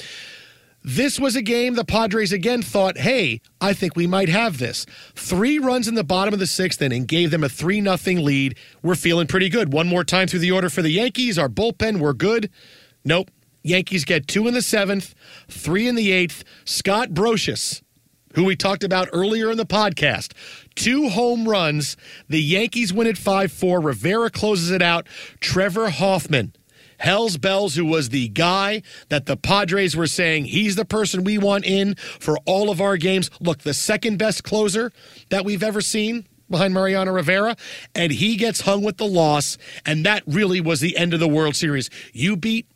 This 0.82 1.20
was 1.20 1.36
a 1.36 1.42
game 1.42 1.74
the 1.74 1.84
Padres 1.84 2.32
again 2.32 2.62
thought, 2.62 2.96
hey, 2.96 3.42
I 3.60 3.74
think 3.74 3.94
we 3.94 4.06
might 4.06 4.30
have 4.30 4.56
this. 4.56 4.86
Three 5.14 5.58
runs 5.58 5.86
in 5.86 5.96
the 5.96 6.02
bottom 6.02 6.32
of 6.32 6.40
the 6.40 6.46
sixth 6.46 6.80
inning 6.80 7.04
gave 7.04 7.30
them 7.30 7.44
a 7.44 7.50
3 7.50 7.82
0 7.82 8.22
lead. 8.22 8.56
We're 8.82 8.94
feeling 8.94 9.26
pretty 9.26 9.50
good. 9.50 9.70
One 9.70 9.86
more 9.86 10.02
time 10.02 10.28
through 10.28 10.38
the 10.38 10.52
order 10.52 10.70
for 10.70 10.80
the 10.80 10.92
Yankees. 10.92 11.38
Our 11.38 11.50
bullpen, 11.50 11.98
we're 11.98 12.14
good. 12.14 12.48
Nope. 13.04 13.30
Yankees 13.62 14.04
get 14.04 14.26
two 14.26 14.46
in 14.46 14.54
the 14.54 14.62
seventh, 14.62 15.14
three 15.48 15.88
in 15.88 15.94
the 15.94 16.12
eighth. 16.12 16.44
Scott 16.64 17.10
Brosius, 17.10 17.82
who 18.34 18.44
we 18.44 18.56
talked 18.56 18.84
about 18.84 19.08
earlier 19.12 19.50
in 19.50 19.56
the 19.56 19.66
podcast, 19.66 20.32
two 20.74 21.08
home 21.08 21.48
runs. 21.48 21.96
The 22.28 22.42
Yankees 22.42 22.92
win 22.92 23.06
at 23.06 23.18
5 23.18 23.52
4. 23.52 23.80
Rivera 23.80 24.30
closes 24.30 24.70
it 24.70 24.82
out. 24.82 25.06
Trevor 25.40 25.90
Hoffman. 25.90 26.54
Hell's 26.98 27.36
Bells, 27.36 27.76
who 27.76 27.84
was 27.84 28.08
the 28.08 28.28
guy 28.28 28.82
that 29.08 29.26
the 29.26 29.36
Padres 29.36 29.96
were 29.96 30.08
saying 30.08 30.46
he's 30.46 30.74
the 30.74 30.84
person 30.84 31.22
we 31.22 31.38
want 31.38 31.64
in 31.64 31.94
for 31.94 32.38
all 32.44 32.70
of 32.70 32.80
our 32.80 32.96
games. 32.96 33.30
Look, 33.40 33.60
the 33.60 33.74
second 33.74 34.18
best 34.18 34.42
closer 34.42 34.90
that 35.28 35.44
we've 35.44 35.62
ever 35.62 35.80
seen 35.80 36.26
behind 36.50 36.74
Mariano 36.74 37.12
Rivera, 37.12 37.56
and 37.94 38.10
he 38.10 38.36
gets 38.36 38.62
hung 38.62 38.82
with 38.82 38.96
the 38.96 39.06
loss, 39.06 39.58
and 39.86 40.04
that 40.06 40.22
really 40.26 40.60
was 40.60 40.80
the 40.80 40.96
end 40.96 41.14
of 41.14 41.20
the 41.20 41.28
World 41.28 41.54
Series. 41.54 41.90
You 42.12 42.36
beat 42.36 42.66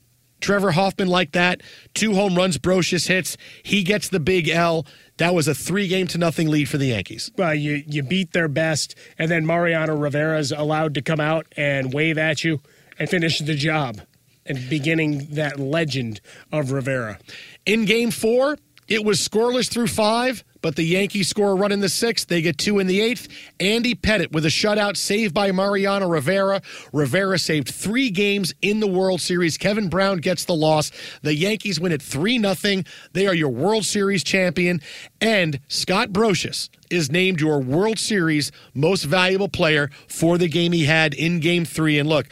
Trevor 0.43 0.73
Hoffman 0.73 1.09
like 1.09 1.33
that. 1.33 1.63
Two 1.95 2.15
home 2.15 2.35
runs, 2.35 2.59
Brosius 2.59 3.09
hits. 3.09 3.37
He 3.63 3.83
gets 3.83 4.09
the 4.09 4.21
big 4.21 4.49
L. 4.49 4.85
That 5.17 5.35
was 5.35 5.49
a 5.49 5.55
three 5.55 5.89
game 5.89 6.07
to 6.09 6.19
nothing 6.19 6.51
lead 6.51 6.69
for 6.69 6.77
the 6.79 6.87
Yankees. 6.87 7.31
Well, 7.39 7.55
you, 7.55 7.83
you 7.87 8.03
beat 8.03 8.33
their 8.33 8.49
best, 8.49 8.95
and 9.19 9.31
then 9.31 9.47
Mariano 9.47 9.97
Rivera 9.97 10.39
is 10.39 10.53
allowed 10.53 10.95
to 10.95 11.03
come 11.03 11.21
out 11.21 11.47
and 11.57 11.95
wave 11.95 12.19
at 12.19 12.45
you 12.45 12.61
and 12.99 13.09
finish 13.09 13.39
the 13.39 13.55
job 13.55 14.01
and 14.45 14.69
beginning 14.69 15.29
that 15.35 15.59
legend 15.59 16.21
of 16.51 16.73
Rivera. 16.73 17.19
In 17.65 17.85
game 17.85 18.11
four, 18.11 18.59
it 18.89 19.05
was 19.05 19.27
scoreless 19.27 19.71
through 19.71 19.87
five, 19.87 20.45
but 20.63 20.77
the 20.77 20.85
Yankees 20.85 21.29
score 21.29 21.51
a 21.51 21.55
run 21.55 21.73
in 21.73 21.81
the 21.81 21.89
sixth. 21.89 22.29
They 22.29 22.41
get 22.41 22.57
two 22.57 22.79
in 22.79 22.87
the 22.87 23.01
eighth. 23.01 23.29
Andy 23.61 23.95
Pettitte 23.95 24.33
with 24.33 24.47
a 24.47 24.49
shutout 24.49 24.97
saved 24.97 25.35
by 25.35 25.53
Mariano 25.53 26.09
Rivera. 26.09 26.63
Rivera 26.93 27.39
saved 27.39 27.69
three 27.69 28.11
games 28.11 28.55
in 28.63 28.81
the 28.81 28.87
World 28.87 29.21
Series. 29.21 29.59
Kevin 29.59 29.89
Brown 29.89 30.19
gets 30.19 30.45
the 30.45 30.55
loss. 30.55 30.91
The 31.23 31.35
Yankees 31.35 31.79
win 31.79 31.93
it 31.93 32.01
3 32.01 32.41
0. 32.41 32.83
They 33.13 33.27
are 33.27 33.35
your 33.35 33.51
World 33.51 33.85
Series 33.85 34.25
champion. 34.25 34.81
And 35.21 35.61
Scott 35.69 36.11
Brosius 36.11 36.71
is 36.91 37.11
named 37.11 37.41
your 37.41 37.59
World 37.59 37.99
Series 37.99 38.53
most 38.75 39.05
valuable 39.05 39.49
player 39.49 39.91
for 40.07 40.39
the 40.39 40.49
game 40.49 40.73
he 40.73 40.85
had 40.85 41.15
in 41.15 41.41
game 41.41 41.65
three. 41.65 41.99
And 41.99 42.09
look, 42.09 42.29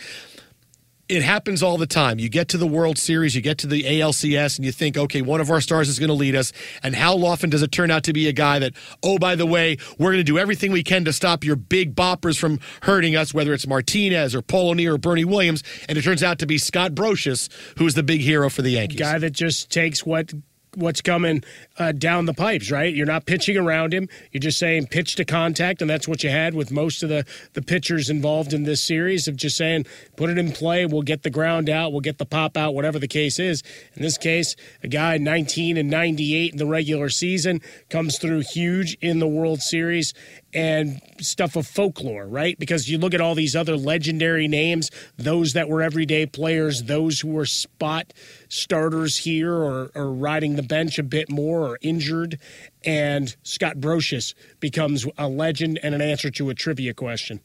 it 1.11 1.23
happens 1.23 1.61
all 1.61 1.77
the 1.77 1.89
time. 1.89 2.21
You 2.21 2.29
get 2.29 2.49
to 2.49 2.57
the 2.57 2.69
World 2.69 2.97
Series, 2.97 3.35
you 3.35 3.43
get 3.43 3.59
to 3.59 3.67
the 3.67 3.83
ALCS, 3.83 4.57
and 4.57 4.65
you 4.65 4.71
think, 4.71 4.97
okay, 4.97 5.23
one 5.23 5.41
of 5.41 5.51
our 5.51 5.61
stars 5.61 5.89
is 5.89 5.99
going 5.99 6.09
to 6.09 6.15
lead 6.15 6.37
us. 6.37 6.53
And 6.85 6.95
how 6.95 7.17
often 7.25 7.51
does 7.51 7.63
it 7.63 7.73
turn 7.73 7.91
out 7.91 8.05
to 8.05 8.13
be 8.13 8.29
a 8.29 8.33
guy 8.33 8.61
that, 8.61 8.75
oh, 9.03 9.19
by 9.19 9.35
the 9.35 9.45
way, 9.45 9.77
we're 9.99 10.13
going 10.13 10.19
to 10.19 10.25
do 10.25 10.39
everything 10.39 10.71
we 10.71 10.85
can 10.85 11.05
to 11.07 11.13
stop 11.13 11.43
your 11.43 11.57
big 11.57 11.97
boppers 11.97 12.39
from 12.39 12.61
hurting 12.83 13.17
us, 13.17 13.35
whether 13.35 13.53
it's 13.53 13.67
Martinez 13.67 14.37
or 14.37 14.43
Paul 14.43 14.71
O'Neill 14.71 14.95
or 14.95 14.99
Bernie 14.99 15.25
Williams, 15.25 15.65
and 15.89 15.99
it 15.99 16.03
turns 16.03 16.23
out 16.23 16.39
to 16.39 16.47
be 16.47 16.59
Scott 16.59 16.93
Brosius, 16.93 17.49
who's 17.77 17.95
the 17.95 18.05
big 18.05 18.21
hero 18.21 18.49
for 18.49 18.63
the 18.63 18.71
Yankees. 18.71 19.01
Guy 19.01 19.19
that 19.19 19.31
just 19.31 19.69
takes 19.71 20.07
what 20.07 20.33
what's 20.77 21.01
coming 21.01 21.43
uh, 21.81 21.93
down 21.93 22.27
the 22.27 22.35
pipes, 22.35 22.71
right? 22.71 22.95
You're 22.95 23.07
not 23.07 23.25
pitching 23.25 23.57
around 23.57 23.95
him. 23.95 24.09
You're 24.33 24.41
just 24.41 24.59
saying 24.59 24.89
pitch 24.89 25.17
to 25.17 25.25
contact, 25.25 25.81
and 25.81 25.91
that's 25.91 26.07
what 26.07 26.23
you 26.23 26.29
had 26.29 26.55
with 26.55 26.71
most 26.71 27.03
of 27.03 27.09
the 27.09 27.25
the 27.55 27.63
pitchers 27.63 28.11
involved 28.11 28.53
in 28.53 28.65
this 28.65 28.85
series 28.85 29.27
of 29.27 29.35
just 29.35 29.57
saying 29.57 29.87
put 30.17 30.29
it 30.29 30.37
in 30.37 30.53
play. 30.53 30.85
We'll 30.85 31.03
get 31.03 31.23
the 31.23 31.31
ground 31.31 31.71
out. 31.71 31.93
We'll 31.93 32.03
get 32.03 32.19
the 32.19 32.27
pop 32.27 32.57
out. 32.57 32.75
Whatever 32.75 32.99
the 32.99 33.09
case 33.09 33.39
is. 33.39 33.63
In 33.95 34.03
this 34.03 34.19
case, 34.19 34.57
a 34.83 34.89
guy 34.89 35.17
19 35.17 35.79
and 35.79 35.89
98 35.89 36.53
in 36.53 36.59
the 36.59 36.67
regular 36.67 37.09
season 37.09 37.63
comes 37.89 38.19
through 38.19 38.41
huge 38.41 38.99
in 39.01 39.19
the 39.19 39.29
World 39.29 39.63
Series 39.63 40.13
and 40.53 41.01
stuff 41.21 41.57
of 41.57 41.67
folklore, 41.67 42.27
right? 42.27 42.59
Because 42.59 42.91
you 42.91 42.99
look 42.99 43.15
at 43.15 43.21
all 43.21 43.35
these 43.35 43.55
other 43.55 43.77
legendary 43.77 44.49
names, 44.49 44.91
those 45.17 45.53
that 45.53 45.69
were 45.69 45.81
everyday 45.81 46.27
players, 46.27 46.85
those 46.85 47.21
who 47.21 47.29
were 47.29 47.47
spot 47.47 48.13
starters 48.49 49.19
here 49.19 49.55
or, 49.55 49.91
or 49.95 50.13
riding 50.13 50.57
the 50.57 50.63
bench 50.63 50.99
a 50.99 51.03
bit 51.03 51.31
more 51.31 51.70
or 51.71 51.79
injured. 51.81 52.39
And 52.85 53.35
Scott 53.43 53.77
Brosius 53.77 54.35
becomes 54.61 55.07
a 55.17 55.29
legend 55.29 55.79
and 55.83 55.95
an 55.95 56.03
answer 56.03 56.31
to 56.33 56.51
a 56.51 56.55
trivia 56.55 56.95
question. 56.95 57.41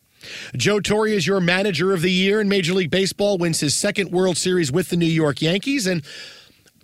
Joe 0.55 0.79
Torre 0.79 1.07
is 1.07 1.27
your 1.27 1.39
manager 1.39 1.93
of 1.93 2.01
the 2.01 2.11
year 2.11 2.41
in 2.41 2.49
Major 2.49 2.73
League 2.73 2.89
Baseball, 2.89 3.37
wins 3.37 3.59
his 3.59 3.75
second 3.75 4.11
World 4.11 4.37
Series 4.37 4.71
with 4.71 4.89
the 4.89 4.97
New 4.97 5.05
York 5.05 5.41
Yankees. 5.41 5.85
And 5.85 6.03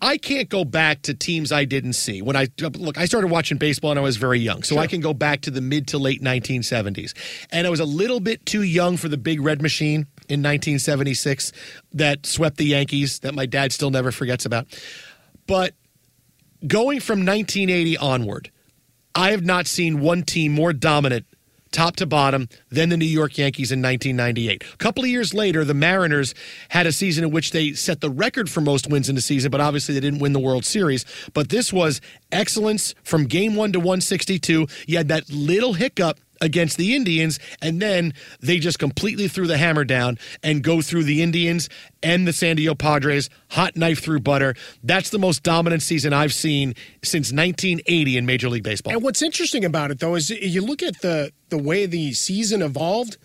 I 0.01 0.17
can't 0.17 0.49
go 0.49 0.65
back 0.65 1.03
to 1.03 1.13
teams 1.13 1.51
I 1.51 1.65
didn't 1.65 1.93
see. 1.93 2.21
When 2.21 2.35
I 2.35 2.47
look, 2.59 2.97
I 2.97 3.05
started 3.05 3.27
watching 3.27 3.57
baseball 3.57 3.89
when 3.89 3.99
I 3.99 4.01
was 4.01 4.17
very 4.17 4.39
young, 4.39 4.63
so 4.63 4.75
sure. 4.75 4.81
I 4.81 4.87
can 4.87 4.99
go 4.99 5.13
back 5.13 5.41
to 5.41 5.51
the 5.51 5.61
mid 5.61 5.87
to 5.89 5.99
late 5.99 6.23
1970s. 6.23 7.13
And 7.51 7.67
I 7.67 7.69
was 7.69 7.79
a 7.79 7.85
little 7.85 8.19
bit 8.19 8.45
too 8.45 8.63
young 8.63 8.97
for 8.97 9.09
the 9.09 9.17
Big 9.17 9.41
Red 9.41 9.61
Machine 9.61 10.07
in 10.27 10.41
1976 10.41 11.51
that 11.93 12.25
swept 12.25 12.57
the 12.57 12.65
Yankees 12.65 13.19
that 13.19 13.35
my 13.35 13.45
dad 13.45 13.71
still 13.71 13.91
never 13.91 14.11
forgets 14.11 14.45
about. 14.45 14.65
But 15.45 15.75
going 16.67 16.99
from 16.99 17.19
1980 17.19 17.97
onward, 17.97 18.51
I 19.13 19.31
have 19.31 19.43
not 19.43 19.67
seen 19.67 19.99
one 19.99 20.23
team 20.23 20.53
more 20.53 20.73
dominant 20.73 21.25
top 21.71 21.95
to 21.97 22.05
bottom, 22.05 22.49
than 22.69 22.89
the 22.89 22.97
New 22.97 23.05
York 23.05 23.37
Yankees 23.37 23.71
in 23.71 23.81
1998. 23.81 24.63
A 24.73 24.77
couple 24.77 25.03
of 25.03 25.09
years 25.09 25.33
later, 25.33 25.63
the 25.63 25.73
Mariners 25.73 26.33
had 26.69 26.85
a 26.85 26.91
season 26.91 27.23
in 27.23 27.31
which 27.31 27.51
they 27.51 27.73
set 27.73 28.01
the 28.01 28.09
record 28.09 28.49
for 28.49 28.61
most 28.61 28.89
wins 28.89 29.09
in 29.09 29.15
the 29.15 29.21
season, 29.21 29.51
but 29.51 29.61
obviously 29.61 29.93
they 29.93 30.01
didn't 30.01 30.19
win 30.19 30.33
the 30.33 30.39
World 30.39 30.65
Series. 30.65 31.05
But 31.33 31.49
this 31.49 31.71
was 31.71 32.01
excellence 32.31 32.93
from 33.03 33.25
game 33.25 33.55
one 33.55 33.71
to 33.71 33.79
162. 33.79 34.67
You 34.87 34.97
had 34.97 35.07
that 35.07 35.29
little 35.29 35.73
hiccup 35.73 36.19
against 36.41 36.77
the 36.77 36.95
Indians, 36.95 37.39
and 37.61 37.81
then 37.81 38.13
they 38.39 38.59
just 38.59 38.79
completely 38.79 39.27
threw 39.27 39.47
the 39.47 39.57
hammer 39.57 39.85
down 39.85 40.17
and 40.43 40.63
go 40.63 40.81
through 40.81 41.03
the 41.03 41.21
Indians 41.21 41.69
and 42.03 42.27
the 42.27 42.33
San 42.33 42.55
Diego 42.55 42.75
Padres, 42.75 43.29
hot 43.51 43.77
knife 43.77 43.99
through 43.99 44.19
butter. 44.19 44.55
That's 44.83 45.11
the 45.11 45.19
most 45.19 45.43
dominant 45.43 45.83
season 45.83 46.13
I've 46.13 46.33
seen 46.33 46.73
since 47.03 47.31
1980 47.31 48.17
in 48.17 48.25
Major 48.25 48.49
League 48.49 48.63
Baseball. 48.63 48.93
And 48.93 49.03
what's 49.03 49.21
interesting 49.21 49.63
about 49.63 49.91
it, 49.91 49.99
though, 49.99 50.15
is 50.15 50.29
you 50.29 50.61
look 50.61 50.83
at 50.83 51.01
the 51.01 51.31
the 51.49 51.57
way 51.57 51.85
the 51.85 52.13
season 52.13 52.61
evolved. 52.61 53.17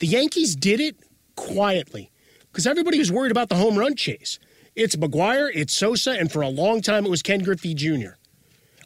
The 0.00 0.06
Yankees 0.06 0.56
did 0.56 0.80
it 0.80 0.96
quietly 1.36 2.10
because 2.50 2.66
everybody 2.66 2.98
was 2.98 3.12
worried 3.12 3.30
about 3.30 3.48
the 3.48 3.56
home 3.56 3.76
run 3.76 3.94
chase. 3.94 4.38
It's 4.74 4.96
McGwire, 4.96 5.50
it's 5.54 5.72
Sosa, 5.72 6.12
and 6.12 6.32
for 6.32 6.42
a 6.42 6.48
long 6.48 6.80
time 6.80 7.04
it 7.04 7.10
was 7.10 7.22
Ken 7.22 7.40
Griffey 7.40 7.74
Jr. 7.74 8.14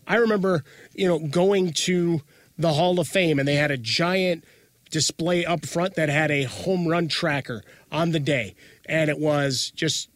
I 0.06 0.16
remember, 0.16 0.64
you 0.94 1.06
know, 1.06 1.18
going 1.18 1.72
to 1.72 2.20
the 2.58 2.72
Hall 2.72 2.98
of 3.00 3.08
Fame 3.08 3.38
and 3.38 3.46
they 3.46 3.54
had 3.54 3.70
a 3.70 3.78
giant 3.78 4.44
display 4.90 5.44
up 5.44 5.66
front 5.66 5.94
that 5.94 6.08
had 6.08 6.30
a 6.30 6.44
home 6.44 6.86
run 6.86 7.08
tracker 7.08 7.62
on 7.92 8.10
the 8.10 8.20
day. 8.20 8.54
And 8.86 9.10
it 9.10 9.18
was 9.18 9.70
just 9.74 10.08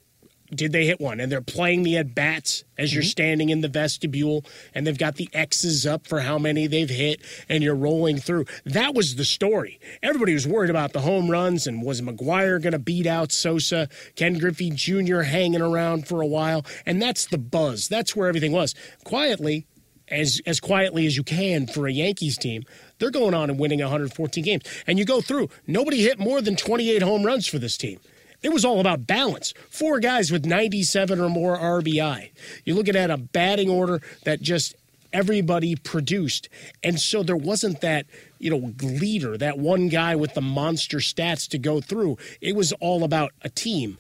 did 0.54 0.72
they 0.72 0.86
hit 0.86 1.00
one? 1.00 1.18
And 1.18 1.32
they're 1.32 1.40
playing 1.40 1.82
the 1.82 1.96
at 1.96 2.14
bats 2.14 2.64
as 2.76 2.92
you're 2.92 3.02
mm-hmm. 3.02 3.08
standing 3.08 3.48
in 3.48 3.60
the 3.60 3.68
vestibule, 3.68 4.44
and 4.74 4.86
they've 4.86 4.98
got 4.98 5.16
the 5.16 5.28
X's 5.32 5.86
up 5.86 6.06
for 6.06 6.20
how 6.20 6.38
many 6.38 6.66
they've 6.66 6.90
hit, 6.90 7.22
and 7.48 7.62
you're 7.62 7.74
rolling 7.74 8.18
through. 8.18 8.44
That 8.64 8.94
was 8.94 9.16
the 9.16 9.24
story. 9.24 9.80
Everybody 10.02 10.34
was 10.34 10.46
worried 10.46 10.70
about 10.70 10.92
the 10.92 11.00
home 11.00 11.30
runs, 11.30 11.66
and 11.66 11.82
was 11.82 12.00
McGwire 12.02 12.60
going 12.60 12.72
to 12.72 12.78
beat 12.78 13.06
out 13.06 13.32
Sosa? 13.32 13.88
Ken 14.14 14.38
Griffey 14.38 14.70
Jr. 14.70 15.20
hanging 15.20 15.62
around 15.62 16.06
for 16.06 16.20
a 16.20 16.26
while, 16.26 16.66
and 16.84 17.00
that's 17.00 17.26
the 17.26 17.38
buzz. 17.38 17.88
That's 17.88 18.14
where 18.14 18.28
everything 18.28 18.52
was. 18.52 18.74
Quietly, 19.04 19.66
as 20.12 20.40
as 20.46 20.60
quietly 20.60 21.06
as 21.06 21.16
you 21.16 21.24
can 21.24 21.66
for 21.66 21.86
a 21.86 21.92
Yankees 21.92 22.38
team, 22.38 22.64
they're 22.98 23.10
going 23.10 23.34
on 23.34 23.50
and 23.50 23.58
winning 23.58 23.80
114 23.80 24.44
games. 24.44 24.62
And 24.86 24.98
you 24.98 25.04
go 25.04 25.20
through, 25.20 25.48
nobody 25.66 26.02
hit 26.02 26.18
more 26.18 26.40
than 26.40 26.54
28 26.54 27.02
home 27.02 27.24
runs 27.24 27.46
for 27.46 27.58
this 27.58 27.76
team. 27.76 27.98
It 28.42 28.52
was 28.52 28.64
all 28.64 28.80
about 28.80 29.06
balance. 29.06 29.54
Four 29.70 30.00
guys 30.00 30.32
with 30.32 30.44
97 30.44 31.20
or 31.20 31.28
more 31.28 31.56
RBI. 31.56 32.30
You're 32.64 32.76
looking 32.76 32.96
at 32.96 33.10
a 33.10 33.16
batting 33.16 33.70
order 33.70 34.00
that 34.24 34.42
just 34.42 34.74
everybody 35.12 35.76
produced. 35.76 36.48
And 36.82 36.98
so 36.98 37.22
there 37.22 37.36
wasn't 37.36 37.80
that, 37.82 38.06
you 38.38 38.50
know, 38.50 38.72
leader, 38.82 39.36
that 39.38 39.58
one 39.58 39.88
guy 39.88 40.16
with 40.16 40.34
the 40.34 40.40
monster 40.40 40.98
stats 40.98 41.48
to 41.50 41.58
go 41.58 41.80
through. 41.80 42.18
It 42.40 42.56
was 42.56 42.72
all 42.80 43.04
about 43.04 43.32
a 43.42 43.48
team. 43.48 43.98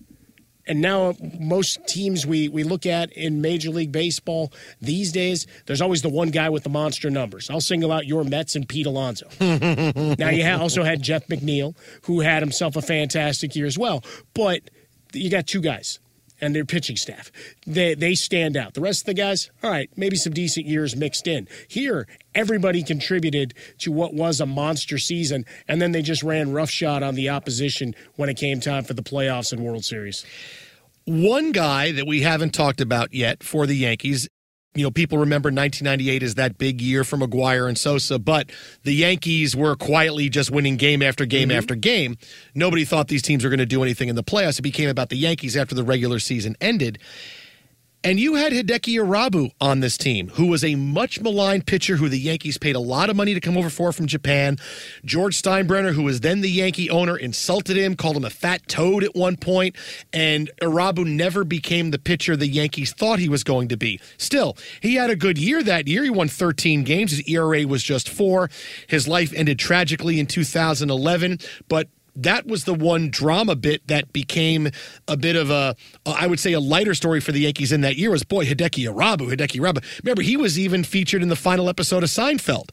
And 0.66 0.80
now 0.80 1.14
most 1.40 1.86
teams 1.86 2.24
we, 2.24 2.48
we 2.48 2.62
look 2.62 2.86
at 2.86 3.12
in 3.12 3.40
Major 3.40 3.70
League 3.70 3.92
Baseball 3.92 4.52
these 4.80 5.10
days, 5.10 5.46
there's 5.66 5.80
always 5.80 6.02
the 6.02 6.08
one 6.08 6.30
guy 6.30 6.50
with 6.50 6.62
the 6.62 6.70
monster 6.70 7.10
numbers. 7.10 7.50
I'll 7.50 7.60
single 7.60 7.90
out 7.90 8.06
your 8.06 8.24
Mets 8.24 8.54
and 8.54 8.68
Pete 8.68 8.86
Alonso. 8.86 9.28
now 9.40 10.30
you 10.30 10.46
also 10.48 10.84
had 10.84 11.02
Jeff 11.02 11.26
McNeil, 11.26 11.74
who 12.02 12.20
had 12.20 12.42
himself 12.42 12.76
a 12.76 12.82
fantastic 12.82 13.56
year 13.56 13.66
as 13.66 13.76
well. 13.78 14.04
But 14.34 14.62
you 15.12 15.30
got 15.30 15.46
two 15.46 15.60
guys 15.60 15.98
and 16.42 16.54
their 16.54 16.64
pitching 16.66 16.96
staff. 16.96 17.32
They 17.66 17.94
they 17.94 18.14
stand 18.14 18.56
out. 18.56 18.74
The 18.74 18.82
rest 18.82 19.02
of 19.02 19.06
the 19.06 19.14
guys, 19.14 19.50
all 19.62 19.70
right, 19.70 19.88
maybe 19.96 20.16
some 20.16 20.34
decent 20.34 20.66
years 20.66 20.94
mixed 20.94 21.26
in. 21.26 21.48
Here, 21.68 22.06
everybody 22.34 22.82
contributed 22.82 23.54
to 23.78 23.92
what 23.92 24.12
was 24.12 24.40
a 24.40 24.46
monster 24.46 24.98
season, 24.98 25.46
and 25.68 25.80
then 25.80 25.92
they 25.92 26.02
just 26.02 26.22
ran 26.22 26.52
roughshod 26.52 27.02
on 27.02 27.14
the 27.14 27.30
opposition 27.30 27.94
when 28.16 28.28
it 28.28 28.36
came 28.36 28.60
time 28.60 28.84
for 28.84 28.92
the 28.92 29.02
playoffs 29.02 29.52
and 29.52 29.62
World 29.62 29.84
Series. 29.84 30.26
One 31.04 31.52
guy 31.52 31.92
that 31.92 32.06
we 32.06 32.22
haven't 32.22 32.52
talked 32.52 32.80
about 32.80 33.14
yet 33.14 33.42
for 33.42 33.66
the 33.66 33.76
Yankees. 33.76 34.28
You 34.74 34.82
know, 34.84 34.90
people 34.90 35.18
remember 35.18 35.48
1998 35.48 36.22
as 36.22 36.34
that 36.36 36.56
big 36.56 36.80
year 36.80 37.04
for 37.04 37.18
McGwire 37.18 37.68
and 37.68 37.76
Sosa, 37.76 38.18
but 38.18 38.50
the 38.84 38.94
Yankees 38.94 39.54
were 39.54 39.76
quietly 39.76 40.30
just 40.30 40.50
winning 40.50 40.78
game 40.78 41.02
after 41.02 41.26
game 41.26 41.50
Mm-hmm. 41.50 41.58
after 41.58 41.74
game. 41.74 42.16
Nobody 42.54 42.86
thought 42.86 43.08
these 43.08 43.20
teams 43.20 43.44
were 43.44 43.50
going 43.50 43.58
to 43.58 43.66
do 43.66 43.82
anything 43.82 44.08
in 44.08 44.16
the 44.16 44.24
playoffs. 44.24 44.58
It 44.58 44.62
became 44.62 44.88
about 44.88 45.10
the 45.10 45.16
Yankees 45.16 45.58
after 45.58 45.74
the 45.74 45.84
regular 45.84 46.18
season 46.18 46.56
ended. 46.60 46.98
And 48.04 48.18
you 48.18 48.34
had 48.34 48.52
Hideki 48.52 48.96
Irabu 48.96 49.52
on 49.60 49.78
this 49.78 49.96
team, 49.96 50.30
who 50.30 50.46
was 50.46 50.64
a 50.64 50.74
much 50.74 51.20
maligned 51.20 51.66
pitcher 51.66 51.96
who 51.96 52.08
the 52.08 52.18
Yankees 52.18 52.58
paid 52.58 52.74
a 52.74 52.80
lot 52.80 53.10
of 53.10 53.14
money 53.14 53.32
to 53.32 53.40
come 53.40 53.56
over 53.56 53.70
for 53.70 53.92
from 53.92 54.06
Japan. 54.06 54.58
George 55.04 55.40
Steinbrenner, 55.40 55.92
who 55.92 56.02
was 56.02 56.18
then 56.18 56.40
the 56.40 56.50
Yankee 56.50 56.90
owner, 56.90 57.16
insulted 57.16 57.76
him, 57.76 57.94
called 57.94 58.16
him 58.16 58.24
a 58.24 58.30
fat 58.30 58.66
toad 58.66 59.04
at 59.04 59.14
one 59.14 59.36
point, 59.36 59.76
and 60.12 60.50
Arabu 60.60 61.06
never 61.06 61.44
became 61.44 61.92
the 61.92 61.98
pitcher 61.98 62.34
the 62.34 62.48
Yankees 62.48 62.92
thought 62.92 63.20
he 63.20 63.28
was 63.28 63.44
going 63.44 63.68
to 63.68 63.76
be. 63.76 64.00
Still, 64.16 64.56
he 64.80 64.96
had 64.96 65.08
a 65.08 65.16
good 65.16 65.38
year 65.38 65.62
that 65.62 65.86
year. 65.86 66.02
He 66.02 66.10
won 66.10 66.26
13 66.26 66.82
games. 66.82 67.12
His 67.12 67.22
ERA 67.28 67.68
was 67.68 67.84
just 67.84 68.08
four. 68.08 68.50
His 68.88 69.06
life 69.06 69.32
ended 69.32 69.60
tragically 69.60 70.18
in 70.18 70.26
2011, 70.26 71.38
but 71.68 71.86
that 72.16 72.46
was 72.46 72.64
the 72.64 72.74
one 72.74 73.10
drama 73.10 73.56
bit 73.56 73.86
that 73.88 74.12
became 74.12 74.70
a 75.08 75.16
bit 75.16 75.36
of 75.36 75.50
a, 75.50 75.74
I 76.06 76.26
would 76.26 76.40
say, 76.40 76.52
a 76.52 76.60
lighter 76.60 76.94
story 76.94 77.20
for 77.20 77.32
the 77.32 77.40
Yankees 77.40 77.72
in 77.72 77.80
that 77.82 77.96
year 77.96 78.10
was 78.10 78.22
boy 78.22 78.44
Hideki 78.44 78.88
Irabu. 78.88 79.34
Hideki 79.34 79.60
Irabu. 79.60 80.02
Remember, 80.02 80.22
he 80.22 80.36
was 80.36 80.58
even 80.58 80.84
featured 80.84 81.22
in 81.22 81.28
the 81.28 81.36
final 81.36 81.68
episode 81.68 82.02
of 82.02 82.10
Seinfeld. 82.10 82.70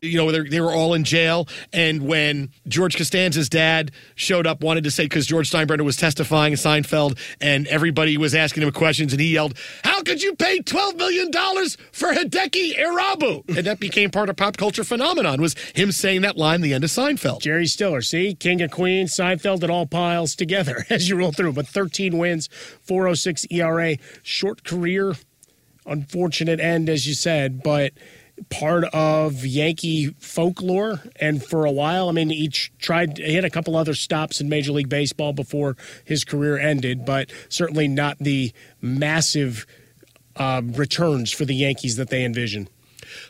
You 0.00 0.18
know, 0.18 0.30
they 0.30 0.60
were 0.60 0.72
all 0.72 0.94
in 0.94 1.04
jail, 1.04 1.48
and 1.72 2.02
when 2.02 2.50
George 2.66 2.96
Costanza's 2.96 3.48
dad 3.48 3.90
showed 4.14 4.46
up, 4.46 4.62
wanted 4.62 4.84
to 4.84 4.90
say 4.90 5.04
because 5.04 5.26
George 5.26 5.50
Steinbrenner 5.50 5.84
was 5.84 5.96
testifying 5.96 6.52
in 6.52 6.58
Seinfeld, 6.58 7.18
and 7.40 7.66
everybody 7.66 8.16
was 8.16 8.34
asking 8.34 8.62
him 8.62 8.70
questions, 8.72 9.12
and 9.12 9.20
he 9.20 9.32
yelled, 9.32 9.54
"How 9.84 10.02
could 10.02 10.22
you 10.22 10.34
pay 10.34 10.60
twelve 10.60 10.96
million 10.96 11.30
dollars 11.30 11.76
for 11.92 12.12
Hideki 12.12 12.76
Irabu?" 12.76 13.56
And 13.56 13.66
that 13.66 13.80
became 13.80 14.10
part 14.10 14.28
of 14.28 14.36
pop 14.36 14.56
culture 14.56 14.84
phenomenon. 14.84 15.40
Was 15.40 15.54
him 15.74 15.92
saying 15.92 16.22
that 16.22 16.36
line 16.36 16.60
the 16.60 16.74
end 16.74 16.84
of 16.84 16.90
Seinfeld. 16.90 17.40
Jerry 17.40 17.66
Stiller, 17.66 18.02
see, 18.02 18.34
King 18.34 18.62
of 18.62 18.70
Queens, 18.70 19.14
Seinfeld, 19.14 19.62
it 19.62 19.70
all 19.70 19.86
piles 19.86 20.34
together 20.34 20.86
as 20.90 21.08
you 21.08 21.16
roll 21.16 21.32
through. 21.32 21.52
But 21.52 21.66
13 21.66 22.16
wins, 22.18 22.48
406 22.82 23.46
ERA, 23.50 23.96
short 24.22 24.64
career, 24.64 25.14
unfortunate 25.86 26.60
end, 26.60 26.88
as 26.88 27.06
you 27.06 27.14
said, 27.14 27.62
but 27.62 27.92
part 28.50 28.84
of 28.92 29.44
Yankee 29.44 30.14
folklore. 30.18 31.00
And 31.16 31.44
for 31.44 31.64
a 31.64 31.70
while, 31.70 32.08
I 32.08 32.12
mean, 32.12 32.30
each 32.30 32.72
tried, 32.78 33.18
he 33.18 33.34
had 33.34 33.44
a 33.44 33.50
couple 33.50 33.76
other 33.76 33.94
stops 33.94 34.40
in 34.40 34.48
Major 34.48 34.72
League 34.72 34.88
Baseball 34.88 35.32
before 35.32 35.76
his 36.04 36.24
career 36.24 36.58
ended, 36.58 37.04
but 37.04 37.30
certainly 37.48 37.88
not 37.88 38.18
the 38.18 38.52
massive 38.80 39.66
uh, 40.36 40.62
returns 40.64 41.32
for 41.32 41.44
the 41.44 41.54
Yankees 41.54 41.96
that 41.96 42.10
they 42.10 42.24
envision. 42.24 42.68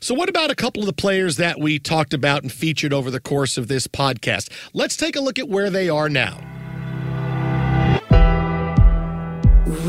So, 0.00 0.14
what 0.14 0.28
about 0.28 0.50
a 0.50 0.54
couple 0.54 0.82
of 0.82 0.86
the 0.86 0.92
players 0.92 1.36
that 1.36 1.60
we 1.60 1.78
talked 1.78 2.12
about 2.12 2.42
and 2.42 2.50
featured 2.50 2.92
over 2.92 3.10
the 3.10 3.20
course 3.20 3.56
of 3.56 3.68
this 3.68 3.86
podcast? 3.86 4.50
Let's 4.72 4.96
take 4.96 5.14
a 5.14 5.20
look 5.20 5.38
at 5.38 5.48
where 5.48 5.70
they 5.70 5.88
are 5.88 6.08
now. 6.08 6.34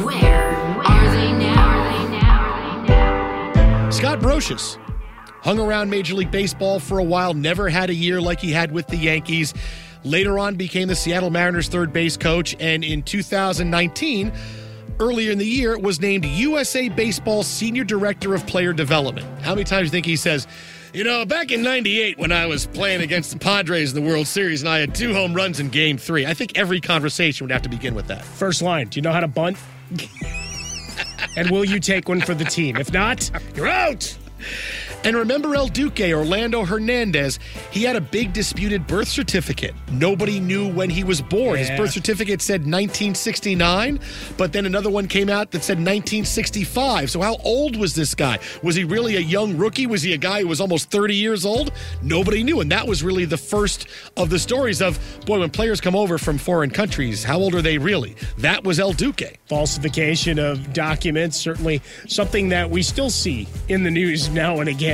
Where 0.03 0.79
are 0.83 1.11
they 1.15 1.31
now? 1.31 1.79
Scott 3.91 4.19
Brosius 4.19 4.77
hung 5.41 5.59
around 5.59 5.89
Major 5.89 6.15
League 6.15 6.31
Baseball 6.31 6.79
for 6.79 6.99
a 6.99 7.03
while, 7.03 7.33
never 7.33 7.69
had 7.69 7.89
a 7.89 7.93
year 7.93 8.21
like 8.21 8.39
he 8.39 8.51
had 8.51 8.71
with 8.71 8.87
the 8.87 8.97
Yankees. 8.97 9.53
Later 10.03 10.39
on, 10.39 10.55
became 10.55 10.87
the 10.87 10.95
Seattle 10.95 11.29
Mariners 11.29 11.67
third 11.67 11.91
base 11.91 12.15
coach, 12.15 12.55
and 12.59 12.83
in 12.83 13.03
2019, 13.03 14.31
earlier 14.99 15.31
in 15.31 15.37
the 15.37 15.45
year, 15.45 15.77
was 15.77 15.99
named 15.99 16.25
USA 16.25 16.87
Baseball 16.89 17.43
Senior 17.43 17.83
Director 17.83 18.33
of 18.33 18.45
Player 18.47 18.71
Development. 18.71 19.27
How 19.41 19.55
many 19.55 19.65
times 19.65 19.81
do 19.81 19.85
you 19.85 19.91
think 19.91 20.05
he 20.05 20.15
says, 20.15 20.47
you 20.93 21.03
know, 21.03 21.25
back 21.25 21.51
in 21.51 21.61
98 21.61 22.17
when 22.17 22.31
I 22.31 22.45
was 22.45 22.65
playing 22.65 23.01
against 23.01 23.31
the 23.31 23.39
Padres 23.39 23.93
in 23.93 24.03
the 24.03 24.09
World 24.09 24.25
Series 24.25 24.61
and 24.61 24.69
I 24.69 24.79
had 24.79 24.95
two 24.95 25.13
home 25.13 25.33
runs 25.33 25.59
in 25.59 25.69
game 25.69 25.97
three? 25.97 26.25
I 26.25 26.33
think 26.33 26.57
every 26.57 26.81
conversation 26.81 27.45
would 27.45 27.51
have 27.51 27.61
to 27.63 27.69
begin 27.69 27.93
with 27.93 28.07
that. 28.07 28.23
First 28.23 28.61
line, 28.61 28.87
do 28.87 28.97
you 28.97 29.01
know 29.01 29.11
how 29.11 29.19
to 29.19 29.27
bunt? 29.27 29.57
and 31.37 31.49
will 31.51 31.65
you 31.65 31.79
take 31.79 32.07
one 32.07 32.21
for 32.21 32.33
the 32.33 32.45
team? 32.45 32.77
If 32.77 32.91
not, 32.91 33.29
you're 33.55 33.67
out. 33.67 34.17
And 35.05 35.15
remember 35.15 35.55
El 35.55 35.69
Duque, 35.69 36.11
Orlando 36.13 36.65
Hernandez, 36.65 37.39
he 37.71 37.83
had 37.83 37.95
a 37.95 38.01
big 38.01 38.33
disputed 38.33 38.85
birth 38.85 39.07
certificate. 39.07 39.73
Nobody 39.91 40.41
knew 40.41 40.71
when 40.73 40.89
he 40.89 41.05
was 41.05 41.21
born. 41.21 41.57
His 41.57 41.69
birth 41.71 41.91
certificate 41.91 42.41
said 42.41 42.61
1969, 42.61 43.99
but 44.37 44.51
then 44.51 44.65
another 44.65 44.89
one 44.89 45.07
came 45.07 45.29
out 45.29 45.51
that 45.51 45.63
said 45.63 45.77
1965. 45.77 47.11
So 47.11 47.21
how 47.21 47.37
old 47.45 47.77
was 47.77 47.95
this 47.95 48.13
guy? 48.13 48.39
Was 48.61 48.75
he 48.75 48.83
really 48.83 49.15
a 49.15 49.21
young 49.21 49.55
rookie? 49.57 49.87
Was 49.87 50.01
he 50.01 50.13
a 50.13 50.17
guy 50.17 50.41
who 50.41 50.47
was 50.47 50.59
almost 50.59 50.91
30 50.91 51.15
years 51.15 51.45
old? 51.45 51.71
Nobody 52.01 52.43
knew. 52.43 52.59
And 52.59 52.69
that 52.71 52.85
was 52.85 53.01
really 53.01 53.25
the 53.25 53.37
first 53.37 53.87
of 54.17 54.29
the 54.29 54.37
stories 54.37 54.81
of, 54.81 54.99
boy, 55.25 55.39
when 55.39 55.49
players 55.49 55.79
come 55.79 55.95
over 55.95 56.17
from 56.17 56.37
foreign 56.37 56.71
countries, 56.71 57.23
how 57.23 57.37
old 57.37 57.55
are 57.55 57.61
they 57.61 57.77
really? 57.77 58.17
That 58.39 58.65
was 58.65 58.81
El 58.81 58.91
Duque. 58.91 59.37
Falsification 59.47 60.39
of 60.39 60.73
documents, 60.73 61.37
certainly 61.37 61.81
something 62.07 62.49
that 62.49 62.69
we 62.69 62.83
still 62.83 63.09
see 63.09 63.47
in 63.69 63.83
the 63.83 63.91
news 63.91 64.29
now 64.29 64.59
and 64.59 64.67
again, 64.67 64.88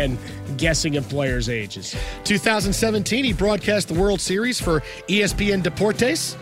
guessing 0.57 0.95
at 0.95 1.03
players' 1.03 1.49
ages. 1.49 1.95
2017, 2.23 3.23
he 3.23 3.33
broadcast 3.33 3.87
the 3.87 3.93
World 3.93 4.21
Series 4.21 4.59
for 4.59 4.81
ESPN 5.07 5.61
Deportes. 5.63 6.35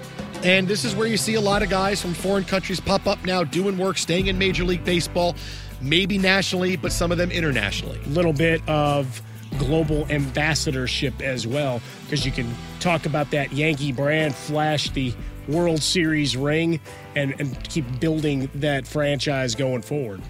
And 0.43 0.67
this 0.67 0.83
is 0.83 0.95
where 0.95 1.07
you 1.07 1.17
see 1.17 1.35
a 1.35 1.41
lot 1.41 1.63
of 1.63 1.69
guys 1.69 2.01
from 2.01 2.13
foreign 2.13 2.43
countries 2.43 2.79
pop 2.79 3.07
up 3.07 3.23
now 3.25 3.43
doing 3.43 3.77
work, 3.77 3.97
staying 3.97 4.27
in 4.27 4.37
Major 4.37 4.65
League 4.65 4.83
Baseball, 4.83 5.35
maybe 5.81 6.17
nationally, 6.17 6.75
but 6.75 6.91
some 6.91 7.11
of 7.11 7.17
them 7.17 7.31
internationally. 7.31 7.99
A 8.05 8.09
little 8.09 8.33
bit 8.33 8.61
of 8.67 9.21
global 9.57 10.05
ambassadorship 10.09 11.21
as 11.21 11.47
well, 11.47 11.81
because 12.03 12.25
you 12.25 12.31
can 12.31 12.53
talk 12.79 13.05
about 13.05 13.31
that 13.31 13.53
Yankee 13.53 13.91
brand, 13.91 14.35
flash 14.35 14.89
the 14.89 15.13
World 15.47 15.81
Series 15.81 16.35
ring, 16.35 16.79
and, 17.15 17.39
and 17.39 17.63
keep 17.69 17.85
building 17.99 18.49
that 18.55 18.85
franchise 18.85 19.55
going 19.55 19.81
forward. 19.81 20.21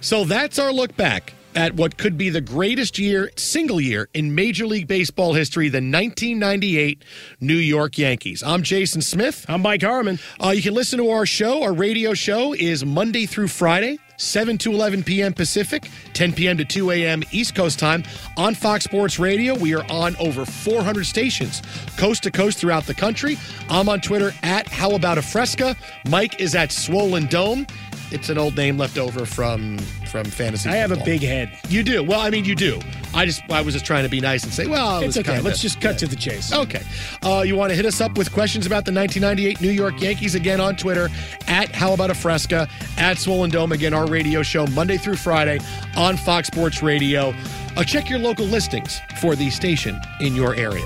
So 0.00 0.24
that's 0.24 0.58
our 0.58 0.72
look 0.72 0.94
back 0.96 1.32
at 1.54 1.74
what 1.74 1.96
could 1.96 2.16
be 2.16 2.30
the 2.30 2.40
greatest 2.40 2.98
year, 2.98 3.30
single 3.36 3.80
year 3.80 4.08
in 4.14 4.34
Major 4.34 4.66
League 4.66 4.86
Baseball 4.86 5.34
history, 5.34 5.68
the 5.68 5.76
1998 5.78 7.04
New 7.40 7.54
York 7.54 7.98
Yankees. 7.98 8.42
I'm 8.42 8.62
Jason 8.62 9.02
Smith. 9.02 9.44
I'm 9.48 9.62
Mike 9.62 9.82
Harmon. 9.82 10.18
Uh, 10.42 10.50
you 10.50 10.62
can 10.62 10.74
listen 10.74 10.98
to 10.98 11.10
our 11.10 11.26
show. 11.26 11.62
Our 11.62 11.72
radio 11.72 12.14
show 12.14 12.52
is 12.54 12.84
Monday 12.84 13.26
through 13.26 13.48
Friday. 13.48 13.98
7 14.16 14.58
to 14.58 14.72
11 14.72 15.02
p.m. 15.02 15.32
Pacific, 15.32 15.90
10 16.12 16.34
p.m. 16.34 16.56
to 16.58 16.64
2 16.64 16.92
a.m. 16.92 17.22
East 17.32 17.54
Coast 17.54 17.78
time 17.78 18.04
on 18.36 18.54
Fox 18.54 18.84
Sports 18.84 19.18
Radio. 19.18 19.56
We 19.56 19.74
are 19.74 19.84
on 19.90 20.14
over 20.16 20.44
400 20.44 21.04
stations, 21.04 21.62
coast 21.96 22.22
to 22.22 22.30
coast 22.30 22.58
throughout 22.58 22.86
the 22.86 22.94
country. 22.94 23.36
I'm 23.68 23.88
on 23.88 24.00
Twitter 24.00 24.32
at 24.42 24.68
How 24.68 24.92
About 24.92 25.18
a 25.18 25.22
Fresca. 25.22 25.76
Mike 26.08 26.40
is 26.40 26.54
at 26.54 26.70
Swollen 26.70 27.26
Dome. 27.26 27.66
It's 28.10 28.28
an 28.28 28.38
old 28.38 28.56
name 28.56 28.78
left 28.78 28.98
over 28.98 29.26
from 29.26 29.78
from 30.10 30.24
fantasy. 30.26 30.68
I 30.68 30.76
have 30.76 30.92
a 30.92 30.96
big 31.04 31.22
head. 31.22 31.58
You 31.68 31.82
do. 31.82 32.02
Well, 32.04 32.20
I 32.20 32.30
mean, 32.30 32.44
you 32.44 32.54
do. 32.54 32.78
I 33.12 33.24
just 33.26 33.42
I 33.50 33.60
was 33.62 33.74
just 33.74 33.84
trying 33.86 34.04
to 34.04 34.08
be 34.08 34.20
nice 34.20 34.44
and 34.44 34.52
say, 34.52 34.66
well, 34.66 35.00
it 35.00 35.06
It's 35.06 35.16
okay. 35.16 35.32
kinda- 35.32 35.42
Let's 35.42 35.60
just 35.60 35.80
cut 35.80 35.98
to 35.98 36.06
the 36.06 36.14
chase. 36.16 36.52
Okay. 36.52 36.82
Uh, 37.22 37.42
you 37.44 37.56
want 37.56 37.70
to 37.70 37.76
hit 37.76 37.86
us 37.86 38.00
up 38.00 38.16
with 38.16 38.32
questions 38.32 38.66
about 38.66 38.84
the 38.84 38.92
1998 38.92 39.60
New 39.60 39.70
York 39.70 40.00
Yankees 40.00 40.34
again 40.36 40.60
on 40.60 40.76
Twitter 40.76 41.08
at 41.48 41.74
How 41.74 41.92
About 41.92 42.10
a 42.10 42.14
Fresca, 42.14 42.68
at 42.98 43.18
Swollen 43.18 43.50
Dome. 43.50 43.72
Again, 43.72 43.92
our 43.94 44.06
radio 44.06 44.42
show 44.42 44.66
Monday 44.68 44.96
through 44.96 45.16
Friday 45.16 45.58
on 45.96 46.16
Fox 46.16 46.46
Sports 46.48 46.82
Radio. 46.82 47.34
Uh, 47.76 47.82
check 47.82 48.08
your 48.08 48.20
local 48.20 48.46
listings 48.46 49.00
for 49.20 49.34
the 49.34 49.50
station 49.50 50.00
in 50.20 50.36
your 50.36 50.54
area. 50.54 50.84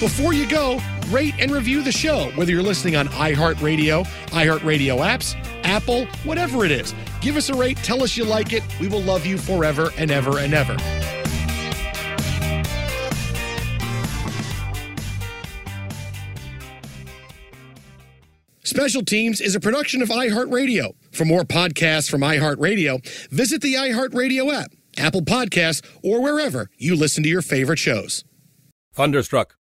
Before 0.00 0.32
you 0.32 0.48
go, 0.48 0.80
rate 1.08 1.34
and 1.40 1.50
review 1.50 1.82
the 1.82 1.90
show, 1.90 2.30
whether 2.36 2.52
you're 2.52 2.62
listening 2.62 2.94
on 2.94 3.08
iHeartRadio, 3.08 4.06
iHeartRadio 4.28 4.98
apps, 4.98 5.34
Apple, 5.64 6.06
whatever 6.22 6.64
it 6.64 6.70
is. 6.70 6.94
Give 7.20 7.36
us 7.36 7.48
a 7.48 7.54
rate, 7.54 7.78
tell 7.78 8.04
us 8.04 8.16
you 8.16 8.24
like 8.24 8.52
it. 8.52 8.62
We 8.80 8.86
will 8.86 9.02
love 9.02 9.26
you 9.26 9.36
forever 9.36 9.90
and 9.98 10.12
ever 10.12 10.38
and 10.38 10.54
ever. 10.54 10.76
Special 18.62 19.02
Teams 19.04 19.40
is 19.40 19.56
a 19.56 19.60
production 19.60 20.00
of 20.00 20.10
iHeartRadio. 20.10 20.92
For 21.10 21.24
more 21.24 21.42
podcasts 21.42 22.08
from 22.08 22.20
iHeartRadio, 22.20 23.04
visit 23.30 23.62
the 23.62 23.74
iHeartRadio 23.74 24.52
app, 24.52 24.70
Apple 24.96 25.22
Podcasts, 25.22 25.84
or 26.04 26.22
wherever 26.22 26.70
you 26.76 26.94
listen 26.94 27.24
to 27.24 27.28
your 27.28 27.42
favorite 27.42 27.80
shows. 27.80 28.24
Thunderstruck. 28.94 29.57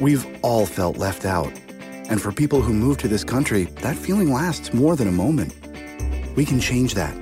We've 0.00 0.24
all 0.42 0.64
felt 0.64 0.96
left 0.96 1.24
out. 1.24 1.52
And 2.08 2.22
for 2.22 2.30
people 2.32 2.62
who 2.62 2.72
move 2.72 2.98
to 2.98 3.08
this 3.08 3.24
country, 3.24 3.64
that 3.82 3.96
feeling 3.96 4.32
lasts 4.32 4.72
more 4.72 4.94
than 4.94 5.08
a 5.08 5.12
moment. 5.12 5.54
We 6.36 6.44
can 6.44 6.60
change 6.60 6.94
that. 6.94 7.16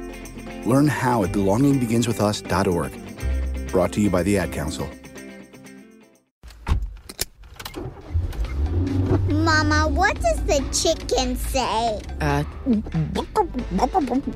Learn 0.66 0.86
how 0.86 1.24
at 1.24 1.32
belongingbeginswithus.org. 1.32 3.68
Brought 3.72 3.92
to 3.92 4.00
you 4.00 4.10
by 4.10 4.22
the 4.22 4.38
Ad 4.38 4.52
Council. 4.52 4.88
Mama, 9.28 9.88
what 9.88 10.20
does 10.20 10.42
the 10.44 10.60
chicken 10.72 11.36
say? 11.36 12.00
Uh, 12.20 12.44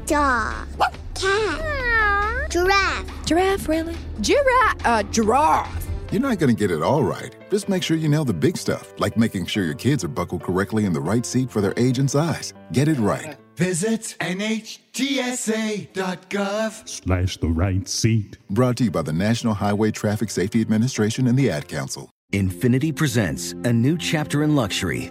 Dog. 0.07 0.67
Cat. 1.15 2.51
Giraffe. 2.51 3.27
giraffe, 3.27 3.69
really? 3.69 3.95
Giraffe, 4.21 4.87
uh, 4.87 5.03
giraffe. 5.05 5.87
You're 6.11 6.23
not 6.23 6.39
going 6.39 6.55
to 6.55 6.59
get 6.59 6.71
it 6.71 6.83
all 6.83 7.05
right. 7.05 7.35
Just 7.51 7.69
make 7.69 7.83
sure 7.83 7.97
you 7.97 8.09
nail 8.09 8.25
the 8.25 8.33
big 8.33 8.57
stuff, 8.57 8.95
like 8.99 9.17
making 9.17 9.47
sure 9.47 9.65
your 9.65 9.75
kids 9.75 10.05
are 10.05 10.09
buckled 10.09 10.45
correctly 10.45 10.85
in 10.85 10.93
the 10.93 11.01
right 11.01 11.27
seat 11.27 11.51
for 11.51 11.61
their 11.61 11.75
age 11.77 11.99
and 11.99 12.09
size. 12.09 12.55
Get 12.73 12.87
it 12.87 12.99
right. 12.99 13.37
Visit 13.57 14.17
NHTSA.gov. 14.21 14.89
Slash 16.89 17.37
the 17.39 17.49
right 17.49 17.89
seat. 17.89 18.39
Brought 18.49 18.77
to 18.77 18.85
you 18.85 18.93
by 18.93 19.03
the 19.03 19.13
National 19.13 19.55
Highway 19.55 19.91
Traffic 19.91 20.31
Safety 20.31 20.61
Administration 20.61 21.27
and 21.27 21.37
the 21.37 21.51
Ad 21.51 21.67
Council. 21.69 22.09
Infiniti 22.33 22.95
presents 22.95 23.53
a 23.65 23.73
new 23.73 23.99
chapter 23.99 24.45
in 24.45 24.55
luxury, 24.55 25.11